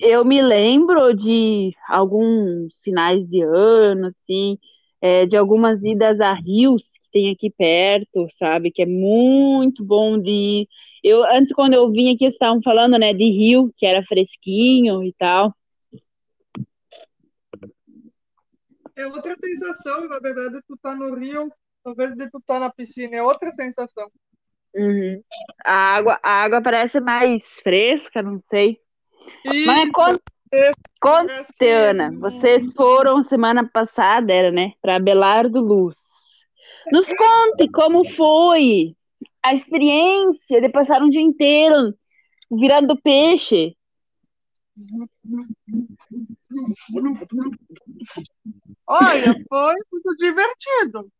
eu 0.00 0.24
me 0.24 0.40
lembro 0.40 1.12
de 1.14 1.74
alguns 1.88 2.72
finais 2.82 3.24
de 3.24 3.42
ano, 3.42 4.06
assim, 4.06 4.58
é, 5.00 5.26
de 5.26 5.36
algumas 5.36 5.82
idas 5.84 6.20
a 6.20 6.32
rios 6.32 6.84
que 6.92 7.10
tem 7.10 7.30
aqui 7.30 7.50
perto, 7.50 8.26
sabe? 8.30 8.70
Que 8.70 8.82
é 8.82 8.86
muito 8.86 9.84
bom 9.84 10.18
de 10.18 10.30
ir. 10.30 10.68
Eu, 11.02 11.24
antes, 11.24 11.52
quando 11.52 11.74
eu 11.74 11.90
vim 11.90 12.14
aqui, 12.14 12.24
estavam 12.24 12.62
falando, 12.62 12.96
né, 12.98 13.12
de 13.12 13.24
rio, 13.24 13.72
que 13.76 13.84
era 13.84 14.04
fresquinho 14.04 15.02
e 15.02 15.12
tal. 15.18 15.52
É 19.02 19.06
outra 19.06 19.36
sensação, 19.42 20.08
na 20.08 20.20
verdade, 20.20 20.60
tu 20.68 20.76
tá 20.80 20.94
no 20.94 21.16
rio, 21.16 21.50
ao 21.84 21.92
invés 21.92 22.14
de 22.14 22.30
tu 22.30 22.40
tá 22.46 22.60
na 22.60 22.70
piscina, 22.70 23.16
é 23.16 23.22
outra 23.22 23.50
sensação. 23.50 24.08
Uhum. 24.72 25.20
A 25.64 25.74
água, 25.96 26.20
a 26.22 26.30
água 26.42 26.62
parece 26.62 27.00
mais 27.00 27.42
fresca, 27.64 28.22
não 28.22 28.38
sei. 28.38 28.78
E 29.44 29.66
Mas 29.66 29.90
conta, 29.90 30.22
conta, 31.00 31.32
Ana, 31.60 32.12
vocês 32.20 32.72
foram 32.74 33.24
semana 33.24 33.68
passada, 33.68 34.32
era, 34.32 34.52
né, 34.52 34.72
para 34.80 35.00
Belardo 35.00 35.60
Luz. 35.60 35.96
Nos 36.92 37.06
conte 37.06 37.70
como 37.72 38.08
foi 38.08 38.94
a 39.42 39.52
experiência 39.52 40.60
de 40.60 40.68
passar 40.68 41.02
um 41.02 41.10
dia 41.10 41.20
inteiro 41.20 41.92
virando 42.50 43.00
peixe. 43.02 43.76
Olha, 48.86 49.34
foi 49.48 49.74
muito 49.90 50.16
divertido. 50.16 51.10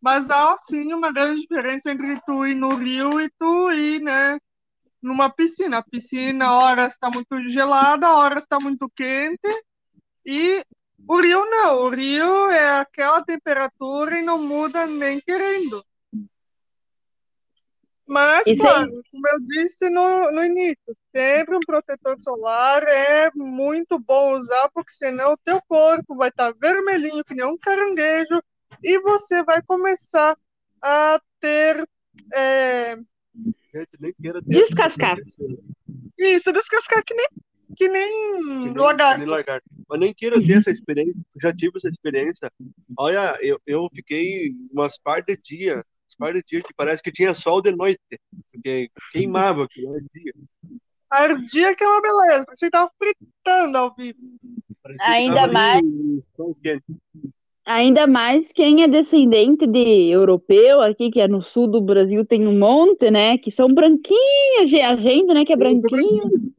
Mas 0.00 0.30
há 0.30 0.56
sim 0.66 0.92
uma 0.92 1.12
grande 1.12 1.40
diferença 1.40 1.90
entre 1.90 2.20
tu 2.26 2.46
ir 2.46 2.54
no 2.54 2.76
rio 2.76 3.20
e 3.20 3.30
tu 3.38 3.70
ir, 3.72 4.00
né, 4.00 4.38
numa 5.02 5.30
piscina. 5.30 5.78
A 5.78 5.82
piscina, 5.82 6.52
horas 6.52 6.92
está 6.92 7.10
muito 7.10 7.48
gelada, 7.48 8.14
horas 8.14 8.44
está 8.44 8.60
muito 8.60 8.88
quente. 8.94 9.48
E 10.26 10.64
o 11.06 11.20
rio 11.20 11.44
não. 11.46 11.84
O 11.84 11.90
rio 11.90 12.50
é 12.50 12.80
aquela 12.80 13.22
temperatura 13.22 14.18
e 14.18 14.22
não 14.22 14.38
muda 14.38 14.86
nem 14.86 15.20
querendo. 15.20 15.84
Mas, 18.06 18.46
Isso 18.46 18.62
como 18.62 19.28
eu 19.28 19.40
disse 19.46 19.88
no, 19.88 20.30
no 20.32 20.44
início, 20.44 20.96
sempre 21.14 21.56
um 21.56 21.60
protetor 21.60 22.20
solar 22.20 22.82
é 22.82 23.30
muito 23.34 23.98
bom 23.98 24.36
usar, 24.36 24.68
porque 24.74 24.92
senão 24.92 25.32
o 25.32 25.38
teu 25.38 25.60
corpo 25.66 26.14
vai 26.14 26.28
estar 26.28 26.52
vermelhinho 26.60 27.24
que 27.24 27.34
nem 27.34 27.46
um 27.46 27.56
caranguejo 27.56 28.42
e 28.82 29.00
você 29.00 29.42
vai 29.42 29.62
começar 29.62 30.36
a 30.82 31.18
ter 31.40 31.88
é, 32.34 32.96
Descascar. 34.46 35.16
isso, 36.18 36.52
descascar 36.52 37.02
que 37.04 37.14
nem, 37.14 37.26
que 37.76 37.88
Que 37.88 37.88
nem 37.88 38.74
lagarto. 38.76 39.14
que 39.20 39.26
nem 39.26 39.34
lagarto. 39.34 39.66
Mas 39.88 40.00
nem 40.00 40.14
queira 40.14 40.40
ter 40.40 40.58
essa 40.58 40.70
experiência, 40.70 41.14
já 41.40 41.52
tive 41.52 41.72
essa 41.76 41.88
experiência. 41.88 42.50
Olha, 42.96 43.36
eu, 43.40 43.60
eu 43.66 43.88
fiquei 43.92 44.54
umas 44.72 44.96
par 44.98 45.22
de 45.22 45.36
dia, 45.36 45.84
umas 46.14 46.32
par 46.32 46.32
de 46.32 46.42
dia 46.42 46.62
que 46.62 46.74
parece 46.74 47.02
que 47.02 47.12
tinha 47.12 47.34
sol 47.34 47.60
de 47.60 47.72
noite, 47.72 48.00
porque 48.52 48.90
queimava 49.12 49.66
que 49.68 49.86
era 49.86 50.00
dia. 50.14 50.32
Ardia 51.10 51.76
que 51.76 51.84
é 51.84 51.88
uma 51.88 52.02
beleza, 52.02 52.46
você 52.56 52.70
tava 52.70 52.90
fritando 52.98 53.78
ao 53.78 53.94
vivo. 53.94 54.18
Parecia 54.82 55.04
que 55.04 55.10
Ainda 55.10 55.46
mais-. 55.46 55.82
Ainda 57.66 58.06
mais 58.06 58.52
quem 58.52 58.82
é 58.82 58.88
descendente 58.88 59.66
de 59.66 60.10
europeu 60.10 60.82
aqui, 60.82 61.10
que 61.10 61.20
é 61.20 61.26
no 61.26 61.40
sul 61.40 61.66
do 61.66 61.80
Brasil, 61.80 62.24
tem 62.24 62.46
um 62.46 62.58
monte, 62.58 63.10
né? 63.10 63.38
Que 63.38 63.50
são 63.50 63.72
branquinhos, 63.72 64.74
a 64.84 64.96
gente, 64.96 65.32
né, 65.32 65.44
que 65.46 65.52
é 65.52 65.56
branquinho. 65.56 66.53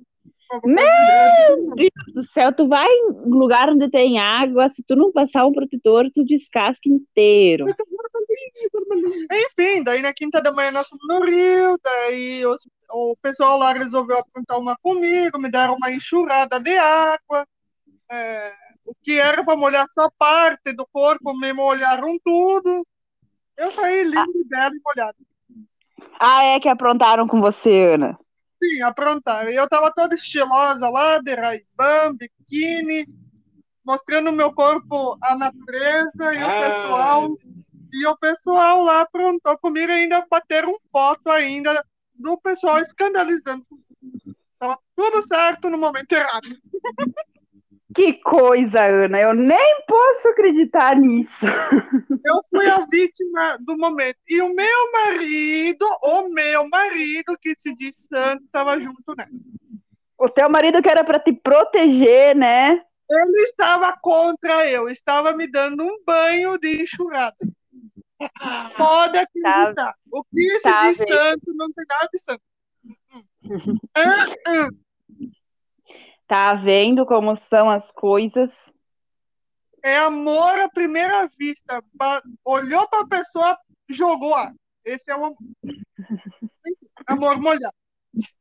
Meu 0.64 1.76
Deus 1.76 2.14
do 2.14 2.24
céu, 2.24 2.54
tu 2.54 2.68
vai 2.68 2.88
em 2.88 3.30
lugar 3.30 3.70
onde 3.70 3.90
tem 3.90 4.20
água, 4.20 4.70
se 4.70 4.84
tu 4.84 4.96
não 4.96 5.12
passar 5.12 5.46
um 5.46 5.52
protetor, 5.52 6.10
tu 6.14 6.24
descasca 6.24 6.88
inteiro. 6.88 7.66
Enfim, 9.32 9.84
daí 9.84 10.02
na 10.02 10.14
quinta 10.14 10.42
da 10.42 10.52
manhã 10.52 10.72
nós 10.72 10.88
fomos 10.88 11.06
no 11.08 11.26
Rio, 11.26 11.78
daí 11.84 12.46
os- 12.46 12.68
o 12.90 13.16
pessoal 13.22 13.58
lá 13.58 13.74
resolveu 13.74 14.20
aprontar 14.20 14.60
uma 14.60 14.78
comigo, 14.82 15.40
me 15.40 15.50
deram 15.50 15.76
uma 15.76 15.92
enxurrada 15.92 16.60
de 16.60 16.78
água. 16.78 17.46
É, 18.12 18.54
O 18.88 18.94
que 19.02 19.20
era 19.20 19.44
para 19.44 19.58
molhar 19.58 19.88
só 19.90 20.12
parte 20.16 20.72
do 20.74 20.86
corpo, 20.94 21.34
me 21.40 21.52
molharam 21.52 22.20
tudo. 22.24 22.86
Eu 23.58 23.72
saí 23.72 24.04
livre 24.04 24.44
dela 24.48 24.72
e 24.76 24.80
molhada. 24.86 25.16
Ah, 26.20 26.44
é 26.44 26.60
que 26.60 26.70
aprontaram 26.70 27.26
com 27.28 27.42
você, 27.42 27.94
Ana. 27.96 28.16
Sim, 28.70 28.82
aprontaram. 28.82 29.50
E 29.50 29.56
eu 29.56 29.68
tava 29.70 29.92
toda 29.94 30.16
estilosa 30.16 30.90
lá, 30.90 31.20
de 31.20 31.34
Ray-Ban, 31.36 32.16
biquíni, 32.16 33.08
mostrando 33.86 34.32
meu 34.32 34.54
corpo 34.54 35.18
à 35.22 35.36
natureza 35.36 36.34
e 36.34 36.44
o 36.44 36.48
Ah. 36.48 36.60
pessoal. 36.60 37.38
E 37.94 38.08
o 38.08 38.18
pessoal 38.18 38.84
lá 38.84 39.02
aprontou 39.02 39.58
comigo 39.58 39.92
ainda 39.92 40.26
bateram 40.30 40.78
foto 40.92 41.30
ainda 41.30 41.86
do 42.14 42.38
pessoal 42.40 42.80
escandalizando. 42.80 43.66
Tava 44.60 44.78
tudo 44.96 45.26
certo 45.28 45.70
no 45.70 45.78
momento 45.78 46.12
errado. 46.14 46.44
Que 47.96 48.14
coisa, 48.22 48.84
Ana. 48.84 49.20
Eu 49.22 49.34
nem 49.34 49.82
posso 49.88 50.28
acreditar 50.28 50.98
nisso. 50.98 51.46
Eu 52.26 52.44
fui 52.50 52.68
a 52.68 52.86
vítima 52.86 53.58
do 53.62 53.78
momento. 53.78 54.18
E 54.28 54.42
o 54.42 54.54
meu 54.54 54.92
marido, 54.92 55.86
o 56.04 56.28
meu 56.30 56.68
marido, 56.68 57.38
que 57.42 57.56
se 57.58 57.74
diz 57.74 58.06
santo, 58.12 58.44
estava 58.44 58.78
junto 58.80 59.16
nessa. 59.16 59.42
O 60.18 60.28
teu 60.28 60.50
marido 60.50 60.82
que 60.82 60.90
era 60.90 61.06
pra 61.06 61.20
te 61.20 61.32
proteger, 61.32 62.36
né? 62.36 62.82
Ele 63.10 63.42
estava 63.44 63.96
contra 64.02 64.70
eu, 64.70 64.90
estava 64.90 65.32
me 65.34 65.50
dando 65.50 65.84
um 65.84 66.04
banho 66.06 66.58
de 66.58 66.82
enxurrada. 66.84 67.36
Pode 68.76 69.18
acreditar. 69.18 69.94
O 70.12 70.24
que 70.24 70.58
se 70.58 70.64
Tá 70.64 70.88
diz 70.88 70.98
vendo. 70.98 71.14
santo 71.14 71.54
não 71.54 71.72
tem 71.72 71.86
nada 71.88 72.10
de 72.12 72.20
santo. 72.20 72.42
Ah, 73.96 74.26
ah. 74.48 74.70
Tá 76.28 76.54
vendo 76.56 77.06
como 77.06 77.36
são 77.36 77.70
as 77.70 77.92
coisas? 77.92 78.72
É 79.84 79.98
amor 79.98 80.60
à 80.60 80.70
primeira 80.70 81.30
vista. 81.38 81.84
Olhou 82.44 82.88
para 82.90 83.02
a 83.02 83.08
pessoa, 83.08 83.58
jogou 83.88 84.34
ar. 84.34 84.54
Esse 84.84 85.12
é 85.12 85.16
o 85.16 85.26
amor. 85.26 85.38
amor 87.08 87.40
molhado. 87.40 87.76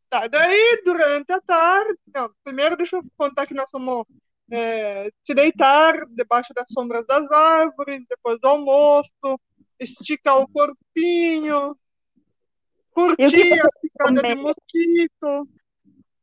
Tá, 0.09 0.27
daí, 0.27 0.83
durante 0.85 1.33
a 1.33 1.41
tarde. 1.41 1.99
Não, 2.15 2.31
primeiro, 2.43 2.77
deixa 2.77 2.97
eu 2.97 3.05
contar 3.17 3.47
que 3.47 3.55
nós 3.55 3.69
fomos 3.71 4.07
é, 4.51 5.11
se 5.25 5.35
deitar 5.35 6.07
debaixo 6.11 6.55
das 6.55 6.67
sombras 6.69 7.07
das 7.07 7.31
árvores, 7.31 8.05
depois 8.09 8.39
do 8.41 8.49
almoço, 8.49 9.41
esticar 9.79 10.39
o 10.39 10.49
corpinho, 10.49 11.77
curtir 12.93 13.61
a 13.61 13.69
picada 13.81 14.23
de 14.23 14.35
mosquito. 14.37 15.49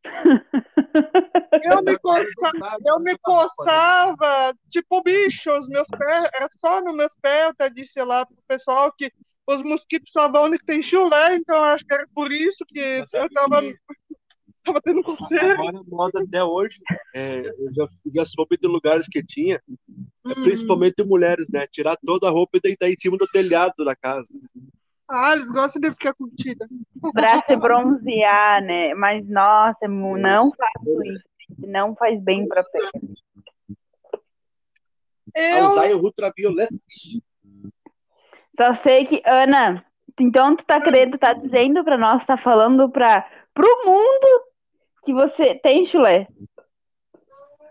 Eu 1.63 1.83
me, 1.83 1.97
coça... 1.99 2.51
eu 2.85 2.99
me 2.99 3.15
coçava, 3.19 4.53
tipo 4.71 5.01
bicho, 5.03 5.51
os 5.51 5.67
meus 5.67 5.87
pés, 5.89 6.29
era 6.33 6.47
só 6.49 6.81
nos 6.81 6.95
meus 6.95 7.13
pés, 7.21 7.49
até 7.49 7.69
disse 7.69 8.01
lá 8.03 8.25
pro 8.25 8.35
pessoal 8.47 8.91
que 8.97 9.11
os 9.45 9.61
mosquitos 9.61 10.11
só 10.11 10.27
vão 10.31 10.45
onde 10.45 10.57
tem 10.65 10.81
chulé, 10.81 11.35
então 11.35 11.55
eu 11.55 11.63
acho 11.63 11.85
que 11.85 11.93
era 11.93 12.07
por 12.15 12.31
isso 12.31 12.65
que 12.67 13.03
eu 13.13 13.29
tava, 13.29 13.61
que- 13.61 13.77
tava 14.63 14.81
tendo 14.81 15.03
coceira. 15.03 15.53
Agora 15.53 15.81
moda 15.87 16.23
até 16.23 16.43
hoje. 16.43 16.79
é, 17.13 17.41
eu 17.47 17.73
já, 17.75 17.87
já 18.15 18.25
soube 18.25 18.57
de 18.57 18.67
lugares 18.67 19.07
que 19.07 19.23
tinha, 19.23 19.61
é, 20.25 20.29
Uhum. 20.29 20.43
principalmente 20.43 21.03
mulheres, 21.03 21.47
né? 21.49 21.67
Tirar 21.67 21.97
toda 22.03 22.27
a 22.27 22.31
roupa 22.31 22.57
e 22.57 22.61
deitar 22.61 22.89
em 22.89 22.97
cima 22.97 23.17
do 23.17 23.27
telhado 23.27 23.83
da 23.83 23.95
casa. 23.95 24.31
Ah, 25.13 25.33
eles 25.33 25.51
gostam 25.51 25.81
de 25.81 25.89
ficar 25.91 26.13
curtida. 26.13 26.65
Pra 27.13 27.41
se 27.41 27.53
bronzear, 27.57 28.63
né? 28.63 28.93
Mas, 28.93 29.27
nossa, 29.27 29.85
não 29.87 30.49
faço 30.51 31.03
isso. 31.03 31.21
gente. 31.49 31.67
Não 31.67 31.93
faz 31.95 32.21
bem 32.21 32.47
pra 32.47 32.63
pele. 32.63 33.13
A 35.35 35.59
Eu, 35.59 35.67
usar 35.67 35.93
o 35.95 36.01
ultravioleta. 36.03 36.73
Só 38.55 38.71
sei 38.73 39.05
que, 39.05 39.21
Ana, 39.25 39.85
então 40.19 40.55
tu 40.55 40.65
tá 40.65 40.79
querendo, 40.79 41.17
tá 41.17 41.33
dizendo 41.33 41.83
pra 41.83 41.97
nós, 41.97 42.25
tá 42.25 42.37
falando 42.37 42.89
pra, 42.89 43.29
pro 43.53 43.85
mundo 43.85 44.43
que 45.03 45.13
você 45.13 45.55
tem 45.55 45.85
chulé. 45.85 46.27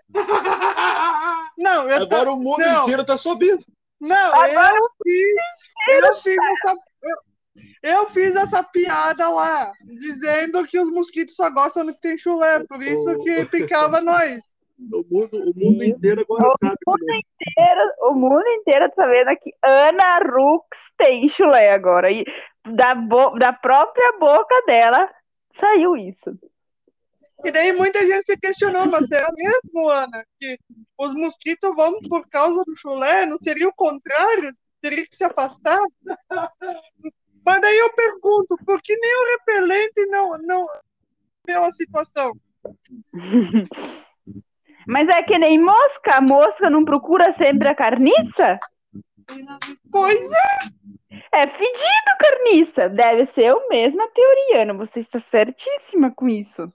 não, 1.56 1.88
eu, 1.88 2.02
Agora 2.02 2.32
o 2.32 2.36
mundo 2.36 2.58
não. 2.58 2.82
inteiro 2.82 3.04
tá 3.04 3.16
subindo. 3.16 3.64
não, 4.00 4.46
eu 4.46 4.90
fiz, 5.02 6.04
eu 6.04 6.16
fiz 6.16 6.36
essa, 6.36 6.74
eu, 7.82 8.08
fiz 8.10 8.34
essa 8.36 8.62
piada 8.62 9.28
lá, 9.28 9.72
dizendo 9.98 10.66
que 10.66 10.78
os 10.78 10.90
mosquitos 10.90 11.34
só 11.36 11.50
gostam 11.50 11.86
do 11.86 11.94
que 11.94 12.00
tem 12.00 12.18
chulé, 12.18 12.64
por 12.64 12.82
isso 12.82 13.18
que 13.20 13.44
picava 13.46 14.00
nós. 14.00 14.40
O 14.78 15.04
mundo, 15.10 15.28
o 15.32 15.52
mundo 15.54 15.84
inteiro 15.84 16.22
agora 16.22 16.50
sabe. 16.58 16.76
né? 17.02 17.20
Inteiro- 17.40 17.92
O 18.02 18.14
mundo 18.14 18.46
inteiro 18.48 18.88
tá 18.88 18.94
sabendo 19.02 19.36
que 19.38 19.52
Ana 19.62 20.18
Rux 20.20 20.90
tem 20.96 21.28
chulé 21.28 21.70
agora. 21.70 22.10
E 22.10 22.24
da, 22.66 22.94
bo- 22.94 23.36
da 23.38 23.52
própria 23.52 24.12
boca 24.18 24.62
dela 24.66 25.06
saiu 25.52 25.96
isso. 25.96 26.30
E 27.44 27.50
daí 27.50 27.72
muita 27.74 28.00
gente 28.06 28.24
se 28.24 28.36
questionou, 28.38 28.86
mas 28.86 29.06
será 29.06 29.28
mesmo, 29.34 29.88
Ana, 29.90 30.24
que 30.38 30.58
os 30.98 31.12
mosquitos 31.14 31.74
vão 31.74 31.98
por 32.08 32.26
causa 32.28 32.62
do 32.64 32.74
chulé? 32.76 33.26
Não 33.26 33.36
seria 33.38 33.68
o 33.68 33.74
contrário? 33.74 34.54
Teria 34.80 35.06
que 35.06 35.14
se 35.14 35.24
afastar? 35.24 35.78
Mas 37.44 37.60
daí 37.60 37.78
eu 37.78 37.92
pergunto, 37.92 38.56
por 38.64 38.80
que 38.82 38.96
nem 38.96 39.16
o 39.16 39.38
repelente 39.38 40.06
não, 40.06 40.38
não 40.38 40.66
viu 41.46 41.64
a 41.64 41.72
situação? 41.72 42.32
Mas 44.86 45.08
é 45.08 45.22
que 45.22 45.38
nem 45.38 45.58
mosca. 45.58 46.16
A 46.16 46.20
mosca 46.20 46.68
não 46.68 46.84
procura 46.84 47.30
sempre 47.32 47.68
a 47.68 47.74
carniça? 47.74 48.58
Pois 49.90 50.28
É 51.32 51.46
fedido 51.46 52.16
carniça. 52.18 52.88
Deve 52.88 53.24
ser 53.24 53.52
a 53.52 53.68
mesma 53.68 54.08
teoria, 54.08 54.62
Ana. 54.62 54.74
Você 54.74 55.00
está 55.00 55.18
certíssima 55.18 56.10
com 56.12 56.28
isso. 56.28 56.72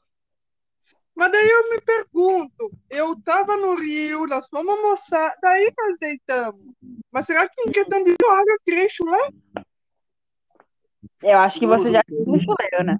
Mas 1.15 1.31
daí 1.31 1.49
eu 1.49 1.69
me 1.69 1.81
pergunto, 1.81 2.71
eu 2.89 3.15
tava 3.21 3.55
no 3.55 3.75
Rio, 3.75 4.27
nós 4.27 4.47
fomos 4.49 4.67
almoçar, 4.67 5.33
daí 5.41 5.71
nós 5.77 5.95
deitamos. 5.97 6.73
Mas 7.09 7.25
será 7.25 7.47
que 7.47 7.61
em 7.61 7.71
questão 7.71 8.03
de 8.03 8.11
água 8.11 8.57
eu 8.67 8.89
chulé? 8.89 9.29
Eu 11.21 11.37
acho 11.39 11.59
que 11.59 11.67
você 11.67 11.91
já 11.91 12.01
tem 12.03 12.39
chulé, 12.39 12.69
Ana. 12.79 12.99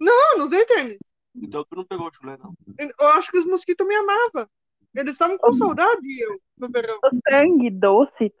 Não, 0.00 0.38
não 0.38 0.44
usei 0.44 0.64
tênis. 0.64 0.98
Então 1.34 1.64
tu 1.64 1.76
não 1.76 1.84
pegou 1.84 2.08
o 2.08 2.14
chulé, 2.14 2.36
não. 2.36 2.54
Eu 2.78 3.08
acho 3.10 3.30
que 3.30 3.38
os 3.38 3.46
mosquitos 3.46 3.86
me 3.86 3.94
amavam. 3.94 4.48
Eles 4.94 5.12
estavam 5.12 5.38
com 5.38 5.52
saudade 5.52 6.00
de 6.00 6.22
eu 6.22 6.40
no 6.58 6.68
verão. 6.70 6.98
O 7.04 7.10
sangue 7.28 7.70
doce. 7.70 8.32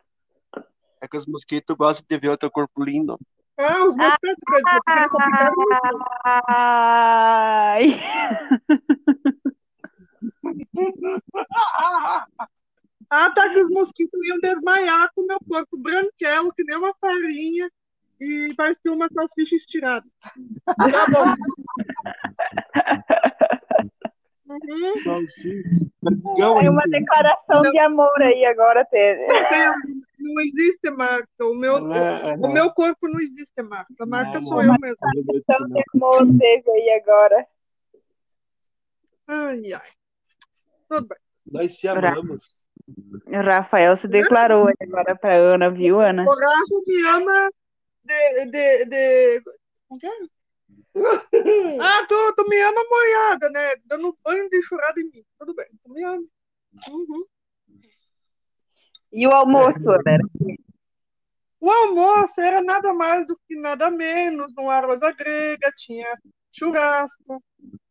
É 1.00 1.06
que 1.06 1.16
os 1.16 1.26
mosquitos 1.26 1.76
gostam 1.76 2.04
de 2.08 2.18
ver 2.18 2.30
o 2.30 2.36
teu 2.36 2.50
corpo 2.50 2.82
lindo. 2.82 3.18
Ah, 3.56 3.84
os 3.84 3.94
meus 3.96 4.16
pés, 4.20 4.36
porque 4.44 4.92
eles 4.92 5.10
só 5.10 5.18
picaram 5.18 5.54
no 5.56 5.64
Ai. 6.24 7.86
Ah, 13.10 13.30
tá 13.30 13.48
que 13.48 13.56
os 13.56 13.70
mosquitos 13.70 14.20
iam 14.26 14.38
desmaiar 14.40 15.10
com 15.14 15.22
o 15.22 15.26
meu 15.26 15.38
corpo 15.48 15.78
branquelo, 15.78 16.52
que 16.52 16.62
nem 16.64 16.76
uma 16.76 16.94
farinha, 17.00 17.70
e 18.20 18.54
parecia 18.54 18.92
uma 18.92 19.08
salsicha 19.12 19.56
estirada. 19.56 20.06
Tá 20.64 21.06
bom. 21.12 21.34
Uhum. 24.48 24.94
Salsicha. 25.04 25.68
É 26.38 26.70
uma 26.70 26.82
declaração 26.88 27.60
de 27.60 27.78
amor 27.78 28.22
aí 28.22 28.44
agora, 28.46 28.84
Tere. 28.86 29.26
Não 30.18 30.40
existe 30.40 30.90
marca. 30.90 31.28
O 31.42 31.54
meu, 31.54 31.92
É, 31.92 32.30
é, 32.32 32.34
o 32.36 32.52
meu 32.52 32.70
corpo 32.72 33.08
não 33.08 33.20
existe 33.20 33.62
marca. 33.62 33.92
A 34.00 34.06
marca 34.06 34.34
Não, 34.34 34.42
sou 34.42 34.62
não. 34.62 34.74
eu 34.74 34.80
mesmo. 34.80 34.96
Declaração 35.32 35.68
de 35.68 35.82
amor 35.94 36.38
teve 36.38 36.70
aí 36.70 37.00
agora. 37.02 37.46
Ai, 39.26 39.72
ai. 39.74 39.88
Tudo 40.88 41.08
bem. 41.08 41.18
Nós 41.50 41.78
se 41.78 41.88
amamos. 41.88 42.66
O 43.26 43.36
Rafael 43.42 43.94
se 43.96 44.08
declarou 44.08 44.70
agora 44.80 45.14
pra 45.14 45.34
Ana, 45.36 45.70
viu, 45.70 46.00
Ana? 46.00 46.24
O 46.24 46.30
Rafa 46.30 46.82
me 46.86 47.06
ama 47.06 47.50
de. 48.08 48.46
de, 48.46 48.84
de... 48.86 49.42
Como 49.88 50.00
que 50.00 50.06
é? 50.06 50.10
Ah, 51.80 52.06
tu, 52.08 52.34
tu 52.36 52.48
me 52.48 52.60
ama 52.60 52.82
molhada, 52.90 53.50
né? 53.50 53.76
Dando 53.84 54.18
banho 54.24 54.48
de 54.48 54.62
churrada 54.62 55.00
em 55.00 55.04
mim. 55.04 55.24
Tudo 55.38 55.54
bem, 55.54 55.66
tu 55.82 55.90
me 55.90 56.02
ama. 56.02 56.24
Uhum. 56.88 57.24
E 59.12 59.26
o 59.26 59.30
almoço, 59.30 59.90
Ana? 59.90 60.18
O 61.60 61.70
almoço 61.70 62.40
era 62.40 62.62
nada 62.62 62.92
mais 62.92 63.26
do 63.26 63.38
que 63.46 63.56
nada 63.56 63.90
menos. 63.90 64.52
Um 64.58 64.70
arroz 64.70 65.02
à 65.02 65.12
grega, 65.12 65.72
tinha 65.76 66.06
churrasco, 66.52 67.42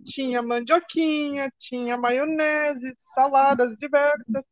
tinha 0.05 0.41
mandioquinha, 0.41 1.49
tinha 1.57 1.97
maionese, 1.97 2.93
saladas 2.97 3.78
diversas. 3.78 4.43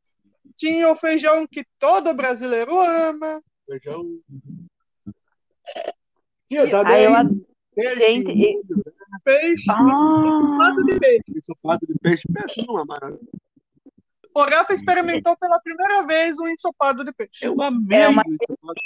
Tinha 0.56 0.92
o 0.92 0.96
feijão 0.96 1.46
que 1.48 1.66
todo 1.78 2.14
brasileiro 2.14 2.78
ama. 2.80 3.42
Feijão. 3.66 4.04
Tinha 6.50 6.62
Aí 6.64 6.70
também 6.70 7.04
eu 7.04 7.14
ad- 7.16 7.42
peixe, 7.76 7.96
gente, 7.96 8.32
e- 8.32 8.62
Peixe, 9.24 9.64
Ah, 9.72 10.24
ensopado 10.26 10.86
de 10.86 11.00
peixe. 11.00 11.24
ensopado 11.36 11.88
de 11.88 11.94
peixe. 12.00 12.24
Peixe 12.34 12.66
não 12.68 12.80
é 12.80 12.86
maravilha. 12.86 13.20
O 14.36 14.42
Rafa 14.42 14.74
experimentou 14.74 15.38
pela 15.38 15.60
primeira 15.62 16.06
vez 16.06 16.38
um 16.38 16.48
ensopado 16.50 17.06
de 17.06 17.14
peixe. 17.14 17.46
Eu 17.46 17.60
amei. 17.62 17.98
É 17.98 18.10
uma 18.10 18.22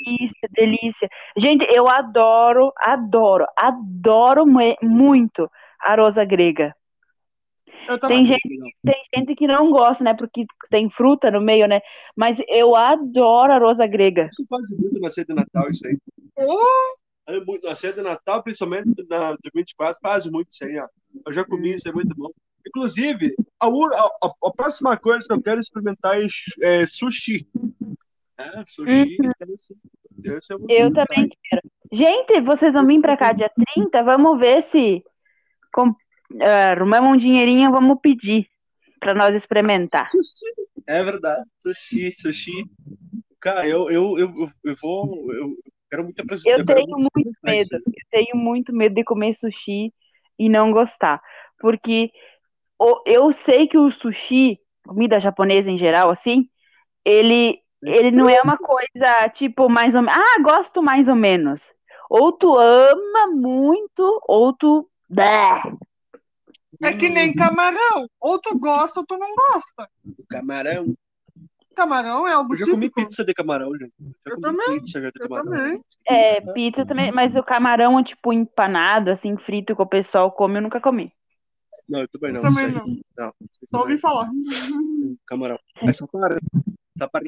delícia, 0.05 0.49
delícia. 0.51 1.09
Gente, 1.35 1.65
eu 1.73 1.87
adoro, 1.89 2.71
adoro, 2.77 3.45
adoro 3.57 4.45
mu- 4.45 4.75
muito 4.83 5.49
a 5.81 5.95
rosa 5.95 6.23
grega. 6.23 6.75
Tem 8.07 8.25
gente, 8.25 8.41
tem 8.83 9.01
gente 9.15 9.35
que 9.35 9.47
não 9.47 9.71
gosta, 9.71 10.03
né? 10.03 10.13
Porque 10.13 10.45
tem 10.69 10.89
fruta 10.89 11.31
no 11.31 11.41
meio, 11.41 11.67
né? 11.67 11.81
Mas 12.15 12.37
eu 12.47 12.75
adoro 12.75 13.53
a 13.53 13.57
rosa 13.57 13.87
grega. 13.87 14.29
Isso 14.31 14.45
faz 14.49 14.69
muito 14.69 14.99
na 14.99 15.09
ceia 15.09 15.25
de 15.25 15.33
Natal, 15.33 15.69
isso 15.69 15.85
aí. 15.87 15.97
Oh, 16.37 16.95
É 17.27 17.39
muito- 17.45 17.67
Na 17.67 17.75
ceia 17.75 17.93
de 17.93 18.01
Natal, 18.01 18.41
principalmente 18.43 19.05
na 19.09 19.33
do 19.33 19.39
24, 19.53 19.99
faz 20.01 20.25
muito 20.25 20.51
isso 20.51 20.63
aí, 20.65 20.77
ó. 20.79 20.87
Eu 21.25 21.33
já 21.33 21.43
comi, 21.45 21.73
isso 21.73 21.87
é 21.87 21.91
muito 21.91 22.15
bom. 22.15 22.29
Inclusive, 22.67 23.35
a, 23.59 23.67
a, 23.67 23.69
a- 23.69 24.33
a 24.47 24.51
próxima 24.51 24.95
coisa 24.97 25.25
que 25.27 25.33
eu 25.33 25.41
quero 25.41 25.59
experimentar 25.59 26.19
é, 26.21 26.27
é 26.61 26.85
sushi. 26.87 27.47
É, 28.37 28.63
sushi. 28.67 29.17
deve 29.39 29.57
ser- 29.57 29.75
deve 30.11 30.41
ser 30.43 30.57
muito 30.57 30.71
Uhum. 30.71 30.77
Eu 30.77 30.93
também 30.93 31.29
quero. 31.43 31.61
Gente, 31.91 32.39
vocês 32.41 32.73
vão 32.73 32.85
vir 32.85 33.01
pra 33.01 33.17
cá 33.17 33.31
dia 33.33 33.49
30? 33.73 34.03
Vamos 34.03 34.39
ver 34.39 34.61
se 34.61 35.03
com, 35.73 35.93
arrumamos 36.41 37.13
um 37.13 37.17
dinheirinho, 37.17 37.71
vamos 37.71 37.99
pedir 38.01 38.47
pra 38.99 39.13
nós 39.13 39.33
experimentar. 39.33 40.09
É 40.87 41.03
verdade. 41.03 41.43
Sushi, 41.65 42.11
sushi. 42.11 42.65
Cara, 43.39 43.67
eu, 43.67 43.89
eu, 43.89 44.19
eu, 44.19 44.51
eu, 44.63 44.75
vou. 44.81 45.33
Eu 45.33 45.55
quero 45.89 46.03
muito 46.03 46.21
apresentar. 46.21 46.59
Eu 46.59 46.65
tenho 46.65 46.97
muito 46.97 47.29
isso 47.29 47.39
medo. 47.43 47.69
Eu 47.73 48.03
tenho 48.11 48.35
muito 48.35 48.73
medo 48.73 48.95
de 48.95 49.03
comer 49.03 49.33
sushi 49.33 49.93
e 50.37 50.49
não 50.49 50.71
gostar. 50.71 51.21
Porque 51.59 52.11
eu 53.05 53.31
sei 53.31 53.67
que 53.67 53.77
o 53.77 53.89
sushi, 53.89 54.59
comida 54.85 55.19
japonesa 55.19 55.71
em 55.71 55.77
geral, 55.77 56.09
assim, 56.09 56.49
ele, 57.05 57.59
ele 57.83 58.11
não 58.11 58.29
é 58.29 58.41
uma 58.41 58.57
coisa 58.57 59.29
tipo 59.29 59.69
mais 59.69 59.95
ou 59.95 60.01
menos. 60.01 60.17
Ah, 60.17 60.41
gosto 60.41 60.81
mais 60.81 61.07
ou 61.07 61.15
menos. 61.15 61.73
Ou 62.09 62.31
tu 62.31 62.57
ama 62.57 63.27
muito, 63.27 64.21
ou 64.27 64.53
tu. 64.53 64.89
É 66.81 66.93
que 66.95 67.09
nem 67.09 67.33
camarão. 67.33 68.07
Ou 68.19 68.39
tu 68.39 68.57
gosta 68.59 68.99
ou 68.99 69.05
tu 69.05 69.17
não 69.17 69.35
gosta. 69.35 69.89
Camarão. 70.29 70.93
Camarão 71.75 72.27
é 72.27 72.33
algo 72.33 72.53
Eu 72.53 72.57
já 72.57 72.65
comi 72.65 72.89
típico. 72.89 73.07
pizza 73.07 73.23
de 73.23 73.33
camarão, 73.33 73.71
gente. 73.77 73.93
Já 73.99 74.07
Eu 74.33 74.41
comi 74.41 74.41
também. 74.41 74.79
pizza 74.81 74.99
já 75.01 75.09
de 75.09 75.21
Eu 75.21 75.29
camarão. 75.29 75.51
também. 75.59 75.81
É, 76.07 76.41
pizza 76.53 76.85
também, 76.85 77.11
mas 77.11 77.35
o 77.35 77.43
camarão, 77.43 78.03
tipo, 78.03 78.33
empanado, 78.33 79.09
assim, 79.11 79.37
frito 79.37 79.75
que 79.75 79.81
o 79.81 79.85
pessoal 79.87 80.31
come, 80.31 80.57
eu 80.57 80.61
nunca 80.61 80.81
comi. 80.81 81.11
Não, 81.87 82.01
eu 82.01 82.07
também 82.09 82.33
não. 82.33 82.41
Também 82.41 82.67
isso 82.67 82.77
não. 82.77 82.85
Não, 83.17 83.33
Só 83.65 83.77
ouvi 83.79 83.83
também. 83.83 83.97
falar. 83.97 84.29
Camarão. 85.25 85.57
É 85.81 85.93
só 85.93 86.05
para. 86.05 86.37
Só 86.97 87.07
para. 87.07 87.25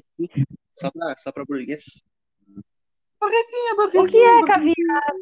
Só 0.75 0.91
para, 0.91 1.17
só 1.17 1.31
para 1.31 1.45
burguês. 1.45 2.03
Barrecinha, 3.19 3.73
O 3.73 3.77
barrecinha. 3.77 4.07
que 4.07 4.17
é 4.17 4.45
caviar? 4.53 5.13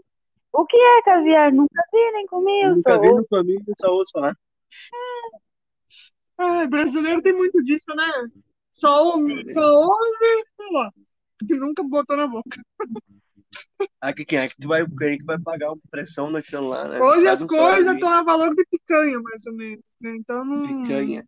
O 0.52 0.66
que 0.66 0.78
é 0.78 1.02
caviar? 1.04 1.52
Nunca 1.52 1.84
vi, 1.92 2.12
nem 2.12 2.26
comi. 2.28 2.62
Eu 2.64 2.76
Nunca 2.76 2.94
sou 2.94 3.02
vi 3.02 3.08
no 3.14 3.28
caminho, 3.28 3.64
só 3.80 3.88
ouço 3.92 4.12
falar. 4.12 4.36
Brasileiro 6.70 7.22
tem 7.22 7.34
muito 7.34 7.64
disso, 7.64 7.86
né? 7.96 8.30
Só 8.72 9.16
ouve, 9.16 9.54
só 9.54 9.62
ouve 9.62 10.46
falar. 10.58 10.92
Que 11.48 11.56
nunca 11.56 11.84
botou 11.84 12.16
na 12.16 12.28
boca. 12.28 12.62
Aqui 14.00 14.26
quem 14.26 14.40
é 14.40 14.48
que 14.48 14.56
tu 14.58 14.68
vai, 14.68 14.86
quem 14.86 15.08
é 15.14 15.18
que 15.18 15.24
vai 15.24 15.40
pagar 15.40 15.70
uma 15.70 15.80
pressão 15.90 16.30
naquilo 16.30 16.70
lá, 16.70 16.88
né? 16.88 17.00
Hoje 17.02 17.28
as 17.28 17.44
coisas 17.44 17.94
estão 17.94 18.10
a 18.10 18.24
valor 18.24 18.54
de 18.56 18.66
picanha, 18.66 19.20
mais 19.20 19.46
ou 19.46 19.54
menos. 19.54 19.84
né? 20.00 20.16
Então 20.16 20.46
não. 20.46 20.84
Picanha. 20.84 21.26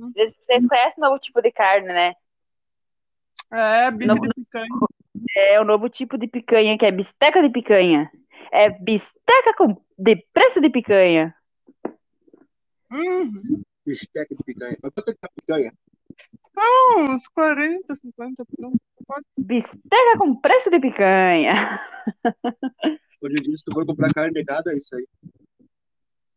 Vocês 0.00 0.34
vocês 0.46 0.66
conhecem 0.66 1.02
o 1.02 1.06
novo 1.06 1.18
tipo 1.18 1.40
de 1.40 1.50
carne, 1.52 1.86
né? 1.88 2.14
É, 3.52 3.90
bife 3.90 4.06
Não. 4.06 4.14
de 4.16 4.28
picanha. 4.34 4.68
É 5.36 5.60
o 5.60 5.64
novo 5.64 5.88
tipo 5.88 6.18
de 6.18 6.26
picanha, 6.26 6.76
que 6.76 6.84
é 6.84 6.90
bisteca 6.90 7.42
de 7.42 7.50
picanha. 7.50 8.10
É 8.52 8.70
bisteca 8.70 9.54
com... 9.56 9.80
de 9.98 10.16
preço 10.32 10.60
de 10.60 10.70
picanha. 10.70 11.34
Uhum. 12.92 13.62
Bisteca 13.84 14.34
de 14.34 14.42
picanha. 14.44 14.78
Mas 14.82 14.92
quanto 14.92 15.10
é 15.10 15.12
que 15.12 15.20
tá 15.20 15.28
a 15.28 15.40
picanha? 15.40 15.72
Uns 16.96 17.26
40, 17.28 17.94
50 17.96 18.44
pronto. 18.56 18.78
Bisteca 19.36 20.18
com 20.18 20.36
preço 20.40 20.70
de 20.70 20.80
picanha. 20.80 21.80
Hoje 23.20 23.36
em 23.38 23.42
dia, 23.42 23.56
se 23.56 23.64
tu 23.64 23.74
for 23.74 23.86
comprar 23.86 24.12
carne 24.12 24.32
de 24.32 24.44
gado, 24.44 24.70
é 24.70 24.76
isso 24.76 24.94
aí. 24.94 25.06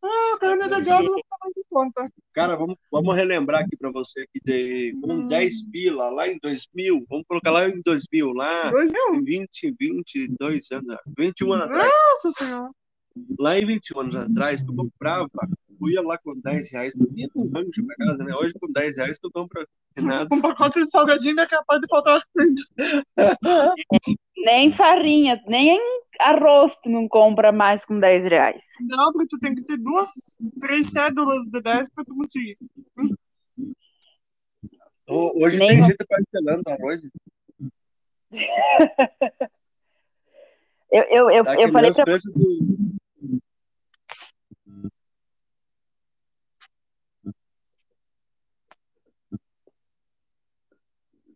Ah, 0.04 0.38
carne 0.40 0.64
de 0.64 0.82
gado 0.86 1.04
não 1.10 1.16
tá 1.20 1.38
mais 1.42 1.58
em 1.58 1.64
conta. 1.70 2.10
Cara, 2.34 2.56
vamos, 2.56 2.76
vamos 2.92 3.16
relembrar 3.16 3.62
aqui 3.62 3.76
pra 3.76 3.90
você 3.92 4.26
que 4.34 4.40
de, 4.44 4.94
com 5.02 5.14
Hum. 5.14 5.28
10 5.28 5.70
pila 5.72 6.10
lá 6.10 6.28
em 6.28 6.38
2000, 6.42 7.06
vamos 7.10 7.26
colocar 7.28 7.52
lá 7.52 7.68
em 7.68 7.82
2000, 7.82 8.32
lá 8.34 8.70
Dois 8.70 8.92
mil? 8.92 9.16
em 9.16 9.24
20, 9.24 9.76
22 9.80 10.72
anos, 10.72 10.98
21 11.18 11.54
anos 11.54 11.66
atrás. 11.70 11.92
Nossa 12.24 12.32
senhora. 12.44 12.72
Lá 13.40 13.58
em 13.58 13.66
21 13.66 14.00
anos 14.02 14.16
atrás, 14.16 14.62
tu 14.62 14.76
comprava, 14.76 15.28
tu 15.78 15.90
ia 15.90 16.02
lá 16.02 16.18
com 16.18 16.34
10 16.40 16.72
reais, 16.72 16.94
tu 16.94 17.08
ia 17.16 17.30
com 17.30 17.42
um 17.42 17.50
rancho 17.52 17.86
pra 17.86 17.96
casa, 17.96 18.24
né? 18.24 18.34
Hoje 18.36 18.54
com 18.60 18.72
10 18.72 18.96
reais 18.98 19.20
tu 19.20 19.30
compra 19.32 19.68
nada. 19.98 20.28
Um 20.34 20.42
pacote 20.42 20.84
de 20.84 20.90
salgadinho 20.90 21.40
é 21.40 21.48
capaz 21.48 21.82
de 21.82 21.88
faltar. 21.88 22.22
Nem 24.38 24.72
farinha, 24.72 25.42
nem 25.48 25.80
arroz 26.20 26.78
tu 26.82 26.90
não 26.90 27.08
compra 27.08 27.52
mais 27.52 27.84
com 27.84 28.00
10 28.00 28.26
reais. 28.26 28.64
Não, 28.82 29.12
porque 29.12 29.28
tu 29.30 29.40
tem 29.40 29.56
que 29.56 29.64
ter 29.64 29.78
duas, 29.78 30.10
três 30.62 30.90
cédulas 30.92 31.44
de 31.48 31.62
10 31.62 31.90
pra 31.90 32.04
tu 32.06 32.16
conseguir. 32.16 32.58
Ho- 35.10 35.44
Hoje 35.44 35.58
Nem 35.58 35.70
tem 35.70 35.84
gente 35.86 35.98
parcelando 36.08 36.64
arroz. 36.68 37.02
Eu, 40.90 41.04
eu, 41.04 41.30
eu, 41.30 41.44
Tá 41.44 41.54
eu 41.56 41.66
que 41.68 41.72
falei 41.74 41.94
pra 41.94 42.06
do... 42.06 42.87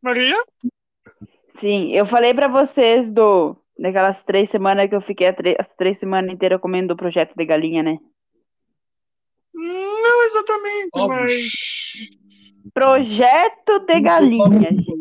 Maria? 0.02 0.36
Sim, 1.58 1.92
eu 1.92 2.06
falei 2.06 2.34
pra 2.34 2.48
vocês 2.48 3.12
do 3.12 3.56
daquelas 3.78 4.24
três 4.24 4.50
semanas 4.50 4.88
que 4.88 4.96
eu 4.96 5.02
fiquei 5.02 5.28
as 5.60 5.68
três 5.76 5.98
semanas 5.98 6.32
inteiras 6.34 6.62
comendo 6.62 6.94
o 6.94 6.98
projeto 6.98 7.34
de 7.36 7.46
galinha, 7.46 7.82
né? 7.84 7.98
Não 9.54 10.24
exatamente, 10.24 10.90
mas. 11.08 12.10
Projeto 12.74 13.80
de 13.86 14.00
galinha, 14.02 14.70
gente. 14.72 14.94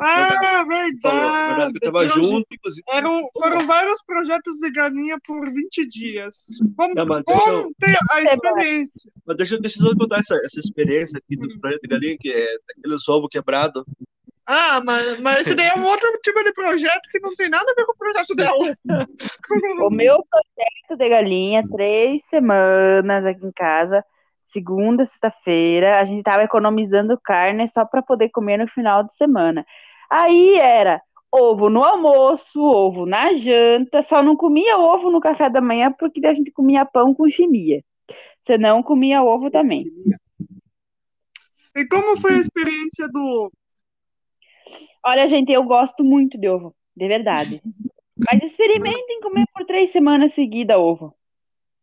Ah, 0.00 0.64
verdade 0.64 1.72
eu 1.74 1.80
tava 1.80 2.08
junto, 2.08 2.46
inclusive. 2.52 2.82
Eram, 2.88 3.20
foram 3.40 3.66
vários 3.66 4.02
projetos 4.02 4.58
de 4.58 4.70
galinha 4.72 5.16
por 5.24 5.48
20 5.52 5.86
dias. 5.86 6.46
Vamos, 6.76 6.94
Não, 6.96 7.06
mas 7.06 7.22
deixa 7.24 7.48
eu- 7.50 7.62
conte 7.62 7.98
a 8.10 8.22
experiência. 8.22 9.12
Mas 9.24 9.36
deixa, 9.36 9.58
deixa 9.58 9.80
eu 9.82 9.96
contar 9.96 10.18
essa, 10.18 10.34
essa 10.44 10.58
experiência 10.60 11.18
aqui 11.18 11.36
do 11.36 11.58
projeto 11.60 11.82
de 11.82 11.88
galinha, 11.88 12.16
que 12.18 12.30
é 12.30 12.58
daqueles 12.66 13.08
ovos 13.08 13.28
quebrados. 13.30 13.84
Ah, 14.50 14.80
mas, 14.82 15.20
mas 15.20 15.40
esse 15.40 15.54
daí 15.54 15.66
é 15.66 15.78
um 15.78 15.84
outro 15.84 16.10
tipo 16.22 16.42
de 16.42 16.54
projeto 16.54 17.06
que 17.12 17.20
não 17.20 17.34
tem 17.36 17.50
nada 17.50 17.70
a 17.70 17.74
ver 17.74 17.84
com 17.84 17.92
o 17.92 17.96
projeto 17.96 18.34
dela. 18.34 18.74
O 19.86 19.90
meu 19.90 20.24
projeto 20.24 20.98
de 20.98 21.08
galinha, 21.08 21.62
três 21.70 22.24
semanas 22.24 23.26
aqui 23.26 23.44
em 23.44 23.52
casa, 23.52 24.02
segunda, 24.42 25.04
sexta-feira, 25.04 26.00
a 26.00 26.04
gente 26.06 26.22
tava 26.22 26.44
economizando 26.44 27.20
carne 27.22 27.68
só 27.68 27.84
para 27.84 28.00
poder 28.00 28.30
comer 28.30 28.56
no 28.56 28.66
final 28.66 29.04
de 29.04 29.14
semana. 29.14 29.66
Aí 30.10 30.58
era 30.58 31.02
ovo 31.30 31.68
no 31.68 31.84
almoço, 31.84 32.58
ovo 32.58 33.04
na 33.04 33.34
janta, 33.34 34.00
só 34.00 34.22
não 34.22 34.34
comia 34.34 34.78
ovo 34.78 35.10
no 35.10 35.20
café 35.20 35.50
da 35.50 35.60
manhã 35.60 35.92
porque 35.92 36.26
a 36.26 36.32
gente 36.32 36.50
comia 36.50 36.86
pão 36.86 37.14
com 37.14 37.28
chimia. 37.28 37.84
Senão 38.40 38.82
comia 38.82 39.22
ovo 39.22 39.50
também. 39.50 39.92
E 41.76 41.86
como 41.86 42.18
foi 42.18 42.34
a 42.34 42.40
experiência 42.40 43.06
do. 43.08 43.52
Olha, 45.04 45.26
gente, 45.28 45.52
eu 45.52 45.62
gosto 45.64 46.04
muito 46.04 46.38
de 46.38 46.48
ovo, 46.48 46.74
de 46.96 47.08
verdade. 47.08 47.62
Mas 48.30 48.42
experimentem 48.42 49.20
comer 49.20 49.46
por 49.54 49.64
três 49.64 49.90
semanas 49.90 50.32
seguidas 50.32 50.76
ovo. 50.76 51.14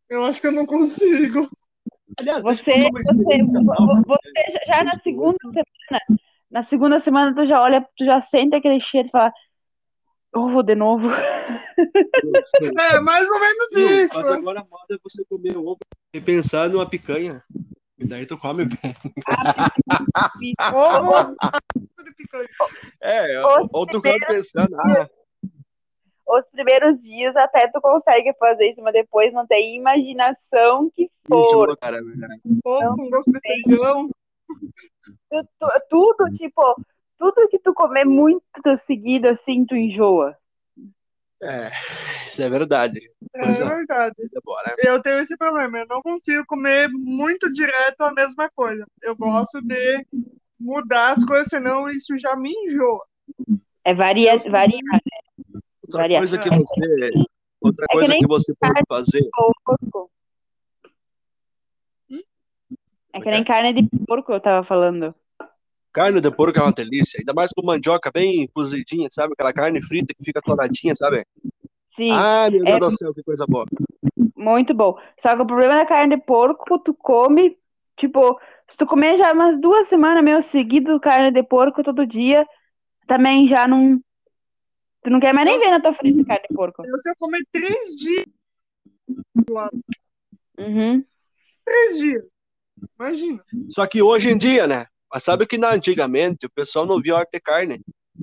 Eu 0.09 0.23
acho 0.25 0.39
que 0.41 0.47
eu 0.47 0.51
não 0.51 0.65
consigo. 0.65 1.47
Aliás, 2.19 2.43
Você, 2.43 2.89
você, 2.91 3.43
você 3.43 4.65
já- 4.67 4.83
na 4.83 4.95
segunda 4.97 5.37
semana, 5.49 6.01
na 6.51 6.63
segunda 6.63 6.99
semana 6.99 7.35
tu 7.35 7.45
já 7.45 7.61
olha, 7.61 7.81
tu 7.97 8.05
já 8.05 8.21
sente 8.21 8.55
aquele 8.55 8.79
cheiro 8.79 9.07
e 9.07 9.11
fala, 9.11 9.33
ovo 10.33 10.61
de 10.61 10.75
novo. 10.75 11.07
É, 11.09 12.99
mais 12.99 13.27
ou 13.29 13.39
menos 13.39 13.67
isso. 13.71 14.15
Mas 14.17 14.29
agora 14.29 14.61
a 14.61 14.63
moda 14.63 14.95
é 14.95 14.97
você 15.03 15.23
comer 15.25 15.57
ovo 15.57 15.77
e 16.13 16.21
pensar 16.21 16.69
numa 16.69 16.87
picanha. 16.87 17.43
E 17.97 18.05
daí 18.07 18.25
tu 18.25 18.37
come 18.37 18.65
bem. 18.65 18.77
É, 23.01 23.45
Os 23.45 23.69
ou 23.73 23.85
tu 23.87 24.01
come 24.01 24.19
pensando, 24.27 24.75
ah, 24.79 25.09
Os 26.27 26.45
primeiros 26.51 27.01
dias 27.01 27.35
até 27.35 27.67
tu 27.69 27.79
consegue 27.79 28.33
fazer 28.33 28.71
isso, 28.71 28.81
mas 28.81 28.93
depois 28.93 29.31
não 29.33 29.45
tem 29.47 29.75
imaginação 29.77 30.91
que 30.95 31.09
for. 31.27 31.69
enjoa, 31.69 31.77
cara. 31.77 32.01
com 32.01 33.09
gosto 33.09 33.31
de 33.31 33.39
feijão. 33.39 34.09
tu- 35.29 35.47
tu- 35.59 35.81
tudo, 35.89 36.25
tipo, 36.35 36.75
tudo 37.17 37.47
que 37.49 37.59
tu 37.59 37.73
comer 37.73 38.05
muito 38.05 38.43
seguido, 38.75 39.29
assim, 39.29 39.65
tu 39.65 39.75
enjoa. 39.75 40.37
É, 41.41 41.69
isso 42.25 42.41
é 42.41 42.49
verdade. 42.49 42.99
É 43.33 43.43
Coisa, 43.43 43.65
verdade. 43.65 44.15
coisa 44.15 44.41
boa, 44.43 44.63
né? 44.63 44.73
Eu 44.79 45.01
tenho 45.01 45.19
esse 45.19 45.37
problema, 45.37 45.79
eu 45.79 45.87
não 45.87 46.01
consigo 46.01 46.45
comer 46.45 46.89
muito 46.89 47.51
direto 47.53 48.01
a 48.01 48.13
mesma 48.13 48.49
coisa. 48.55 48.85
Eu 49.01 49.15
gosto 49.15 49.61
de 49.61 50.05
mudar 50.59 51.11
as 51.13 51.23
coisas, 51.25 51.47
senão 51.47 51.89
isso 51.89 52.17
já 52.17 52.35
me 52.35 52.51
enjoa. 52.51 53.05
É 53.83 53.93
varia, 53.93 54.37
varia, 54.49 54.79
Outra 55.83 56.01
Varia. 56.01 56.17
coisa 56.17 56.39
que 56.39 56.49
você, 56.49 57.11
outra 57.61 57.85
É 57.85 57.87
que 57.87 57.93
coisa 57.93 58.11
nem 58.11 58.19
que 58.19 58.27
você 58.27 58.53
pode 58.55 58.81
fazer, 58.87 59.29
porco. 59.31 60.11
É 63.13 63.21
que 63.21 63.29
nem 63.29 63.43
carne 63.45 63.71
de 63.71 63.87
porco, 64.05 64.33
eu 64.33 64.41
tava 64.41 64.63
falando. 64.63 65.15
Carne 65.95 66.19
de 66.19 66.29
porco 66.29 66.59
é 66.59 66.61
uma 66.61 66.73
delícia, 66.73 67.17
ainda 67.17 67.33
mais 67.33 67.51
com 67.53 67.65
mandioca 67.65 68.11
bem 68.13 68.49
cozidinha, 68.53 69.07
sabe? 69.13 69.31
Aquela 69.31 69.53
carne 69.53 69.81
frita 69.81 70.13
que 70.13 70.25
fica 70.25 70.41
toradinha, 70.41 70.93
sabe? 70.93 71.25
Sim, 71.91 72.11
Ah, 72.11 72.49
meu 72.51 72.65
Deus 72.65 72.75
É. 72.75 72.79
do 72.79 72.91
céu, 72.91 73.13
que 73.13 73.23
coisa 73.23 73.45
boa. 73.47 73.65
muito 74.35 74.73
bom. 74.73 74.99
Só 75.17 75.33
que 75.33 75.41
o 75.41 75.45
problema 75.47 75.75
da 75.75 75.85
carne 75.85 76.17
de 76.17 76.21
porco, 76.21 76.77
tu 76.79 76.93
come, 76.93 77.57
tipo, 77.95 78.37
se 78.67 78.75
tu 78.75 78.85
comer 78.85 79.15
já 79.15 79.31
umas 79.31 79.57
duas 79.59 79.87
semanas 79.87 80.21
meio 80.21 80.41
seguido 80.41 80.99
carne 80.99 81.31
de 81.31 81.41
porco 81.41 81.81
todo 81.81 82.05
dia, 82.05 82.45
também 83.07 83.47
já 83.47 83.65
não. 83.65 83.97
Tu 85.01 85.09
não 85.09 85.19
quer 85.21 85.33
mais 85.33 85.47
nem 85.47 85.57
ver 85.57 85.71
na 85.71 85.79
tua 85.79 85.93
frente 85.93 86.25
carne 86.25 86.45
de 86.49 86.53
porco. 86.53 86.83
Se 86.99 87.09
eu 87.09 87.15
comer 87.17 87.41
três 87.53 87.97
dias, 87.97 88.25
Uhum. 90.57 91.05
três 91.63 91.97
dias, 91.97 92.23
imagina. 92.99 93.43
Só 93.69 93.87
que 93.87 94.01
hoje 94.01 94.29
em 94.29 94.37
dia, 94.37 94.67
né? 94.67 94.85
Mas 95.15 95.23
sabe 95.23 95.47
que 95.47 95.57
na, 95.57 95.73
antigamente 95.73 96.45
o 96.45 96.49
pessoal 96.49 96.85
não 96.85 96.99
via 97.01 97.15
hora 97.15 97.23
de 97.23 97.31
ter 97.31 97.39
carne, 97.39 97.79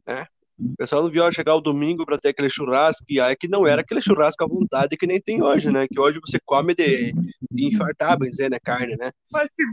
né? 0.06 0.26
O 0.60 0.76
pessoal 0.76 1.02
não 1.02 1.10
via 1.10 1.24
hora 1.24 1.32
chegar 1.32 1.54
o 1.54 1.60
domingo 1.62 2.04
para 2.04 2.18
ter 2.18 2.28
aquele 2.28 2.50
churrasco, 2.50 3.06
e 3.08 3.18
aí 3.18 3.34
que 3.34 3.48
não 3.48 3.66
era 3.66 3.80
aquele 3.80 4.02
churrasco 4.02 4.44
à 4.44 4.46
vontade 4.46 4.98
que 4.98 5.06
nem 5.06 5.18
tem 5.18 5.42
hoje, 5.42 5.72
né? 5.72 5.88
Que 5.88 5.98
hoje 5.98 6.20
você 6.22 6.38
come 6.44 6.74
de, 6.74 7.14
de 7.50 7.66
infartar, 7.66 8.18
bem 8.18 8.28
dizer, 8.28 8.50
né? 8.50 8.58
Carne, 8.62 8.94
né? 8.98 9.10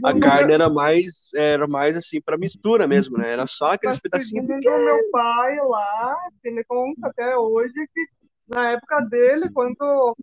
A 0.02 0.18
carne 0.18 0.54
era 0.54 0.70
mais, 0.70 1.28
era 1.34 1.68
mais 1.68 1.94
assim, 1.94 2.22
para 2.22 2.38
mistura 2.38 2.88
mesmo, 2.88 3.18
né? 3.18 3.30
Era 3.30 3.46
só 3.46 3.74
aqueles 3.74 3.96
mas 3.96 4.00
pedacinhos. 4.00 4.46
segundo 4.46 4.70
o 4.70 4.84
meu 4.86 5.10
pai 5.10 5.56
lá, 5.58 6.16
ele 6.42 6.64
conta 6.64 7.06
até 7.06 7.36
hoje 7.36 7.74
que 7.74 8.06
na 8.48 8.70
época 8.70 8.98
dele, 9.10 9.50
quando 9.52 10.16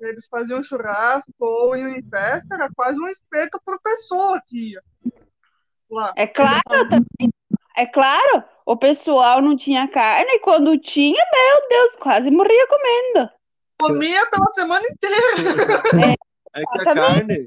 eles 0.00 0.26
faziam 0.26 0.62
churrasco 0.62 1.30
ou 1.38 1.76
iam 1.76 1.90
em 1.90 2.02
festa, 2.02 2.54
era 2.54 2.70
quase 2.74 2.98
um 2.98 3.08
espeto 3.08 3.60
por 3.62 3.78
pessoa 3.82 4.40
que 4.46 4.70
ia 4.70 4.82
lá. 5.04 5.20
É 6.16 6.26
claro, 6.26 6.62
também. 6.88 7.30
É 7.76 7.86
claro, 7.86 8.44
o 8.66 8.76
pessoal 8.76 9.40
não 9.40 9.56
tinha 9.56 9.88
carne 9.88 10.30
e 10.32 10.38
quando 10.40 10.78
tinha, 10.78 11.22
meu 11.32 11.68
Deus, 11.68 11.96
quase 11.96 12.30
morria 12.30 12.66
comendo. 12.66 13.30
Comia 13.80 14.26
pela 14.30 14.46
semana 14.52 14.84
inteira. 14.86 16.16
É 16.52 16.62
que 16.66 16.80
a 16.80 16.94
carne. 16.94 17.46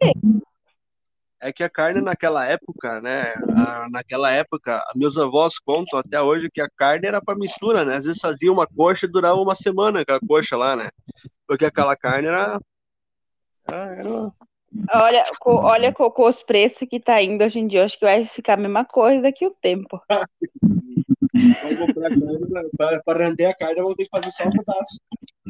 É 1.40 1.52
que 1.52 1.62
a 1.64 1.70
carne 1.70 2.00
naquela 2.00 2.46
época, 2.46 3.02
né? 3.02 3.34
a- 3.54 3.88
naquela 3.92 4.32
época, 4.32 4.82
meus 4.96 5.18
avós 5.18 5.60
contam 5.60 6.00
até 6.00 6.22
hoje 6.22 6.50
que 6.50 6.62
a 6.62 6.70
carne 6.70 7.06
era 7.06 7.22
para 7.22 7.38
mistura, 7.38 7.84
né? 7.84 7.98
Às 7.98 8.06
vezes 8.06 8.20
fazia 8.22 8.52
uma 8.52 8.66
coxa 8.66 9.06
e 9.06 9.12
durava 9.12 9.36
uma 9.36 9.54
semana, 9.54 10.00
aquela 10.00 10.22
coxa 10.26 10.56
lá, 10.56 10.74
né? 10.76 10.90
Porque 11.46 11.66
aquela 11.66 11.98
carne 11.98 12.30
era. 12.30 12.58
era- 13.68 13.96
era- 14.00 14.32
Olha, 14.92 15.24
co- 15.40 15.62
olha 15.64 15.94
co- 15.94 16.12
com 16.12 16.28
os 16.28 16.44
preços 16.44 16.88
que 16.90 17.00
tá 17.00 17.22
indo 17.22 17.44
hoje 17.44 17.60
em 17.60 17.68
dia, 17.68 17.86
acho 17.86 17.98
que 17.98 18.06
vai 18.06 18.26
ficar 18.26 18.54
a 18.54 18.58
mesma 18.58 18.86
coisa 18.86 19.22
daqui 19.22 19.46
o 19.46 19.52
tempo. 19.52 20.02
Vamos 20.62 21.78
comprar 21.78 22.10
carne 22.12 22.72
pra- 22.78 23.02
pra 23.04 23.18
render 23.26 23.46
a 23.46 23.56
carne, 23.56 23.80
eu 23.80 23.86
vou 23.86 23.96
ter 23.96 24.04
que 24.06 24.10
fazer 24.10 24.32
só 24.32 24.46
um 24.46 24.52
pedaço. 24.52 25.00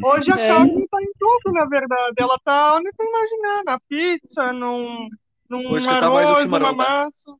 Hoje 0.03 0.31
a 0.31 0.39
É. 0.39 0.47
carne 0.47 0.87
tá 0.89 1.01
em 1.01 1.11
tudo, 1.17 1.53
na 1.53 1.65
verdade. 1.65 2.13
Ela 2.17 2.37
tá 2.43 2.75
onde 2.75 2.91
tu 2.97 3.03
imaginar, 3.03 3.63
na 3.63 3.79
pizza, 3.87 4.53
num, 4.53 5.07
num 5.49 5.71
o 5.71 5.75
arroz, 5.75 5.83
chimarrão, 5.83 6.49
numa 6.49 6.59
tá? 6.59 6.73
massa, 6.75 7.35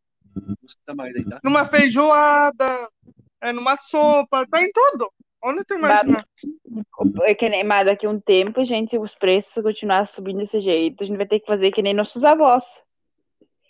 aí, 1.00 1.26
tá? 1.30 1.40
numa 1.44 1.66
feijoada, 1.66 2.90
é, 3.42 3.52
numa 3.52 3.76
sopa, 3.76 4.46
tá 4.48 4.62
em 4.62 4.72
tudo. 4.72 5.12
Onde 5.44 5.66
tu 5.66 5.76
imaginar. 5.76 6.26
É 7.24 7.36
que 7.36 7.50
nem, 7.50 7.66
mas 7.66 7.86
daqui 7.86 8.06
a 8.06 8.10
um 8.10 8.20
tempo, 8.20 8.64
gente, 8.64 8.98
os 8.98 9.14
preços 9.14 9.62
continuar 9.62 10.08
subindo 10.08 10.38
desse 10.38 10.62
jeito, 10.62 11.04
a 11.04 11.06
gente 11.06 11.18
vai 11.18 11.28
ter 11.28 11.41
que 11.41 11.46
fazer 11.46 11.70
que 11.72 11.82
nem 11.82 11.94
nossos 11.94 12.24
avós. 12.24 12.64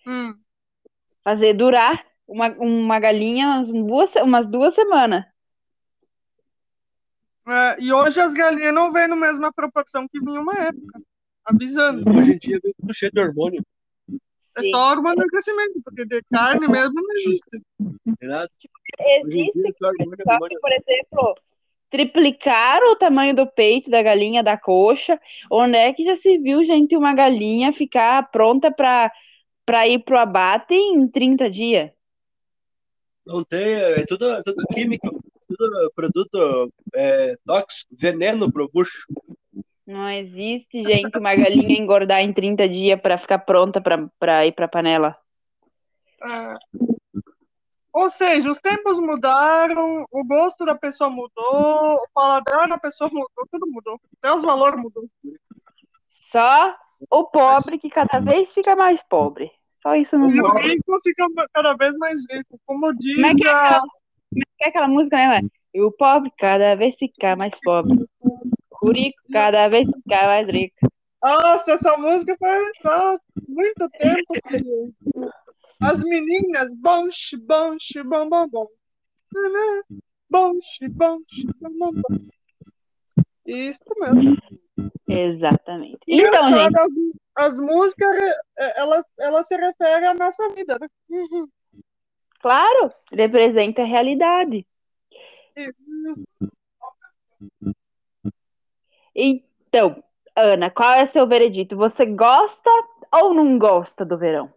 Hum. 0.05 0.35
Fazer 1.23 1.53
durar 1.53 2.05
uma, 2.27 2.49
uma 2.59 2.99
galinha 2.99 3.47
umas 3.47 3.71
duas, 3.71 4.15
umas 4.17 4.47
duas 4.47 4.75
semanas. 4.75 5.25
É, 7.47 7.81
e 7.81 7.91
hoje 7.91 8.21
as 8.21 8.33
galinhas 8.33 8.73
não 8.73 8.91
vêm 8.91 9.07
na 9.07 9.15
mesma 9.15 9.51
proporção 9.51 10.07
que 10.07 10.19
vinha 10.19 10.39
uma 10.39 10.53
época. 10.53 11.01
Avisando. 11.43 12.03
Hoje 12.15 12.33
em 12.33 12.37
dia 12.37 12.59
vem 12.63 12.73
tudo 12.79 12.93
cheio 12.93 13.11
de 13.11 13.19
hormônio. 13.19 13.65
É 14.55 14.61
Sim. 14.61 14.69
só 14.69 14.91
hormônio 14.91 15.23
de 15.23 15.27
crescimento, 15.27 15.81
porque 15.83 16.05
de 16.05 16.21
carne 16.31 16.67
mesmo 16.67 16.93
não 16.93 17.15
existe. 17.15 17.61
Hoje 17.81 17.99
em 18.05 18.15
Existe 19.25 19.53
dia, 19.53 19.73
só 19.79 19.91
que, 20.47 20.59
por 20.59 20.71
exemplo, 20.71 21.35
triplicaram 21.93 22.93
o 22.93 22.95
tamanho 22.95 23.35
do 23.35 23.45
peito 23.45 23.91
da 23.91 24.01
galinha, 24.01 24.41
da 24.41 24.57
coxa. 24.57 25.19
Onde 25.47 25.77
é 25.77 25.93
que 25.93 26.03
já 26.03 26.15
se 26.15 26.39
viu, 26.39 26.65
gente, 26.65 26.97
uma 26.97 27.13
galinha 27.13 27.71
ficar 27.71 28.31
pronta 28.31 28.71
para 28.71 29.11
para 29.63 29.87
ir 29.87 29.99
pro 29.99 30.17
abate 30.17 30.73
em 30.73 31.07
30 31.07 31.51
dias? 31.51 31.91
Não 33.25 33.43
tem, 33.43 33.75
é 33.75 34.03
tudo, 34.05 34.31
é 34.31 34.41
tudo 34.41 34.65
químico, 34.73 35.23
tudo 35.47 35.91
produto 35.95 36.73
é, 36.95 37.35
tóxico, 37.45 37.95
veneno 37.95 38.51
pro 38.51 38.67
bucho. 38.67 39.05
Não 39.85 40.09
existe, 40.09 40.81
gente, 40.81 41.15
uma 41.15 41.35
galinha 41.35 41.79
engordar 41.79 42.21
em 42.21 42.33
30 42.33 42.67
dias 42.67 42.99
para 42.99 43.19
ficar 43.19 43.37
pronta 43.37 43.79
para 44.19 44.45
ir 44.47 44.51
pra 44.53 44.67
panela. 44.67 45.15
É. 46.23 46.55
Ou 47.93 48.09
seja, 48.09 48.49
os 48.49 48.59
tempos 48.59 48.99
mudaram, 48.99 50.03
o 50.11 50.23
gosto 50.25 50.65
da 50.65 50.73
pessoa 50.73 51.09
mudou, 51.11 51.95
o 51.95 52.07
paladar 52.13 52.67
da 52.67 52.77
pessoa 52.77 53.07
mudou, 53.11 53.47
tudo 53.51 53.67
mudou. 53.67 53.99
Até 54.17 54.33
os 54.33 54.41
valores 54.41 54.79
mudou. 54.81 55.05
Só 56.09 56.75
o 57.11 57.25
pobre 57.25 57.77
que 57.77 57.89
cada 57.89 58.19
vez 58.19 58.51
fica 58.51 58.75
mais 58.75 59.01
pobre. 59.03 59.51
Só 59.75 59.95
isso 59.95 60.17
não 60.17 60.27
E 60.29 60.41
o 60.41 60.47
muda. 60.47 60.59
rico 60.61 60.99
fica 61.03 61.27
cada 61.53 61.73
vez 61.75 61.95
mais 61.97 62.19
rico. 62.31 62.59
Como 62.65 62.93
diz 62.95 63.15
Como 63.15 63.27
é 63.27 63.35
que 63.35 63.47
é 63.47 63.51
aquela, 63.51 63.83
é 64.35 64.39
que 64.57 64.63
é 64.63 64.67
aquela 64.69 64.87
música, 64.87 65.17
né? 65.17 65.41
E 65.73 65.81
o 65.81 65.91
pobre 65.91 66.31
cada 66.37 66.75
vez 66.75 66.95
fica 66.95 67.35
mais 67.35 67.53
pobre. 67.63 68.05
O 68.81 68.91
rico 68.91 69.21
cada 69.31 69.67
vez 69.67 69.85
fica 69.85 70.25
mais 70.25 70.49
rico. 70.49 70.75
Nossa, 71.23 71.73
essa 71.73 71.95
música 71.97 72.35
faz 72.39 72.67
há 72.85 73.17
muito 73.47 73.89
tempo 73.99 74.33
que. 74.47 74.57
As 75.83 76.03
meninas, 76.03 76.69
bom, 76.75 77.09
xi, 77.11 77.37
bom, 77.37 77.77
bom, 78.03 78.29
bom, 78.29 78.47
bom. 78.47 78.67
Nanã, 79.33 79.81
Bom, 80.29 80.53
bom, 80.97 81.19
bom. 81.93 82.01
Isso 83.45 83.83
mesmo. 83.99 84.35
Exatamente. 85.07 85.99
E 86.07 86.21
Então, 86.21 86.51
gente, 86.51 86.75
as, 87.35 87.45
as 87.53 87.59
músicas, 87.59 88.17
eh, 88.57 88.73
elas, 88.77 89.05
elas 89.19 89.47
se 89.47 89.55
referem 89.55 90.07
à 90.07 90.13
nossa 90.15 90.49
vida, 90.55 90.79
né? 90.79 90.87
Uhum. 91.09 91.47
claro, 92.39 92.89
representa 93.11 93.83
a 93.83 93.85
realidade. 93.85 94.65
Então, 99.15 100.03
Ana, 100.35 100.71
qual 100.71 100.93
é 100.93 101.05
seu 101.05 101.27
veredito? 101.27 101.75
Você 101.77 102.07
gosta 102.07 102.71
ou 103.13 103.35
não 103.35 103.59
gosta 103.59 104.03
do 104.03 104.17
verão? 104.17 104.51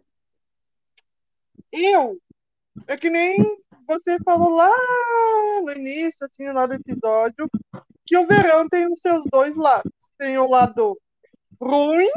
Eu, 1.73 2.19
é 2.87 2.97
que 2.97 3.11
nem 3.11 3.37
você 3.87 4.19
falou 4.25 4.51
lá 4.57 4.71
no 5.63 5.73
início, 5.73 6.27
assim, 6.27 6.51
lá 6.53 6.67
do 6.67 6.75
episódio, 6.75 7.49
que 8.05 8.17
o 8.17 8.27
verão 8.27 8.69
tem 8.69 8.87
os 8.87 9.01
seus 9.01 9.25
dois 9.31 9.57
lados. 9.57 9.93
Tem 10.19 10.39
o 10.39 10.49
lado 10.49 10.99
ruim, 11.61 12.09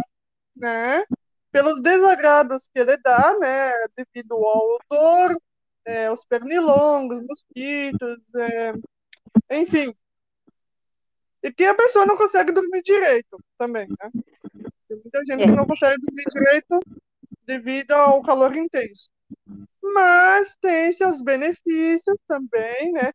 né? 0.56 1.04
Pelos 1.52 1.82
desagrados 1.82 2.70
que 2.74 2.80
ele 2.80 2.98
dá, 2.98 3.38
né? 3.40 3.72
Devido 3.96 4.34
ao 4.36 4.78
odor, 4.78 5.36
é, 5.86 6.12
os 6.12 6.24
pernilongos, 6.26 7.24
mosquitos, 7.26 8.36
é, 8.36 8.74
enfim. 9.52 9.94
E 11.42 11.52
que 11.52 11.66
a 11.66 11.76
pessoa 11.76 12.06
não 12.06 12.18
consegue 12.18 12.52
dormir 12.52 12.82
direito 12.84 13.38
também, 13.58 13.88
né? 13.88 14.12
Tem 14.88 14.98
muita 14.98 15.24
gente 15.26 15.46
que 15.46 15.56
não 15.56 15.66
consegue 15.66 15.98
dormir 16.02 16.26
direito 16.30 16.80
devido 17.46 17.92
ao 17.94 18.22
calor 18.22 18.56
intenso. 18.56 19.10
Mas 19.84 20.56
tem 20.62 20.92
seus 20.92 21.22
benefícios 21.22 22.18
também, 22.28 22.92
né? 22.92 23.12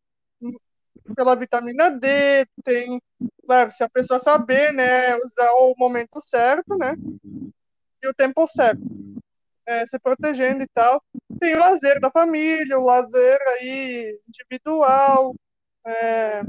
Pela 1.14 1.36
vitamina 1.36 1.90
D, 1.90 2.46
tem, 2.64 3.00
claro, 3.44 3.70
se 3.70 3.84
a 3.84 3.88
pessoa 3.88 4.18
saber, 4.18 4.72
né, 4.72 5.14
usar 5.16 5.52
o 5.52 5.74
momento 5.76 6.20
certo, 6.20 6.76
né? 6.76 6.94
E 8.02 8.08
o 8.08 8.14
tempo 8.14 8.46
certo. 8.46 8.82
É, 9.66 9.86
se 9.86 9.98
protegendo 9.98 10.62
e 10.62 10.68
tal. 10.74 11.02
tem 11.40 11.54
o 11.54 11.58
lazer 11.58 12.00
da 12.00 12.10
família, 12.10 12.78
o 12.78 12.84
lazer 12.84 13.38
aí 13.48 14.20
individual, 14.28 15.34
é, 15.86 16.42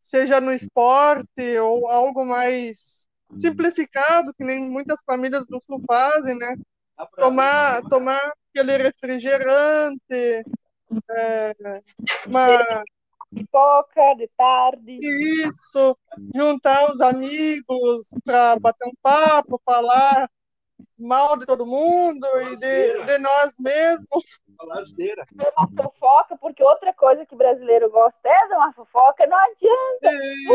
seja 0.00 0.40
no 0.40 0.52
esporte 0.52 1.58
ou 1.58 1.88
algo 1.88 2.24
mais 2.24 3.08
simplificado, 3.34 4.32
que 4.34 4.44
nem 4.44 4.62
muitas 4.62 5.00
famílias 5.04 5.46
do 5.46 5.60
Sul 5.66 5.82
fazem, 5.86 6.36
né? 6.38 6.56
Tomar, 7.16 7.82
tomar 7.82 8.32
aquele 8.50 8.76
refrigerante, 8.78 10.44
é, 11.10 11.54
uma 12.26 12.84
pipoca 13.34 14.14
de 14.16 14.28
tarde. 14.36 14.98
Isso, 15.02 15.96
juntar 16.34 16.90
os 16.90 17.00
amigos 17.00 18.08
para 18.24 18.58
bater 18.58 18.88
um 18.88 18.94
papo, 19.02 19.60
falar 19.64 20.28
mal 20.98 21.38
de 21.38 21.46
todo 21.46 21.66
mundo 21.66 22.26
e 22.50 22.56
de, 22.56 23.04
de 23.04 23.18
nós 23.18 23.54
mesmos. 23.58 24.24
Uma 24.58 25.68
fofoca, 25.76 26.36
porque 26.38 26.62
outra 26.62 26.94
coisa 26.94 27.26
que 27.26 27.36
brasileiro 27.36 27.90
gosta 27.90 28.18
é 28.28 28.48
de 28.48 28.54
uma 28.54 28.72
fofoca, 28.72 29.26
não 29.26 29.36
adianta. 29.36 30.12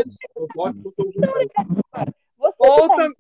Isso. 0.07 0.21
Você 2.37 2.55
Ou, 2.57 2.81
que 2.81 2.87
tá, 2.87 2.95
tam- 2.95 3.13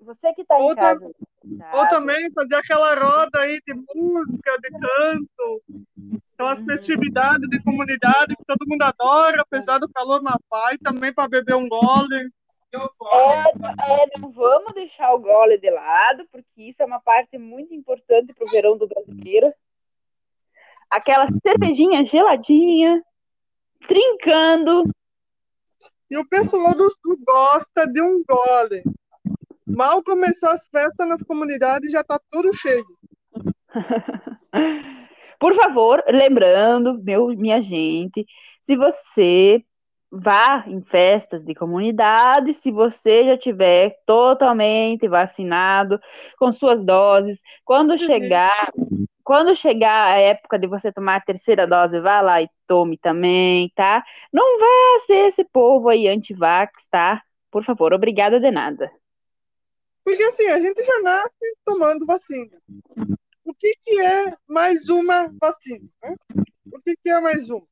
você 0.00 0.34
que 0.34 0.44
tá 0.44 0.60
em 0.60 0.74
casa. 0.76 1.10
Tá? 1.58 1.70
ou 1.74 1.88
também 1.88 2.30
fazer 2.32 2.56
aquela 2.56 2.94
roda 2.94 3.40
aí 3.40 3.60
de 3.66 3.74
música, 3.94 4.58
de 4.62 4.70
canto, 4.70 5.62
aquelas 6.34 6.62
festividades 6.62 7.48
de 7.48 7.62
comunidade 7.62 8.36
que 8.36 8.44
todo 8.46 8.66
mundo 8.66 8.82
adora, 8.82 9.42
apesar 9.42 9.78
do 9.78 9.88
calor 9.88 10.22
na 10.22 10.38
paz, 10.48 10.76
também 10.82 11.12
para 11.12 11.28
beber 11.28 11.54
um 11.54 11.68
gole. 11.68 12.30
É, 12.72 12.78
é, 12.78 14.18
não 14.18 14.30
vamos 14.30 14.72
deixar 14.74 15.12
o 15.12 15.18
gole 15.18 15.58
de 15.58 15.70
lado, 15.70 16.26
porque 16.30 16.62
isso 16.62 16.82
é 16.82 16.86
uma 16.86 17.00
parte 17.00 17.36
muito 17.36 17.74
importante 17.74 18.32
pro 18.32 18.46
verão 18.46 18.78
do 18.78 18.86
brasileiro. 18.86 19.52
Aquela 20.88 21.26
cervejinha 21.42 22.04
geladinha, 22.04 23.02
trincando. 23.86 24.84
E 26.10 26.16
o 26.16 26.28
pessoal 26.28 26.74
do 26.74 26.90
Sul 26.90 27.18
gosta 27.24 27.86
de 27.86 28.00
um 28.00 28.22
gole. 28.26 28.82
Mal 29.76 30.02
começou 30.02 30.50
as 30.50 30.66
festas 30.68 31.08
nas 31.08 31.22
comunidades, 31.22 31.90
já 31.90 32.02
tá 32.04 32.20
tudo 32.30 32.52
cheio. 32.54 32.84
Por 35.38 35.54
favor, 35.54 36.02
lembrando, 36.08 37.02
meu, 37.02 37.28
minha 37.28 37.62
gente, 37.62 38.26
se 38.60 38.76
você 38.76 39.64
vá 40.10 40.64
em 40.66 40.82
festas 40.82 41.42
de 41.42 41.54
comunidade, 41.54 42.52
se 42.52 42.70
você 42.70 43.24
já 43.24 43.38
tiver 43.38 43.96
totalmente 44.04 45.08
vacinado 45.08 46.00
com 46.38 46.52
suas 46.52 46.82
doses, 46.82 47.40
quando 47.64 47.96
chegar, 47.96 48.72
quando 49.24 49.54
chegar 49.54 50.08
a 50.08 50.18
época 50.18 50.58
de 50.58 50.66
você 50.66 50.92
tomar 50.92 51.16
a 51.16 51.20
terceira 51.20 51.66
dose, 51.66 52.00
vá 52.00 52.20
lá 52.20 52.42
e 52.42 52.48
tome 52.66 52.98
também, 52.98 53.70
tá? 53.74 54.02
Não 54.32 54.58
vá 54.58 54.98
ser 55.06 55.28
esse 55.28 55.44
povo 55.44 55.88
aí 55.88 56.08
anti-vax, 56.08 56.88
tá? 56.90 57.22
Por 57.50 57.64
favor, 57.64 57.94
obrigada 57.94 58.38
de 58.40 58.50
nada. 58.50 58.90
Porque 60.10 60.24
assim, 60.24 60.48
a 60.48 60.58
gente 60.58 60.84
já 60.84 61.00
nasce 61.02 61.56
tomando 61.64 62.04
vacina. 62.04 62.60
O 63.44 63.54
que, 63.54 63.76
que 63.84 64.00
é 64.00 64.36
mais 64.48 64.88
uma 64.88 65.32
vacina? 65.40 65.88
né? 66.02 66.16
O 66.72 66.80
que, 66.80 66.96
que 66.96 67.10
é 67.10 67.20
mais 67.20 67.48
uma? 67.48 67.64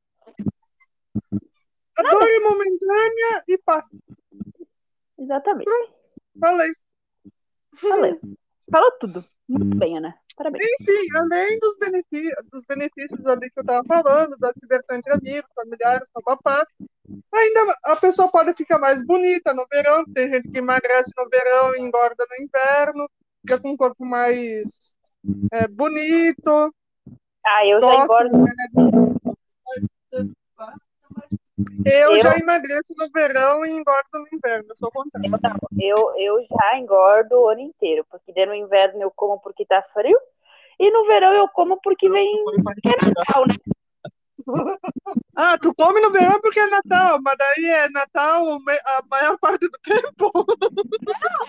A 1.97 2.01
dor 2.01 2.23
é 2.23 2.39
momentânea 2.39 3.43
e 3.45 3.57
passa. 3.57 3.97
Exatamente. 5.17 5.69
Falei. 6.39 6.71
Falou. 7.75 8.19
Falou 8.71 8.91
tudo. 8.99 9.25
Muito 9.49 9.75
bem, 9.77 9.97
Ana. 9.97 10.15
Parabéns. 10.37 10.63
Enfim, 10.63 11.17
além 11.17 11.59
dos 11.59 11.75
benefícios, 11.79 12.33
dos 12.51 12.63
benefícios 12.69 13.25
ali 13.25 13.49
que 13.49 13.59
eu 13.59 13.65
tava 13.65 13.83
falando, 13.85 14.37
da 14.37 14.53
diversão 14.61 14.95
entre 14.95 15.11
amigos, 15.11 15.49
familiares, 15.55 16.07
papapá, 16.13 16.65
ainda 17.33 17.75
a 17.83 17.95
pessoa 17.95 18.31
pode 18.31 18.53
ficar 18.53 18.77
mais 18.77 19.03
bonita 19.03 19.53
no 19.53 19.65
verão. 19.69 20.05
Tem 20.13 20.31
gente 20.31 20.49
que 20.49 20.59
emagrece 20.59 21.11
no 21.17 21.27
verão 21.27 21.75
e 21.75 21.81
engorda 21.81 22.25
no 22.29 22.45
inverno, 22.45 23.09
fica 23.41 23.59
com 23.59 23.71
um 23.71 23.77
corpo 23.77 24.05
mais 24.05 24.95
é, 25.51 25.67
bonito. 25.67 26.73
Ah, 27.45 27.65
eu 27.65 27.81
já 27.81 28.03
engordo. 28.03 28.37
né? 28.37 28.53
Eu, 31.85 32.15
Eu- 32.15 32.23
já 32.23 32.37
emagreço 32.37 32.93
no 32.97 33.09
verão 33.09 33.65
e 33.65 33.71
engordo 33.71 34.09
no 34.13 34.27
inverno, 34.31 34.69
eu 34.69 34.75
sou 34.75 34.91
contrário. 34.91 35.31
Eu, 35.31 35.39
não, 35.41 35.59
eu, 35.79 36.15
eu 36.17 36.47
já 36.49 36.77
engordo 36.77 37.35
o 37.39 37.47
ano 37.49 37.61
inteiro, 37.61 38.05
porque 38.09 38.45
no 38.45 38.53
inverno 38.53 39.01
eu 39.01 39.11
como 39.11 39.39
porque 39.39 39.65
tá 39.65 39.81
frio, 39.93 40.17
e 40.79 40.91
no 40.91 41.05
verão 41.05 41.33
eu 41.33 41.47
como 41.49 41.79
porque 41.81 42.09
vem. 42.09 42.43
porque 42.63 42.89
é 42.89 43.09
Natal, 43.15 43.45
né? 43.47 43.55
Ah, 45.35 45.57
tu 45.57 45.73
come 45.73 46.01
no 46.01 46.11
verão 46.11 46.39
porque 46.41 46.59
é 46.59 46.67
Natal, 46.67 47.17
mas 47.23 47.35
daí 47.37 47.65
é 47.65 47.89
Natal 47.89 48.43
a 48.43 49.01
maior 49.09 49.37
parte 49.39 49.67
do 49.67 49.79
tempo. 49.81 50.31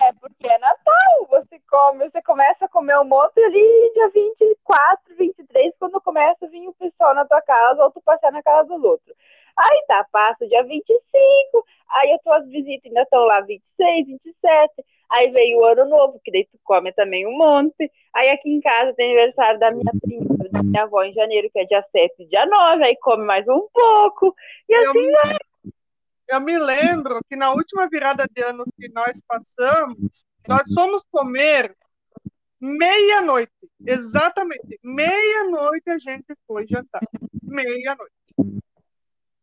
É 0.01 0.13
porque 0.13 0.47
é 0.47 0.57
Natal. 0.59 1.27
Você 1.29 1.59
come, 1.69 2.09
você 2.09 2.21
começa 2.21 2.65
a 2.65 2.69
comer 2.69 2.97
um 2.99 3.03
monte 3.03 3.39
ali 3.43 3.91
dia 3.93 4.09
24, 4.09 5.15
23, 5.17 5.73
quando 5.77 5.99
começa 6.01 6.45
a 6.45 6.49
vir 6.49 6.67
o 6.67 6.73
pessoal 6.73 7.13
na 7.13 7.25
tua 7.25 7.41
casa 7.41 7.83
ou 7.83 7.91
tu 7.91 8.01
passar 8.01 8.31
na 8.31 8.41
casa 8.41 8.69
dos 8.69 8.83
outros. 8.83 9.15
Aí 9.57 9.85
tá, 9.87 10.05
passa 10.11 10.45
o 10.45 10.47
dia 10.47 10.63
25, 10.63 11.65
aí 11.89 12.13
as 12.13 12.21
tuas 12.21 12.47
visitas 12.47 12.85
ainda 12.85 13.01
estão 13.01 13.23
lá 13.25 13.41
26, 13.41 14.07
27, 14.07 14.85
aí 15.11 15.29
veio 15.31 15.59
o 15.59 15.65
ano 15.65 15.85
novo, 15.85 16.19
que 16.23 16.31
daí 16.31 16.45
tu 16.45 16.57
come 16.63 16.93
também 16.93 17.27
um 17.27 17.37
monte. 17.37 17.91
Aí 18.15 18.29
aqui 18.29 18.49
em 18.49 18.61
casa 18.61 18.93
tem 18.93 19.07
aniversário 19.07 19.59
da 19.59 19.71
minha 19.71 19.91
prima, 20.01 20.49
da 20.49 20.63
minha 20.63 20.83
avó 20.83 21.03
em 21.03 21.13
janeiro, 21.13 21.49
que 21.51 21.59
é 21.59 21.65
dia 21.65 21.83
7 21.91 22.13
e 22.19 22.27
dia 22.27 22.45
9, 22.45 22.83
aí 22.83 22.95
come 22.97 23.25
mais 23.25 23.47
um 23.47 23.67
pouco. 23.73 24.33
E 24.69 24.73
Eu 24.73 24.89
assim 24.89 25.01
me, 25.01 25.71
eu 26.29 26.41
me 26.41 26.57
lembro 26.57 27.19
que 27.27 27.35
na 27.35 27.51
última 27.51 27.87
virada 27.89 28.25
de 28.33 28.41
ano 28.41 28.63
que 28.79 28.89
nós 28.89 29.21
passamos, 29.27 30.25
nós 30.47 30.63
fomos 30.73 31.03
comer 31.11 31.75
meia-noite. 32.59 33.51
Exatamente. 33.85 34.79
Meia-noite 34.83 35.89
a 35.89 35.99
gente 35.99 36.33
foi 36.47 36.65
jantar. 36.67 37.01
Meia-noite. 37.43 38.13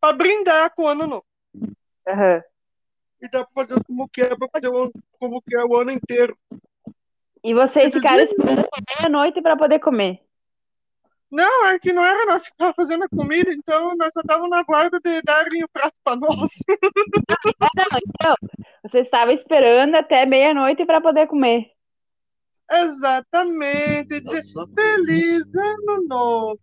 Pra 0.01 0.13
brindar 0.13 0.73
com 0.73 0.83
o 0.83 0.87
ano 0.87 1.05
novo. 1.05 1.25
Aham. 2.07 2.41
E 3.21 3.29
dá 3.29 3.45
pra 3.45 3.65
fazer 3.65 3.83
como 3.83 4.07
que 4.09 4.21
é, 4.21 4.35
pra 4.35 4.47
fazer 4.51 4.69
o- 4.69 4.91
como 5.19 5.41
que 5.41 5.55
é 5.55 5.63
o 5.63 5.75
ano 5.75 5.91
inteiro. 5.91 6.37
E 7.43 7.53
vocês 7.53 7.93
ficaram 7.93 8.23
esperando 8.23 8.67
meia-noite 8.99 9.41
para 9.41 9.55
poder 9.57 9.79
comer. 9.79 10.21
Não, 11.31 11.67
é 11.67 11.77
que 11.77 11.93
não 11.93 12.03
era 12.03 12.25
nós 12.25 12.43
que 12.43 12.49
estávamos 12.49 12.75
fazendo 12.75 13.03
a 13.03 13.09
comida, 13.09 13.53
então 13.53 13.95
nós 13.95 14.11
só 14.13 14.21
estávamos 14.21 14.49
na 14.49 14.63
guarda 14.63 14.99
de 14.99 15.21
darem 15.21 15.63
o 15.63 15.69
prato 15.69 15.93
pra 16.03 16.15
nós. 16.15 16.49
Não, 17.77 17.99
então, 18.07 18.35
você 18.83 18.99
estava 18.99 19.31
esperando 19.31 19.95
até 19.95 20.25
meia-noite 20.25 20.85
para 20.85 20.99
poder 20.99 21.27
comer. 21.27 21.71
Exatamente. 22.71 24.15
E 24.15 24.21
dizer 24.21 24.41
feliz 24.75 25.43
ano 25.55 26.07
novo. 26.07 26.57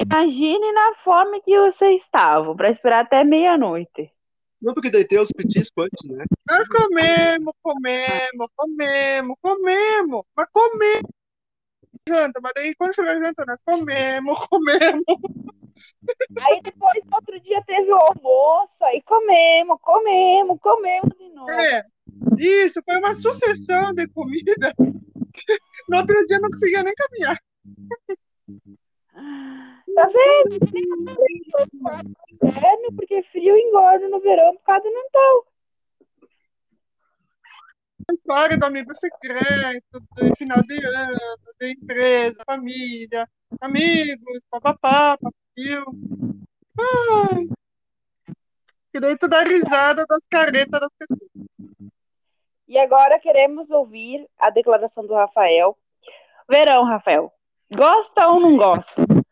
Imagine 0.00 0.72
na 0.72 0.94
fome 0.94 1.40
que 1.40 1.56
você 1.58 1.92
estava, 1.92 2.54
para 2.56 2.68
esperar 2.68 3.04
até 3.04 3.22
meia-noite. 3.22 4.10
Não, 4.60 4.72
porque 4.72 4.90
daí 4.90 5.06
tem 5.06 5.20
os 5.20 5.30
petiscos 5.30 5.84
antes, 5.84 6.08
né? 6.08 6.24
Nós 6.48 6.66
comemos, 6.68 7.54
comemos, 7.62 8.48
comemos, 8.56 9.36
comemos, 9.42 10.24
mas 10.34 10.48
comemos. 10.52 11.10
Janta, 12.08 12.40
mas 12.40 12.52
daí 12.54 12.74
quando 12.76 12.94
chegou 12.94 13.10
a 13.10 13.18
janta, 13.18 13.44
nós 13.46 13.58
comemos, 13.64 14.38
comemos. 14.48 15.04
Aí 16.40 16.60
depois, 16.62 17.04
no 17.04 17.16
outro 17.16 17.40
dia, 17.40 17.62
teve 17.66 17.92
o 17.92 17.96
almoço, 17.96 18.84
aí 18.84 19.02
comemos, 19.02 19.78
comemos, 19.82 20.58
comemos 20.60 21.10
de 21.18 21.28
novo. 21.30 21.50
É, 21.50 21.84
isso, 22.38 22.80
foi 22.84 22.98
uma 22.98 23.14
sucessão 23.14 23.92
de 23.92 24.06
comida. 24.08 24.74
No 25.88 25.98
outro 25.98 26.26
dia 26.26 26.40
não 26.40 26.50
conseguia 26.50 26.82
nem 26.82 26.94
caminhar. 26.94 27.40
Tá 29.94 30.08
vendo? 30.08 30.58
Inverno, 32.42 32.92
porque 32.96 33.22
frio 33.30 33.56
engorda 33.56 34.08
no 34.08 34.20
verão 34.20 34.56
por 34.56 34.62
causa 34.64 34.82
do 34.82 34.92
Natal. 34.92 35.46
História 38.12 38.56
do 38.56 38.66
amigo 38.66 38.94
secreto, 38.94 40.00
de 40.16 40.36
final 40.36 40.62
de 40.62 40.84
ano, 40.84 41.54
de 41.60 41.72
empresa, 41.72 42.42
família, 42.46 43.28
amigos, 43.60 44.40
papapá, 44.50 45.16
papil. 45.18 45.84
Ai. 46.78 47.48
Tu 49.18 49.28
dá 49.28 49.42
risada 49.42 50.06
das 50.06 50.26
caretas 50.26 50.80
das 50.80 50.90
pessoas. 50.98 51.30
E 52.68 52.78
agora 52.78 53.20
queremos 53.20 53.70
ouvir 53.70 54.26
a 54.38 54.50
declaração 54.50 55.06
do 55.06 55.14
Rafael. 55.14 55.76
Verão, 56.48 56.84
Rafael. 56.84 57.32
Gosta 57.70 58.28
ou 58.28 58.40
não 58.40 58.56
gosta? 58.56 59.25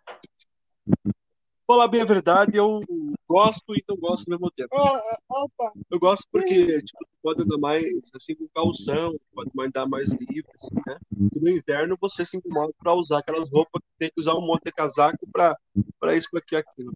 Falar 1.67 1.89
bem 1.89 2.03
a 2.03 2.05
verdade, 2.05 2.59
eu 2.59 2.83
gosto 3.27 3.75
e 3.75 3.83
não 3.89 3.97
gosto 3.97 4.31
ao 4.31 4.39
mesmo 4.39 4.51
tempo. 4.51 4.69
Ó, 4.75 5.01
ó, 5.31 5.45
Opa, 5.45 5.73
Eu 5.91 5.99
gosto 5.99 6.27
porque, 6.31 6.83
tipo, 6.83 7.07
pode 7.23 7.43
andar 7.43 7.57
mais 7.57 7.85
assim 8.15 8.35
com 8.35 8.47
calção, 8.55 9.15
pode 9.33 9.51
andar 9.59 9.87
mais 9.87 10.11
livre, 10.13 10.51
assim, 10.61 10.75
né? 10.87 10.99
E 11.35 11.41
no 11.41 11.49
inverno 11.49 11.97
você 11.99 12.27
se 12.27 12.37
incomoda 12.37 12.73
para 12.79 12.93
usar 12.95 13.21
aquelas 13.21 13.49
roupas 13.51 13.81
que 13.81 13.99
tem 13.99 14.11
que 14.11 14.21
usar 14.21 14.35
um 14.35 14.47
monte 14.47 14.65
de 14.65 14.73
casaco 14.73 15.27
para 15.33 15.57
para 15.99 16.15
isso, 16.15 16.29
para 16.31 16.41
aqui, 16.41 16.55
aquilo. 16.55 16.93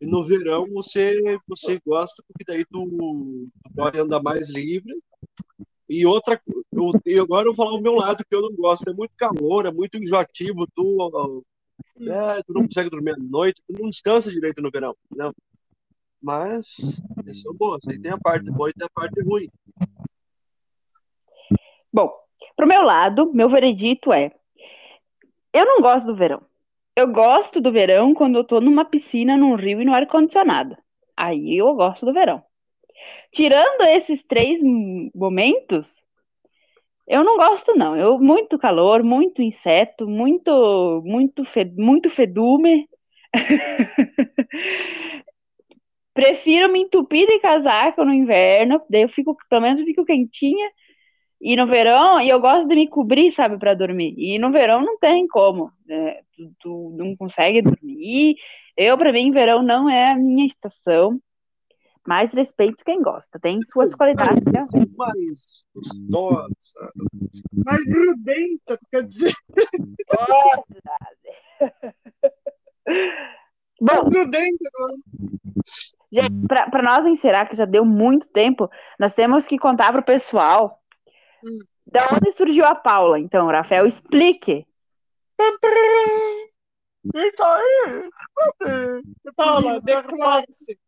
E 0.00 0.06
no 0.06 0.22
verão 0.22 0.66
você 0.70 1.20
você 1.48 1.80
gosta 1.84 2.22
porque 2.28 2.44
daí 2.46 2.64
tu, 2.64 2.86
tu 2.86 3.74
pode 3.74 3.98
andar 3.98 4.22
mais 4.22 4.48
livre. 4.48 4.96
E 5.88 6.06
outra, 6.06 6.40
eu, 6.46 6.92
e 7.04 7.18
agora 7.18 7.48
eu 7.48 7.54
vou 7.54 7.64
falar 7.64 7.76
o 7.76 7.80
meu 7.80 7.94
lado 7.94 8.24
que 8.24 8.34
eu 8.34 8.42
não 8.42 8.54
gosto, 8.54 8.88
é 8.88 8.92
muito 8.92 9.12
calor, 9.16 9.66
é 9.66 9.72
muito 9.72 9.96
enjoativo, 9.96 10.68
tu 10.74 11.44
é, 12.00 12.42
tu 12.42 12.52
não 12.52 12.66
consegue 12.66 12.90
dormir 12.90 13.12
à 13.12 13.16
noite, 13.18 13.62
tu 13.66 13.80
não 13.80 13.90
descansa 13.90 14.30
direito 14.30 14.62
no 14.62 14.70
verão, 14.70 14.96
não. 15.10 15.32
Mas 16.20 17.00
são 17.42 17.54
boas, 17.54 17.80
aí 17.88 17.98
tem 18.00 18.10
a 18.10 18.18
parte 18.18 18.50
boa 18.50 18.70
e 18.70 18.72
tem 18.72 18.86
a 18.86 18.90
parte 18.90 19.22
ruim. 19.22 19.48
Bom, 21.92 22.12
pro 22.56 22.66
meu 22.66 22.82
lado, 22.82 23.32
meu 23.32 23.48
veredito 23.48 24.12
é: 24.12 24.32
eu 25.52 25.64
não 25.64 25.80
gosto 25.80 26.06
do 26.06 26.16
verão. 26.16 26.42
Eu 26.94 27.12
gosto 27.12 27.60
do 27.60 27.72
verão 27.72 28.12
quando 28.12 28.36
eu 28.36 28.44
tô 28.44 28.60
numa 28.60 28.84
piscina, 28.84 29.36
num 29.36 29.54
rio 29.54 29.80
e 29.80 29.84
no 29.84 29.94
ar-condicionado. 29.94 30.76
Aí 31.16 31.56
eu 31.56 31.74
gosto 31.74 32.04
do 32.04 32.12
verão. 32.12 32.42
Tirando 33.32 33.82
esses 33.82 34.22
três 34.22 34.60
momentos, 35.14 36.00
eu 37.08 37.24
não 37.24 37.36
gosto, 37.36 37.74
não. 37.76 37.96
Eu 37.96 38.18
muito 38.18 38.58
calor, 38.58 39.02
muito 39.02 39.42
inseto, 39.42 40.06
muito, 40.06 41.02
muito, 41.04 41.44
fe, 41.44 41.64
muito 41.64 42.10
fedume. 42.10 42.88
Prefiro 46.14 46.70
me 46.70 46.80
entupir 46.80 47.26
de 47.26 47.38
casaco 47.38 48.04
no 48.04 48.12
inverno, 48.12 48.82
daí 48.90 49.02
eu 49.02 49.08
fico, 49.08 49.36
pelo 49.48 49.62
menos 49.62 49.80
fico 49.82 50.04
quentinha. 50.04 50.70
E 51.40 51.56
no 51.56 51.66
verão, 51.66 52.20
e 52.20 52.28
eu 52.28 52.40
gosto 52.40 52.68
de 52.68 52.74
me 52.74 52.88
cobrir, 52.88 53.30
sabe, 53.30 53.58
para 53.58 53.74
dormir. 53.74 54.14
E 54.18 54.38
no 54.38 54.50
verão 54.50 54.82
não 54.82 54.98
tem 54.98 55.26
como. 55.28 55.70
Né? 55.86 56.20
Tu, 56.36 56.52
tu, 56.60 56.94
não 56.98 57.16
consegue 57.16 57.62
dormir. 57.62 58.36
Eu, 58.76 58.98
para 58.98 59.12
mim, 59.12 59.30
verão 59.30 59.62
não 59.62 59.88
é 59.88 60.10
a 60.12 60.16
minha 60.16 60.46
estação. 60.46 61.20
Mas 62.08 62.32
respeito 62.32 62.82
quem 62.86 63.02
gosta, 63.02 63.38
tem 63.38 63.60
suas 63.60 63.94
qualidades. 63.94 64.42
Né? 64.46 64.62
Mais 64.96 65.62
gostosa. 65.74 66.92
Mais 67.52 67.84
grudenta, 67.84 68.78
quer 68.90 69.02
dizer. 69.02 69.34
Bom, 73.78 74.08
grudenta, 74.08 74.70
gente, 76.10 76.48
para 76.48 76.82
nós 76.82 77.04
encerrar, 77.04 77.44
que 77.44 77.54
já 77.54 77.66
deu 77.66 77.84
muito 77.84 78.26
tempo, 78.28 78.70
nós 78.98 79.12
temos 79.12 79.46
que 79.46 79.58
contar 79.58 79.92
para 79.92 80.00
o 80.00 80.04
pessoal 80.04 80.82
Hum. 81.44 81.58
da 81.86 82.08
onde 82.14 82.32
surgiu 82.32 82.64
a 82.64 82.74
Paula. 82.74 83.20
Então, 83.20 83.46
Rafael, 83.48 83.86
explique. 83.86 84.66
Isso 87.14 87.42
aí! 87.42 88.10
Paula, 89.36 89.78
declare-se. 89.82 90.78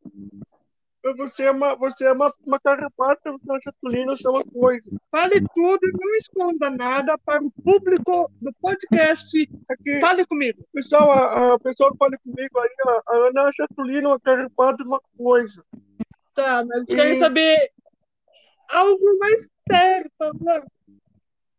Você 1.17 1.45
é 1.45 1.51
uma, 1.51 1.75
você 1.77 2.05
é 2.05 2.13
uma, 2.13 2.33
uma 2.47 2.61
carrapata, 2.61 3.33
você 3.33 3.49
é 3.49 3.53
uma 3.53 3.61
chatulina, 3.63 4.15
você 4.17 4.27
é 4.27 4.31
uma 4.31 4.45
coisa. 4.45 4.91
Fale 5.11 5.41
tudo 5.55 5.79
e 5.83 5.93
não 5.93 6.15
esconda 6.17 6.71
nada 6.71 7.17
para 7.19 7.43
o 7.43 7.51
público 7.51 8.31
do 8.41 8.53
podcast. 8.61 9.49
Aqui, 9.71 9.99
Fale 10.01 10.27
comigo. 10.27 10.63
pessoal, 10.75 11.11
a, 11.11 11.55
a 11.55 11.59
pessoa 11.59 11.95
fala 11.99 12.17
comigo 12.23 12.59
aí, 12.59 12.71
a, 12.87 13.03
a 13.09 13.17
Ana 13.29 13.41
é 13.41 13.43
uma 13.45 13.53
chatulina, 13.53 14.09
uma 14.11 14.21
carrapata, 14.21 14.85
uma 14.85 15.01
coisa. 15.17 15.65
Tá, 16.35 16.65
mas 16.67 16.83
E- 16.83 16.87
querem 16.95 17.19
saber 17.19 17.71
algo 18.69 19.19
mais 19.19 19.49
sério, 19.71 20.11
por 20.19 20.37
favor. 20.39 20.67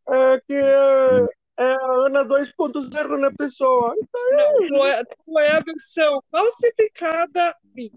É 0.07 0.39
que 0.41 0.53
é, 0.53 1.27
é 1.57 1.73
a 1.73 1.91
Ana 2.05 2.25
2.0 2.25 3.17
na 3.19 3.31
pessoa. 3.31 3.95
Não, 4.31 4.67
tu 4.67 4.85
é, 4.85 5.03
tu 5.03 5.39
é 5.39 5.51
a 5.51 5.59
versão 5.61 6.21
falsificada 6.29 7.55
minha. 7.73 7.91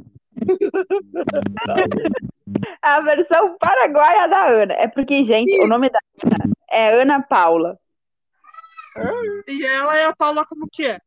A 2.83 3.01
versão 3.01 3.57
paraguaia 3.59 4.29
da 4.29 4.47
Ana. 4.47 4.75
É 4.75 4.87
porque, 4.87 5.25
gente, 5.25 5.59
o 5.61 5.67
nome 5.67 5.91
da 5.91 5.99
Ana 6.23 6.53
é 6.71 7.03
Ana 7.03 7.23
Paula. 7.23 7.79
E 9.49 9.65
ela 9.65 9.97
é 9.97 10.05
a 10.05 10.15
Paula 10.15 10.47
como 10.47 10.69
que 10.71 10.87
é. 10.87 10.99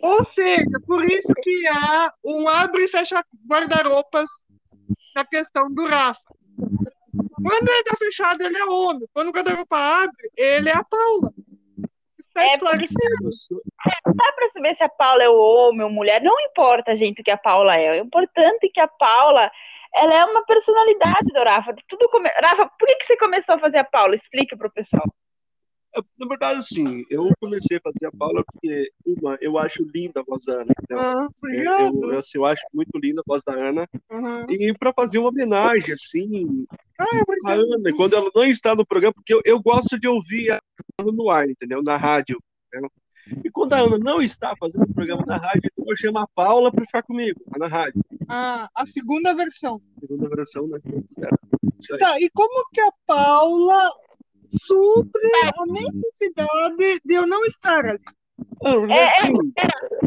Ou 0.00 0.22
seja, 0.22 0.80
por 0.86 1.04
isso 1.04 1.32
que 1.42 1.66
há 1.68 2.12
um 2.24 2.48
abre 2.48 2.84
e 2.84 2.88
fecha 2.88 3.24
guarda-roupas 3.46 4.28
na 5.14 5.24
questão 5.24 5.72
do 5.72 5.86
Rafa. 5.86 6.20
Quando 7.42 7.68
ele 7.68 7.84
tá 7.84 7.96
fechado, 7.98 8.42
ele 8.42 8.56
é 8.56 8.64
homem. 8.64 9.08
Quando 9.12 9.28
o 9.28 9.32
guarda-roupa 9.32 9.76
abre, 9.76 10.30
ele 10.36 10.68
é 10.68 10.76
a 10.76 10.84
Paula. 10.84 11.32
Está 12.38 12.52
É, 12.52 12.56
esclarecido. 12.56 13.30
Dá 14.14 14.32
pra 14.32 14.48
saber 14.50 14.74
se 14.74 14.84
a 14.84 14.88
Paula 14.88 15.22
é 15.22 15.28
homem 15.28 15.82
ou 15.82 15.90
mulher. 15.90 16.22
Não 16.22 16.38
importa, 16.40 16.96
gente, 16.96 17.20
o 17.20 17.24
que 17.24 17.30
a 17.30 17.36
Paula 17.36 17.74
é. 17.76 18.00
O 18.00 18.04
importante 18.04 18.66
é 18.66 18.68
que 18.72 18.80
a 18.80 18.88
Paula 18.88 19.50
ela 19.94 20.14
é 20.14 20.24
uma 20.24 20.44
personalidade 20.44 21.26
do 21.32 21.42
Rafa. 21.42 21.74
Tudo 21.88 22.08
come... 22.10 22.28
Rafa, 22.42 22.70
por 22.78 22.86
que, 22.86 22.96
que 22.96 23.06
você 23.06 23.16
começou 23.16 23.54
a 23.54 23.58
fazer 23.58 23.78
a 23.78 23.84
Paula? 23.84 24.14
Explica 24.14 24.56
pro 24.56 24.70
pessoal. 24.70 25.04
Na 26.18 26.26
verdade, 26.26 26.60
assim, 26.60 27.04
eu 27.10 27.28
comecei 27.40 27.76
a 27.76 27.80
fazer 27.80 28.06
a 28.06 28.12
Paula 28.16 28.42
porque, 28.44 28.90
uma, 29.06 29.36
eu 29.40 29.58
acho 29.58 29.82
linda 29.94 30.20
a 30.20 30.24
voz 30.24 30.44
da 30.44 30.54
Ana. 30.54 30.66
entendeu? 30.82 30.98
Ah, 31.04 31.22
Eu, 31.22 31.28
obrigado. 31.42 32.12
eu, 32.12 32.18
assim, 32.18 32.38
eu 32.38 32.44
acho 32.44 32.62
muito 32.74 32.98
linda 32.98 33.20
a 33.20 33.24
voz 33.26 33.42
da 33.44 33.54
Ana. 33.54 33.88
Aham. 34.10 34.46
E 34.50 34.72
para 34.78 34.92
fazer 34.92 35.18
uma 35.18 35.28
homenagem, 35.30 35.94
assim, 35.94 36.66
Ah, 36.98 37.04
a. 37.46 37.52
Ana, 37.52 37.92
quando 37.96 38.14
ela 38.16 38.30
não 38.34 38.44
está 38.44 38.74
no 38.74 38.86
programa, 38.86 39.14
porque 39.14 39.34
eu, 39.34 39.40
eu 39.44 39.60
gosto 39.60 39.98
de 39.98 40.08
ouvir 40.08 40.50
a 40.52 40.60
Ana 40.98 41.12
no 41.12 41.30
ar, 41.30 41.48
entendeu? 41.48 41.82
Na 41.82 41.96
rádio. 41.96 42.38
entendeu? 42.68 42.90
E 43.44 43.50
quando 43.50 43.74
a 43.74 43.80
Ana 43.80 43.98
não 43.98 44.22
está 44.22 44.54
fazendo 44.58 44.84
o 44.84 44.94
programa 44.94 45.22
na 45.26 45.36
rádio, 45.36 45.70
eu 45.86 45.96
chamo 45.96 46.18
a 46.18 46.26
Paula 46.28 46.72
para 46.72 46.86
ficar 46.86 47.02
comigo, 47.02 47.38
lá 47.52 47.58
na 47.58 47.66
rádio. 47.68 48.02
Ah, 48.26 48.68
a 48.74 48.86
segunda 48.86 49.34
versão. 49.34 49.80
Segunda 50.00 50.28
versão, 50.34 50.66
né? 50.66 50.78
Tá, 51.98 52.18
e 52.20 52.28
como 52.30 52.68
que 52.72 52.80
a 52.80 52.90
Paula 53.06 53.90
supre 54.50 55.20
a 55.58 55.66
necessidade 55.66 57.00
de 57.04 57.14
eu 57.14 57.26
não 57.26 57.44
estar 57.44 57.84
ali? 57.84 58.00
Ah, 58.64 58.94
É, 58.94 59.08
assim, 59.20 59.32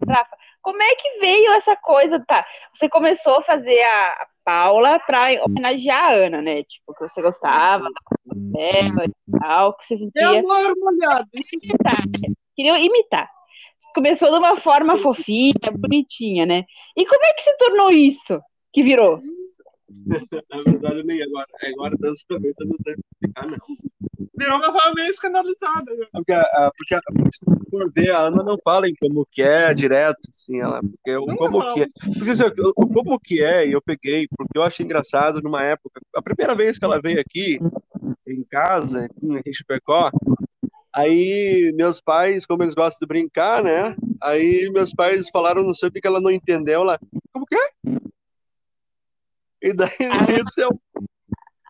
Rafa, 0.07 0.37
como 0.61 0.81
é 0.81 0.95
que 0.95 1.19
veio 1.19 1.51
essa 1.53 1.75
coisa? 1.75 2.23
Tá, 2.25 2.45
você 2.73 2.87
começou 2.89 3.37
a 3.37 3.43
fazer 3.43 3.81
a 3.83 4.27
Paula 4.43 4.99
pra 4.99 5.27
homenagear 5.45 6.05
a 6.05 6.13
Ana, 6.13 6.41
né? 6.41 6.63
Tipo, 6.63 6.93
que 6.93 7.07
você 7.07 7.21
gostava 7.21 7.87
dela 8.25 9.05
e 9.05 9.39
tal, 9.39 9.77
que 9.77 9.85
você 9.85 9.93
É 9.93 9.97
sentia. 9.97 10.43
molhado. 10.43 11.27
Isso 11.33 11.49
sim. 11.59 11.67
imitar, 11.69 11.97
queria 12.55 12.79
imitar. 12.79 13.29
Começou 13.93 14.29
de 14.29 14.37
uma 14.37 14.55
forma 14.57 14.97
fofinha, 14.97 15.53
bonitinha, 15.77 16.45
né? 16.45 16.63
E 16.95 17.05
como 17.05 17.23
é 17.25 17.33
que 17.33 17.43
se 17.43 17.57
tornou 17.57 17.91
isso 17.91 18.39
que 18.71 18.83
virou? 18.83 19.19
na 20.49 20.61
verdade, 20.63 21.03
nem 21.03 21.21
agora. 21.21 21.47
Agora, 21.73 21.97
dança 21.97 22.23
também, 22.27 22.53
eu 22.57 22.65
não 22.67 22.77
tenho 22.77 22.95
que 22.97 23.03
explicar, 23.11 23.47
não. 23.47 23.57
Virou 24.41 24.57
uma 24.57 24.71
forma 24.73 24.93
meio 24.95 25.11
escandalizada. 25.11 25.95
né? 25.95 26.05
Porque, 26.11 26.33
a- 26.33 26.71
porque, 26.75 26.95
a- 26.95 27.01
for 27.69 27.91
ver, 27.93 28.11
a 28.11 28.21
Ana 28.21 28.41
não 28.43 28.57
fala 28.63 28.89
em 28.89 28.95
como 28.99 29.23
que 29.31 29.43
é 29.43 29.71
direto, 29.73 30.19
assim, 30.29 30.59
ela, 30.59 30.81
porque 30.81 31.15
o 31.15 31.37
como 31.37 31.59
fala. 31.59 31.73
que 31.75 31.81
é. 31.83 31.87
Porque 32.17 32.31
assim, 32.31 32.43
o 32.75 32.87
como 32.87 33.19
que 33.19 33.43
é, 33.43 33.67
eu 33.67 33.81
peguei, 33.81 34.27
porque 34.35 34.57
eu 34.57 34.63
achei 34.63 34.83
engraçado 34.83 35.41
numa 35.43 35.63
época, 35.63 36.01
a 36.15 36.21
primeira 36.21 36.55
vez 36.55 36.79
que 36.79 36.85
ela 36.85 36.99
veio 36.99 37.19
aqui, 37.21 37.59
em 38.27 38.43
casa, 38.43 39.07
em 39.21 39.53
Chapecó, 39.53 40.09
aí 40.93 41.71
meus 41.75 42.01
pais, 42.01 42.45
como 42.45 42.63
eles 42.63 42.73
gostam 42.73 43.05
de 43.05 43.07
brincar, 43.07 43.63
né? 43.63 43.95
Aí 44.21 44.69
meus 44.73 44.91
pais 44.93 45.29
falaram, 45.31 45.63
não 45.63 45.73
sei 45.75 45.89
o 45.89 45.91
que 45.91 46.01
que 46.01 46.07
ela 46.07 46.19
não 46.19 46.31
entendeu, 46.31 46.81
ela, 46.81 46.99
como 47.31 47.45
que 47.45 47.55
é? 47.55 47.69
E 49.61 49.73
daí, 49.73 49.89
isso 50.45 50.59
é 50.61 50.67
o 50.67 50.79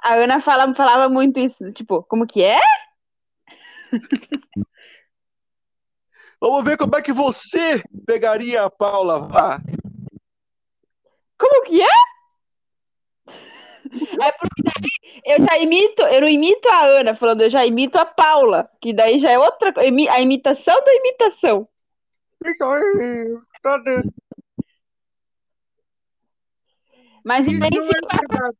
A 0.01 0.15
Ana 0.15 0.39
fala, 0.39 0.73
falava 0.73 1.07
muito 1.07 1.39
isso, 1.39 1.71
tipo, 1.73 2.03
como 2.03 2.25
que 2.25 2.43
é? 2.43 2.57
Vamos 6.41 6.63
ver 6.63 6.75
como 6.75 6.95
é 6.95 7.01
que 7.03 7.13
você 7.13 7.83
pegaria 8.05 8.63
a 8.63 8.69
Paula. 8.69 9.27
Vá. 9.27 9.61
Como 11.37 11.63
que 11.65 11.81
é? 11.81 11.85
É 14.21 14.31
porque 14.31 14.61
daí 14.63 15.21
eu 15.25 15.43
já 15.43 15.57
imito, 15.57 16.01
eu 16.03 16.21
não 16.21 16.29
imito 16.29 16.69
a 16.69 16.85
Ana 16.85 17.13
falando, 17.13 17.41
eu 17.41 17.49
já 17.49 17.65
imito 17.65 17.97
a 17.97 18.05
Paula, 18.05 18.69
que 18.79 18.93
daí 18.93 19.19
já 19.19 19.29
é 19.31 19.37
outra 19.37 19.73
a 19.75 20.21
imitação 20.21 20.81
da 20.85 20.93
imitação. 20.93 21.65
Mas 27.25 27.45
Isso 27.45 27.57
enfim, 27.57 27.75
não 27.77 27.83
é 27.83 27.87
verdade. 27.87 28.57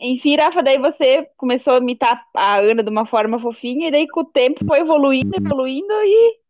Enfim, 0.00 0.36
Rafa, 0.36 0.62
daí 0.62 0.78
você 0.78 1.28
começou 1.36 1.74
a 1.74 1.78
imitar 1.78 2.22
a 2.34 2.58
Ana 2.58 2.82
de 2.82 2.90
uma 2.90 3.06
forma 3.06 3.38
fofinha, 3.38 3.88
e 3.88 3.90
daí 3.90 4.08
com 4.08 4.20
o 4.20 4.24
tempo 4.24 4.64
foi 4.66 4.80
evoluindo, 4.80 5.32
evoluindo, 5.36 5.92
e 5.92 6.40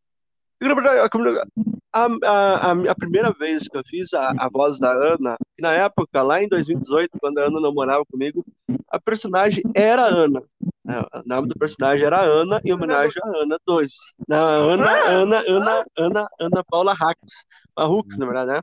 a, 1.92 2.07
a, 2.24 2.70
a, 2.72 2.94
primeira 2.94 3.32
vez 3.32 3.66
que 3.66 3.76
eu 3.76 3.82
fiz 3.84 4.12
a, 4.12 4.30
a 4.38 4.48
voz 4.48 4.78
da 4.78 4.92
Ana, 4.92 5.36
na 5.59 5.72
época, 5.72 6.22
lá 6.22 6.42
em 6.42 6.48
2018, 6.48 7.18
quando 7.18 7.38
a 7.38 7.46
Ana 7.46 7.61
namorava 7.61 8.05
comigo, 8.05 8.44
a 8.88 9.01
personagem 9.01 9.62
era 9.74 10.03
Ana. 10.03 10.42
É, 10.88 11.18
o 11.18 11.22
nome 11.24 11.48
do 11.48 11.59
personagem 11.59 12.05
era 12.05 12.20
Ana, 12.20 12.61
em 12.64 12.72
homenagem 12.72 13.22
a 13.24 13.42
Ana 13.42 13.57
2. 13.66 13.92
Na 14.28 14.40
Ana, 14.40 14.90
Ana, 15.09 15.44
Ana, 15.48 15.84
Ana, 15.96 16.28
Ana 16.38 16.64
Paula 16.64 16.92
Hux. 16.92 17.46
A 17.76 17.86
Hux, 17.86 18.18
na 18.18 18.26
verdade, 18.26 18.53
né? 18.53 18.61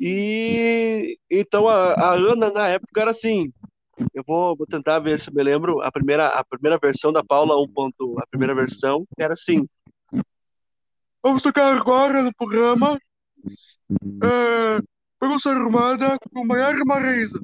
E 0.00 1.18
então 1.30 1.68
a, 1.68 1.92
a 1.94 2.14
Ana 2.14 2.50
na 2.50 2.68
época 2.68 3.00
era 3.00 3.10
assim. 3.10 3.52
Eu 4.12 4.22
vou, 4.26 4.56
vou 4.56 4.66
tentar 4.66 4.98
ver 4.98 5.18
se 5.18 5.32
me 5.32 5.42
lembro. 5.42 5.80
A 5.82 5.90
primeira, 5.90 6.28
a 6.28 6.44
primeira 6.44 6.78
versão 6.78 7.12
da 7.12 7.24
Paula 7.24 7.56
1. 7.56 8.18
A 8.18 8.26
primeira 8.26 8.54
versão 8.54 9.06
era 9.18 9.32
assim. 9.32 9.66
Vamos 11.22 11.42
tocar 11.42 11.74
agora 11.74 12.22
no 12.22 12.34
programa. 12.34 12.98
É, 14.22 14.80
vamos 15.20 15.42
ser 15.42 15.50
arrumada 15.50 16.18
com 16.32 16.44
Maiara 16.44 16.84
Marisa. 16.84 17.40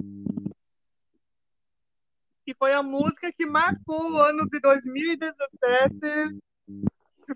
Que 2.44 2.54
foi 2.54 2.72
a 2.74 2.82
música 2.82 3.32
que 3.32 3.46
marcou 3.46 4.12
o 4.12 4.18
ano 4.18 4.48
de 4.48 4.60
2017 4.60 6.40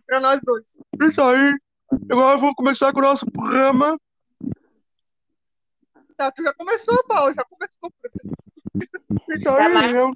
para 0.07 0.21
nós 0.21 0.41
dois. 0.43 0.65
Isso 1.11 1.23
aí. 1.23 1.57
Agora 2.11 2.37
vou 2.37 2.55
começar 2.55 2.93
com 2.93 2.99
o 2.99 3.03
nosso 3.03 3.25
programa. 3.31 3.97
Tá, 6.17 6.31
tu 6.33 6.43
já 6.43 6.53
começou, 6.55 7.05
Paulo, 7.05 7.35
já 7.35 7.45
começou. 7.45 7.93
Aí, 9.31 9.43
tá 9.43 9.69
mais, 9.69 9.93
eu... 9.93 10.13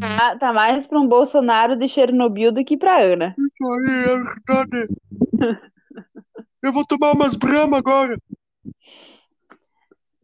tá, 0.00 0.38
tá 0.38 0.52
mais 0.52 0.86
para 0.86 1.00
um 1.00 1.08
Bolsonaro 1.08 1.76
de 1.76 1.88
Chernobyl 1.88 2.52
do 2.52 2.64
que 2.64 2.76
para 2.76 3.00
Ana. 3.00 3.34
Isso 3.38 3.72
aí, 3.72 4.04
é 4.04 4.16
verdade. 4.22 4.88
Eu 6.62 6.72
vou 6.72 6.86
tomar 6.86 7.12
umas 7.12 7.34
brama 7.36 7.78
agora. 7.78 8.16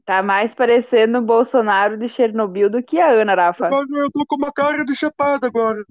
Tá 0.04 0.22
mais 0.22 0.54
parecendo 0.54 1.18
o 1.18 1.22
Bolsonaro 1.22 1.96
de 1.96 2.08
Chernobyl 2.08 2.70
do 2.70 2.82
que 2.82 2.98
a 2.98 3.10
Ana, 3.10 3.34
Rafa. 3.34 3.68
Eu 3.68 4.10
tô 4.10 4.24
com 4.26 4.36
uma 4.36 4.52
cara 4.52 4.84
de 4.84 4.94
chapada 4.94 5.46
agora. 5.46 5.84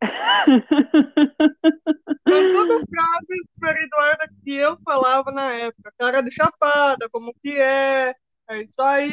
toda 2.24 2.86
frase 2.86 3.48
para 3.58 3.82
Eduarda 3.82 4.28
que 4.44 4.54
eu 4.54 4.78
falava 4.84 5.32
na 5.32 5.52
época. 5.54 5.92
Cara 5.98 6.22
de 6.22 6.30
chapada, 6.30 7.08
como 7.10 7.34
que 7.42 7.50
é? 7.50 8.14
É 8.48 8.62
isso 8.62 8.80
aí. 8.80 9.12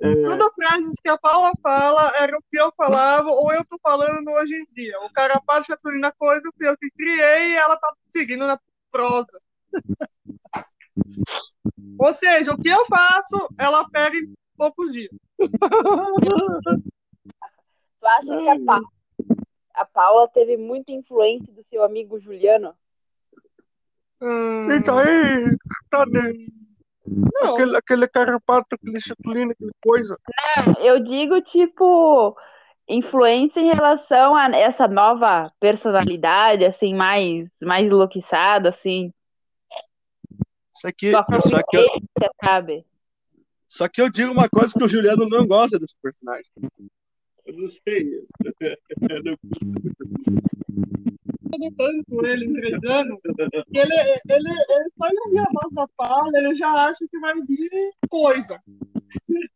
É. 0.00 0.22
Toda 0.22 0.50
frases 0.52 0.98
que 1.00 1.08
a 1.08 1.16
Paula 1.16 1.52
fala 1.62 2.12
era 2.16 2.36
o 2.36 2.42
que 2.50 2.58
eu 2.58 2.72
falava 2.76 3.30
ou 3.30 3.52
eu 3.52 3.64
tô 3.64 3.78
falando 3.80 4.28
hoje 4.28 4.54
em 4.54 4.66
dia. 4.74 5.00
O 5.02 5.12
cara 5.12 5.40
passa 5.40 5.78
na 6.00 6.10
coisa 6.12 6.42
que 6.58 6.66
eu 6.66 6.76
que 6.76 6.90
criei 6.90 7.52
e 7.52 7.56
ela 7.56 7.76
tá 7.76 7.94
seguindo 8.08 8.46
na 8.46 8.58
prosa. 8.90 9.40
Ou 11.98 12.12
seja, 12.12 12.52
o 12.52 12.60
que 12.60 12.68
eu 12.68 12.84
faço, 12.86 13.48
ela 13.56 13.88
pega 13.88 14.16
em 14.16 14.34
poucos 14.56 14.92
dias. 14.92 15.10
Tu 18.00 18.06
acha 18.06 18.36
que 18.36 18.48
a 18.48 18.58
Paula, 18.64 18.88
a 19.74 19.84
Paula 19.84 20.28
teve 20.28 20.56
muita 20.56 20.92
influência 20.92 21.52
do 21.52 21.64
seu 21.70 21.84
amigo 21.84 22.20
Juliano? 22.20 22.74
Hum... 24.20 24.72
Então 24.72 24.98
aí, 24.98 25.56
tá 25.90 26.04
Não. 27.06 27.54
Aquele, 27.54 27.76
aquele 27.76 28.08
carrapato, 28.08 28.74
aquele 28.74 29.00
chatulino, 29.00 29.52
aquele 29.52 29.72
coisa. 29.82 30.18
Não, 30.56 30.84
eu 30.84 31.00
digo 31.00 31.40
tipo 31.42 32.36
influência 32.88 33.60
em 33.60 33.72
relação 33.72 34.36
a 34.36 34.50
essa 34.56 34.86
nova 34.86 35.50
personalidade, 35.58 36.64
assim, 36.64 36.94
mais, 36.94 37.50
mais 37.62 37.86
enlouquiçada, 37.86 38.68
assim. 38.68 39.12
Só 40.74 40.90
que, 40.96 41.10
só 41.10 41.62
que 41.62 41.76
eu, 41.76 41.88
sabe? 42.44 42.84
Só 43.66 43.88
que 43.88 44.02
eu 44.02 44.10
digo 44.10 44.32
uma 44.32 44.48
coisa 44.48 44.74
que 44.76 44.84
o 44.84 44.88
Juliano 44.88 45.28
não 45.28 45.46
gosta 45.46 45.78
desse 45.78 45.94
personagem. 46.02 46.50
Eu 47.46 47.56
não 47.56 47.68
sei. 47.68 48.26
Eu 49.10 49.22
não 49.22 49.36
com 52.08 52.26
ele 52.26 52.46
entregando, 52.46 53.20
ele, 53.72 53.94
ele, 54.28 54.48
ele 54.48 54.90
só 54.96 55.08
ouvir 55.26 55.40
a 55.40 55.52
voz 55.52 55.72
da 55.72 55.88
Paula, 55.96 56.38
ele 56.38 56.54
já 56.54 56.70
acha 56.86 57.06
que 57.10 57.18
vai 57.18 57.34
vir 57.42 57.92
coisa. 58.08 58.60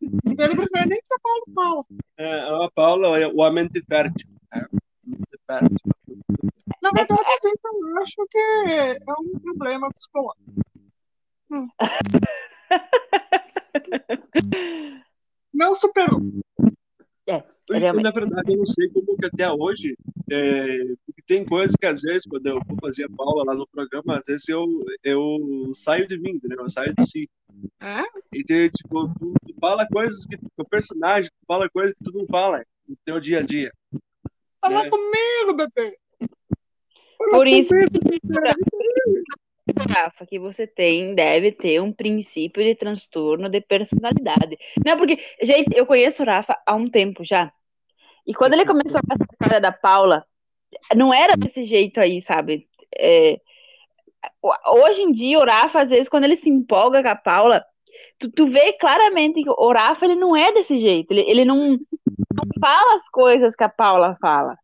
Então 0.03 0.47
ele 0.47 0.57
prefere 0.57 0.89
nem 0.89 0.99
que 0.99 1.14
a 1.14 1.18
Paula 1.20 1.43
fala. 1.55 1.84
É, 2.16 2.41
a 2.64 2.70
Paula 2.74 3.18
é 3.20 3.26
o 3.26 3.41
homem 3.41 3.68
de 3.68 3.82
fértil. 3.82 4.28
É, 4.55 4.61
Na 6.82 6.91
verdade, 6.95 7.18
eu 7.43 7.99
acho 8.03 8.26
que 8.30 8.39
é 8.39 8.99
um 9.18 9.39
problema 9.41 9.91
psicológico. 9.91 10.53
Hum. 11.51 11.68
Não 15.53 15.74
superou. 15.74 16.20
É. 17.26 17.43
Realmente. 17.70 18.05
Na 18.05 18.11
verdade, 18.11 18.53
eu 18.53 18.59
não 18.59 18.66
sei 18.66 18.89
como 18.89 19.16
que 19.16 19.26
até 19.26 19.51
hoje, 19.51 19.97
é, 20.30 20.78
tem 21.29 21.45
coisas 21.45 21.76
que 21.79 21.87
às 21.87 22.01
vezes, 22.01 22.24
quando 22.26 22.47
eu 22.47 22.59
vou 22.66 22.76
fazer 22.81 23.05
a 23.05 23.09
Paula 23.11 23.45
lá 23.45 23.55
no 23.55 23.68
programa, 23.68 24.18
às 24.18 24.26
vezes 24.26 24.49
eu, 24.49 24.66
eu 25.05 25.70
saio 25.74 26.09
de 26.09 26.18
mim, 26.18 26.31
entendeu? 26.31 26.61
Eu 26.61 26.70
saio 26.70 26.95
de 26.95 27.07
si. 27.07 27.31
É? 27.81 28.03
E 28.33 28.43
tipo, 28.43 29.09
tu, 29.18 29.35
tu, 29.47 29.55
fala 29.61 29.87
coisas 29.93 30.24
que 30.24 30.39
o 30.57 30.64
personagem, 30.64 31.31
tu 31.31 31.47
fala 31.47 31.68
coisas 31.68 31.95
que 31.95 32.03
tu 32.03 32.16
não 32.16 32.26
fala 32.26 32.64
no 32.89 32.97
teu 33.05 33.20
dia 33.20 33.41
a 33.41 33.43
dia. 33.43 33.70
Fala 34.59 34.85
né? 34.85 34.91
comigo, 34.91 35.55
bebê! 35.55 35.99
Fala 37.18 37.31
Por 37.31 37.47
isso. 37.47 37.74
Rafa, 39.91 40.26
que 40.26 40.39
você 40.39 40.66
tem, 40.66 41.14
deve 41.14 41.53
ter 41.53 41.81
um 41.81 41.93
princípio 41.93 42.62
de 42.62 42.74
transtorno 42.74 43.51
de 43.51 43.61
personalidade. 43.61 44.59
Não, 44.85 44.97
porque, 44.97 45.22
gente, 45.43 45.76
eu 45.76 45.85
conheço 45.85 46.22
o 46.22 46.26
Rafa 46.26 46.59
há 46.66 46.74
um 46.74 46.89
tempo 46.89 47.22
já. 47.22 47.53
E 48.26 48.33
quando 48.33 48.55
ele 48.55 48.64
começou 48.64 49.01
com 49.01 49.12
essa 49.12 49.26
história 49.31 49.61
da 49.61 49.70
Paula, 49.70 50.26
não 50.94 51.12
era 51.12 51.36
desse 51.36 51.64
jeito 51.64 52.00
aí, 52.00 52.20
sabe? 52.20 52.68
É, 52.96 53.40
hoje 54.66 55.02
em 55.02 55.12
dia, 55.12 55.38
o 55.38 55.44
Rafa, 55.44 55.82
às 55.82 55.90
vezes, 55.90 56.08
quando 56.08 56.24
ele 56.24 56.36
se 56.36 56.48
empolga 56.48 57.02
com 57.02 57.08
a 57.08 57.16
Paula, 57.16 57.64
tu, 58.18 58.30
tu 58.30 58.48
vê 58.48 58.72
claramente 58.74 59.42
que 59.42 59.50
o 59.50 59.72
Rafa, 59.72 60.04
ele 60.04 60.16
não 60.16 60.36
é 60.36 60.52
desse 60.52 60.80
jeito. 60.80 61.12
Ele, 61.12 61.20
ele 61.28 61.44
não, 61.44 61.58
não 61.58 62.44
fala 62.60 62.94
as 62.94 63.08
coisas 63.08 63.54
que 63.54 63.64
a 63.64 63.68
Paula 63.68 64.16
fala. 64.20 64.56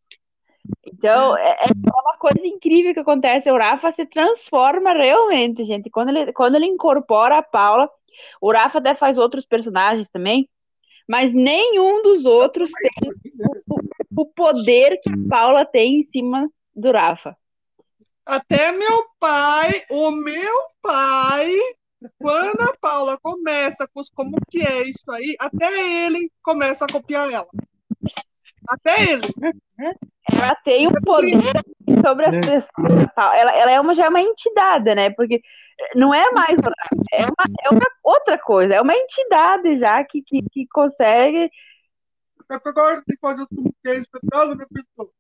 Então, 0.87 1.37
é, 1.37 1.51
é 1.51 1.67
uma 2.03 2.17
coisa 2.19 2.47
incrível 2.47 2.95
que 2.95 3.01
acontece. 3.01 3.51
O 3.51 3.59
Rafa 3.59 3.93
se 3.93 4.07
transforma 4.07 4.93
realmente, 4.93 5.65
gente. 5.65 5.91
Quando 5.91 6.11
ele, 6.11 6.33
quando 6.33 6.55
ele 6.55 6.67
incorpora 6.67 7.39
a 7.39 7.43
Paula, 7.43 7.91
o 8.41 8.53
Rafa 8.53 8.79
até 8.79 8.95
faz 8.95 9.19
outros 9.19 9.45
personagens 9.45 10.09
também, 10.09 10.49
mas 11.09 11.35
nenhum 11.35 12.03
dos 12.03 12.25
outros 12.25 12.71
tem 12.71 13.11
o, 13.11 13.81
o 14.17 14.27
poder 14.27 14.99
que 15.03 15.11
a 15.11 15.29
Paula 15.29 15.65
tem 15.65 15.99
em 15.99 16.03
cima 16.03 16.49
do 16.75 16.93
Rafa. 16.93 17.37
Até 18.25 18.73
meu 18.73 19.05
pai, 19.21 19.85
o 19.91 20.11
meu 20.11 20.55
pai, 20.81 21.55
quando 22.19 22.61
a 22.63 22.75
Paula 22.81 23.19
começa 23.23 23.87
com 23.93 24.03
como 24.15 24.37
que 24.51 24.61
é 24.61 24.89
isso 24.89 25.11
aí, 25.11 25.37
até 25.39 26.07
ele 26.07 26.31
começa 26.43 26.85
a 26.85 26.93
copiar 26.93 27.31
ela. 27.31 27.49
Até 28.69 29.13
ele. 29.13 29.29
Ela 30.33 30.55
tem 30.65 30.89
um 30.89 30.93
poder 30.93 31.53
sobre 32.03 32.27
as 32.27 32.47
pessoas. 32.47 33.07
Ela, 33.17 33.57
ela 33.57 33.71
é 33.71 33.81
uma, 33.81 33.95
já 33.95 34.07
é 34.07 34.09
uma 34.09 34.23
entidade, 34.23 34.95
né? 34.95 35.11
Porque 35.11 35.43
não 35.95 36.15
é 36.15 36.31
mais 36.33 36.59
é 37.13 37.25
uma, 37.25 37.45
é 37.63 37.71
uma 37.71 37.87
outra 38.03 38.39
coisa, 38.39 38.75
é 38.75 38.81
uma 38.81 38.95
entidade 38.95 39.79
já 39.79 40.03
que, 40.05 40.23
que, 40.23 40.43
que 40.51 40.67
consegue. 40.73 41.51
Agora 42.49 43.03
tem 43.03 43.17
que 43.17 43.21
fazer 43.21 43.47
tudo 43.47 43.75
que 43.83 43.89
é 43.89 43.99
né, 43.99 44.67
pessoal? 44.73 45.11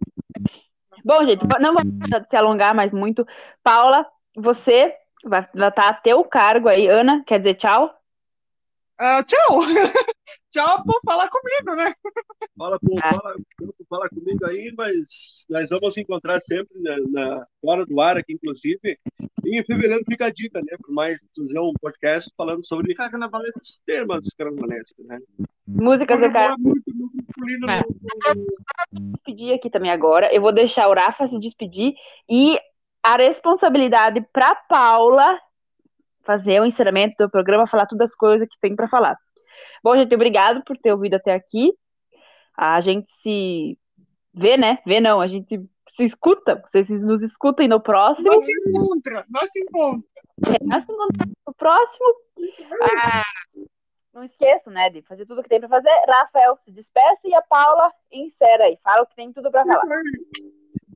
Bom, 1.05 1.25
gente, 1.27 1.45
não 1.61 1.75
vou 1.75 1.83
se 2.29 2.37
alongar 2.37 2.75
mais 2.75 2.93
muito. 2.93 3.27
Paula, 3.63 4.07
você 4.35 4.97
vai 5.25 5.49
estar 5.55 5.89
a 5.89 5.95
teu 5.95 6.25
cargo 6.25 6.69
aí. 6.69 6.87
Ana, 6.87 7.23
quer 7.25 7.39
dizer 7.39 7.55
tchau? 7.55 7.95
Uh, 9.01 9.25
tchau! 9.25 9.61
tchau 10.53 10.85
por 10.85 11.01
falar 11.05 11.29
comigo, 11.29 11.75
né? 11.75 11.93
Fala, 12.57 12.79
por, 12.79 12.99
ah. 13.03 13.15
fala, 13.15 13.35
fala 13.89 14.09
comigo 14.09 14.47
aí, 14.47 14.73
mas 14.77 15.45
nós 15.51 15.69
vamos 15.69 15.95
se 15.95 16.01
encontrar 16.01 16.41
sempre 16.41 16.81
na, 16.81 16.97
na 17.09 17.47
fora 17.61 17.85
do 17.85 18.01
ar 18.01 18.17
aqui, 18.17 18.35
inclusive. 18.35 18.99
E 19.45 19.59
em 19.59 19.65
fevereiro 19.65 20.05
fica 20.09 20.27
a 20.27 20.31
dica, 20.31 20.61
né? 20.61 20.77
Por 20.81 20.93
mais 20.95 21.19
fazer 21.37 21.59
um 21.59 21.73
podcast 21.81 22.31
falando 22.37 22.65
sobre 22.65 22.95
temas 23.85 24.29
carnavalescos, 24.37 25.05
né? 25.07 25.19
Músicas 25.67 26.21
do 26.21 26.31
cara. 27.66 27.87
É. 28.31 29.01
despedir 29.01 29.55
aqui 29.55 29.71
também 29.71 29.91
agora. 29.91 30.33
Eu 30.35 30.41
vou 30.41 30.53
deixar 30.53 30.89
o 30.89 30.95
Rafa 30.95 31.29
se 31.29 31.39
despedir 31.39 31.95
e 32.29 32.59
a 33.03 33.16
responsabilidade 33.16 34.21
para 34.33 34.55
Paula 34.55 35.39
fazer 36.23 36.61
o 36.61 36.65
encerramento 36.65 37.16
do 37.19 37.31
programa, 37.31 37.66
falar 37.66 37.87
todas 37.87 38.11
as 38.11 38.16
coisas 38.16 38.49
que 38.49 38.59
tem 38.61 38.75
para 38.75 38.89
falar. 38.89 39.16
Bom, 39.83 39.97
gente, 39.97 40.15
obrigado 40.15 40.65
por 40.65 40.77
ter 40.79 40.93
ouvido 40.93 41.15
até 41.15 41.35
aqui. 41.35 41.73
A 42.57 42.81
gente 42.81 43.11
se 43.11 43.79
vê, 44.33 44.57
né? 44.57 44.79
Vê 44.87 45.01
não, 45.01 45.21
a 45.21 45.29
gente 45.29 45.61
se 45.93 46.05
escuta, 46.05 46.61
vocês 46.66 46.89
nos 47.03 47.23
escutem 47.23 47.69
no 47.69 47.81
próximo. 47.81 48.31
Nós 48.31 48.45
se 48.45 48.53
encontra, 48.66 49.25
nós 49.29 49.51
se 49.51 49.61
encontra. 49.61 50.09
É, 50.47 50.65
nós 50.65 50.83
se 50.83 50.93
encontramos 50.93 51.35
no 51.47 51.55
próximo. 51.55 52.07
Ah, 52.83 53.23
não 54.15 54.23
esqueçam, 54.24 54.73
né, 54.73 54.89
de 54.89 55.03
fazer 55.03 55.27
tudo 55.27 55.41
o 55.41 55.43
que 55.43 55.49
tem 55.49 55.59
para 55.61 55.69
fazer. 55.69 55.91
Rafael 56.07 56.57
se 56.65 56.70
despeça 56.70 57.27
e 57.27 57.35
a 57.35 57.43
Paula 57.43 57.93
insera 58.12 58.65
aí. 58.65 58.78
Fala 58.82 59.03
o 59.03 59.07
que 59.07 59.16
tem 59.16 59.32
tudo 59.32 59.51
para 59.51 59.65
falar. 59.65 59.85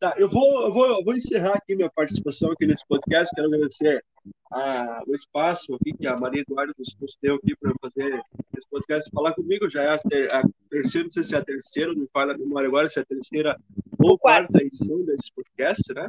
Tá, 0.00 0.14
eu 0.16 0.28
vou, 0.28 0.62
eu 0.62 0.72
vou, 0.72 0.86
eu 0.86 1.04
vou 1.04 1.16
encerrar 1.16 1.54
aqui 1.54 1.74
minha 1.74 1.90
participação 1.90 2.52
aqui 2.52 2.66
nesse 2.66 2.86
podcast. 2.86 3.34
Quero 3.34 3.48
agradecer 3.48 4.04
a, 4.52 5.02
o 5.04 5.14
espaço 5.14 5.74
aqui 5.74 5.92
que 5.92 6.06
a 6.06 6.16
Maria 6.16 6.42
Eduardo 6.42 6.72
nos 6.78 6.94
concedeu 6.94 7.34
aqui 7.34 7.56
para 7.56 7.72
fazer 7.82 8.22
esse 8.56 8.68
podcast 8.70 9.10
falar 9.10 9.34
comigo. 9.34 9.68
Já 9.68 9.82
é 9.82 9.90
a, 9.94 9.98
ter, 9.98 10.32
a, 10.32 10.42
terceira, 10.70 11.06
não 11.06 11.12
sei 11.12 11.24
se 11.24 11.34
é 11.34 11.38
a 11.38 11.44
terceira, 11.44 11.92
não 11.92 12.02
me 12.02 12.08
fala 12.12 12.32
a 12.32 12.38
memória 12.38 12.68
agora, 12.68 12.88
se 12.88 13.00
é 13.00 13.02
a 13.02 13.06
terceira 13.06 13.58
ou 13.98 14.16
quarta 14.16 14.62
edição 14.62 15.04
desse 15.04 15.32
podcast, 15.34 15.82
né? 15.92 16.08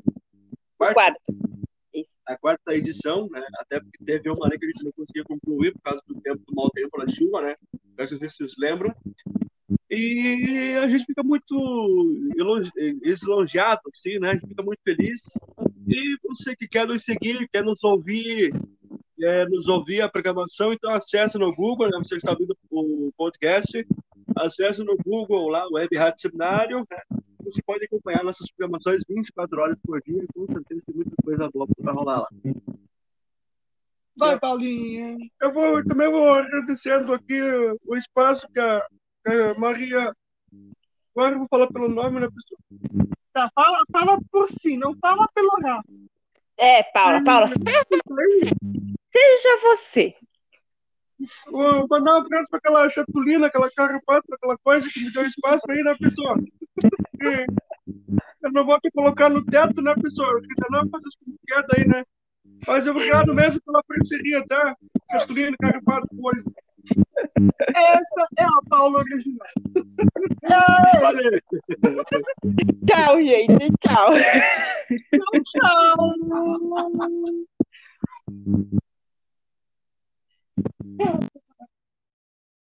Quarta. 0.78 0.94
quarta. 0.94 1.20
A 2.30 2.38
quarta 2.38 2.76
edição, 2.76 3.28
né? 3.32 3.42
Até 3.58 3.80
porque 3.80 4.04
teve 4.06 4.30
uma 4.30 4.48
que 4.52 4.64
a 4.64 4.70
gente 4.70 4.84
não 4.84 4.92
conseguia 4.92 5.24
concluir 5.24 5.74
por 5.74 5.82
causa 5.82 6.04
do 6.08 6.22
tempo, 6.22 6.44
do 6.48 6.54
mau 6.54 6.70
tempo 6.70 6.96
da 7.00 7.12
chuva, 7.12 7.42
né? 7.42 7.56
Não 7.98 8.08
sei 8.08 8.30
se 8.30 8.38
vocês 8.38 8.54
lembram. 8.60 8.94
E 9.90 10.78
a 10.80 10.88
gente 10.88 11.06
fica 11.06 11.24
muito 11.24 12.32
elogiado, 13.04 13.82
assim, 13.92 14.20
né? 14.20 14.30
A 14.30 14.34
gente 14.36 14.48
fica 14.48 14.62
muito 14.62 14.80
feliz. 14.84 15.22
E 15.88 16.18
você 16.24 16.56
que 16.56 16.68
quer 16.68 16.86
nos 16.86 17.04
seguir, 17.04 17.50
quer 17.52 17.64
nos 17.64 17.84
ouvir, 17.84 18.54
quer 19.18 19.50
nos 19.50 19.68
ouvir 19.68 20.02
a 20.02 20.10
programação, 20.10 20.72
então 20.72 20.92
acesse 20.92 21.36
no 21.40 21.52
Google, 21.56 21.88
né? 21.88 21.98
Você 21.98 22.18
está 22.18 22.32
ouvindo 22.34 22.56
o 22.70 23.12
podcast, 23.18 23.88
acesse 24.38 24.84
no 24.84 24.96
Google 24.98 25.50
lá, 25.50 25.68
Web 25.72 25.98
Rádio 25.98 26.22
Seminário, 26.22 26.86
né? 26.92 27.19
Você 27.52 27.62
pode 27.64 27.86
acompanhar 27.86 28.24
nossas 28.24 28.52
programações 28.52 29.02
24 29.08 29.60
horas 29.60 29.76
por 29.84 30.00
dia, 30.02 30.24
com 30.34 30.46
certeza 30.46 30.84
tem 30.86 30.96
muita 30.96 31.16
coisa 31.24 31.50
boa 31.50 31.68
para 31.68 31.94
rolar 31.94 32.20
lá. 32.20 32.30
Vai, 34.16 34.40
Paulinha. 34.40 35.18
Eu 35.42 35.54
vou, 35.54 35.84
também 35.86 36.12
vou 36.12 36.34
agradecendo 36.34 37.14
aqui 37.14 37.42
o 37.86 37.96
espaço 37.96 38.48
que 38.54 38.60
a 38.60 38.86
é, 39.26 39.54
Maria. 39.56 40.14
Agora 41.16 41.36
eu 41.36 41.40
vou 41.40 41.48
falar 41.50 41.68
pelo 41.68 41.90
nome, 41.90 42.20
né, 42.20 42.28
pessoa? 42.28 42.60
Tá, 43.34 43.50
fala, 43.56 43.84
fala 43.92 44.20
por 44.32 44.48
si, 44.50 44.78
não 44.78 44.96
fala 45.00 45.28
pelo 45.34 45.50
Rafa. 45.62 45.84
É, 46.58 46.84
Paula, 46.84 47.24
Paula, 47.24 47.48
seja 47.48 47.66
você. 49.64 50.14
Vou 51.50 51.88
mandar 51.90 52.16
um 52.16 52.18
abraço 52.18 52.50
para 52.50 52.60
aquela 52.60 52.90
chatulina, 52.90 53.48
aquela 53.48 53.72
carrapata, 53.72 54.28
aquela 54.34 54.58
coisa 54.58 54.90
que 54.90 55.04
me 55.04 55.12
deu 55.12 55.26
espaço 55.26 55.66
aí, 55.70 55.84
né, 55.84 55.96
pessoa? 57.20 57.46
eu 58.42 58.52
não 58.52 58.66
vou 58.66 58.80
te 58.80 58.90
colocar 58.92 59.30
no 59.30 59.44
teto, 59.46 59.82
né, 59.82 59.94
pessoa? 60.02 60.42
Que 60.42 60.48
ainda 60.48 60.68
não 60.84 60.90
fazer 60.90 61.08
as 61.08 61.16
queda 61.48 61.68
aí, 61.78 61.88
né? 61.88 62.04
Mas 62.68 62.88
obrigado 62.88 63.34
mesmo 63.34 63.62
pela 63.62 63.84
parceria, 63.84 64.46
tá? 64.48 64.76
Chatulina, 65.12 65.56
carrapata, 65.60 66.08
coisa. 66.22 66.44
Essa 67.76 68.28
é 68.38 68.44
a 68.44 68.62
Paula 68.70 69.00
original. 69.00 69.48
tchau, 72.88 73.22
gente. 73.22 73.70
Tchau. 73.82 74.14
Tchau, 75.14 75.34
tchau. 75.46 76.16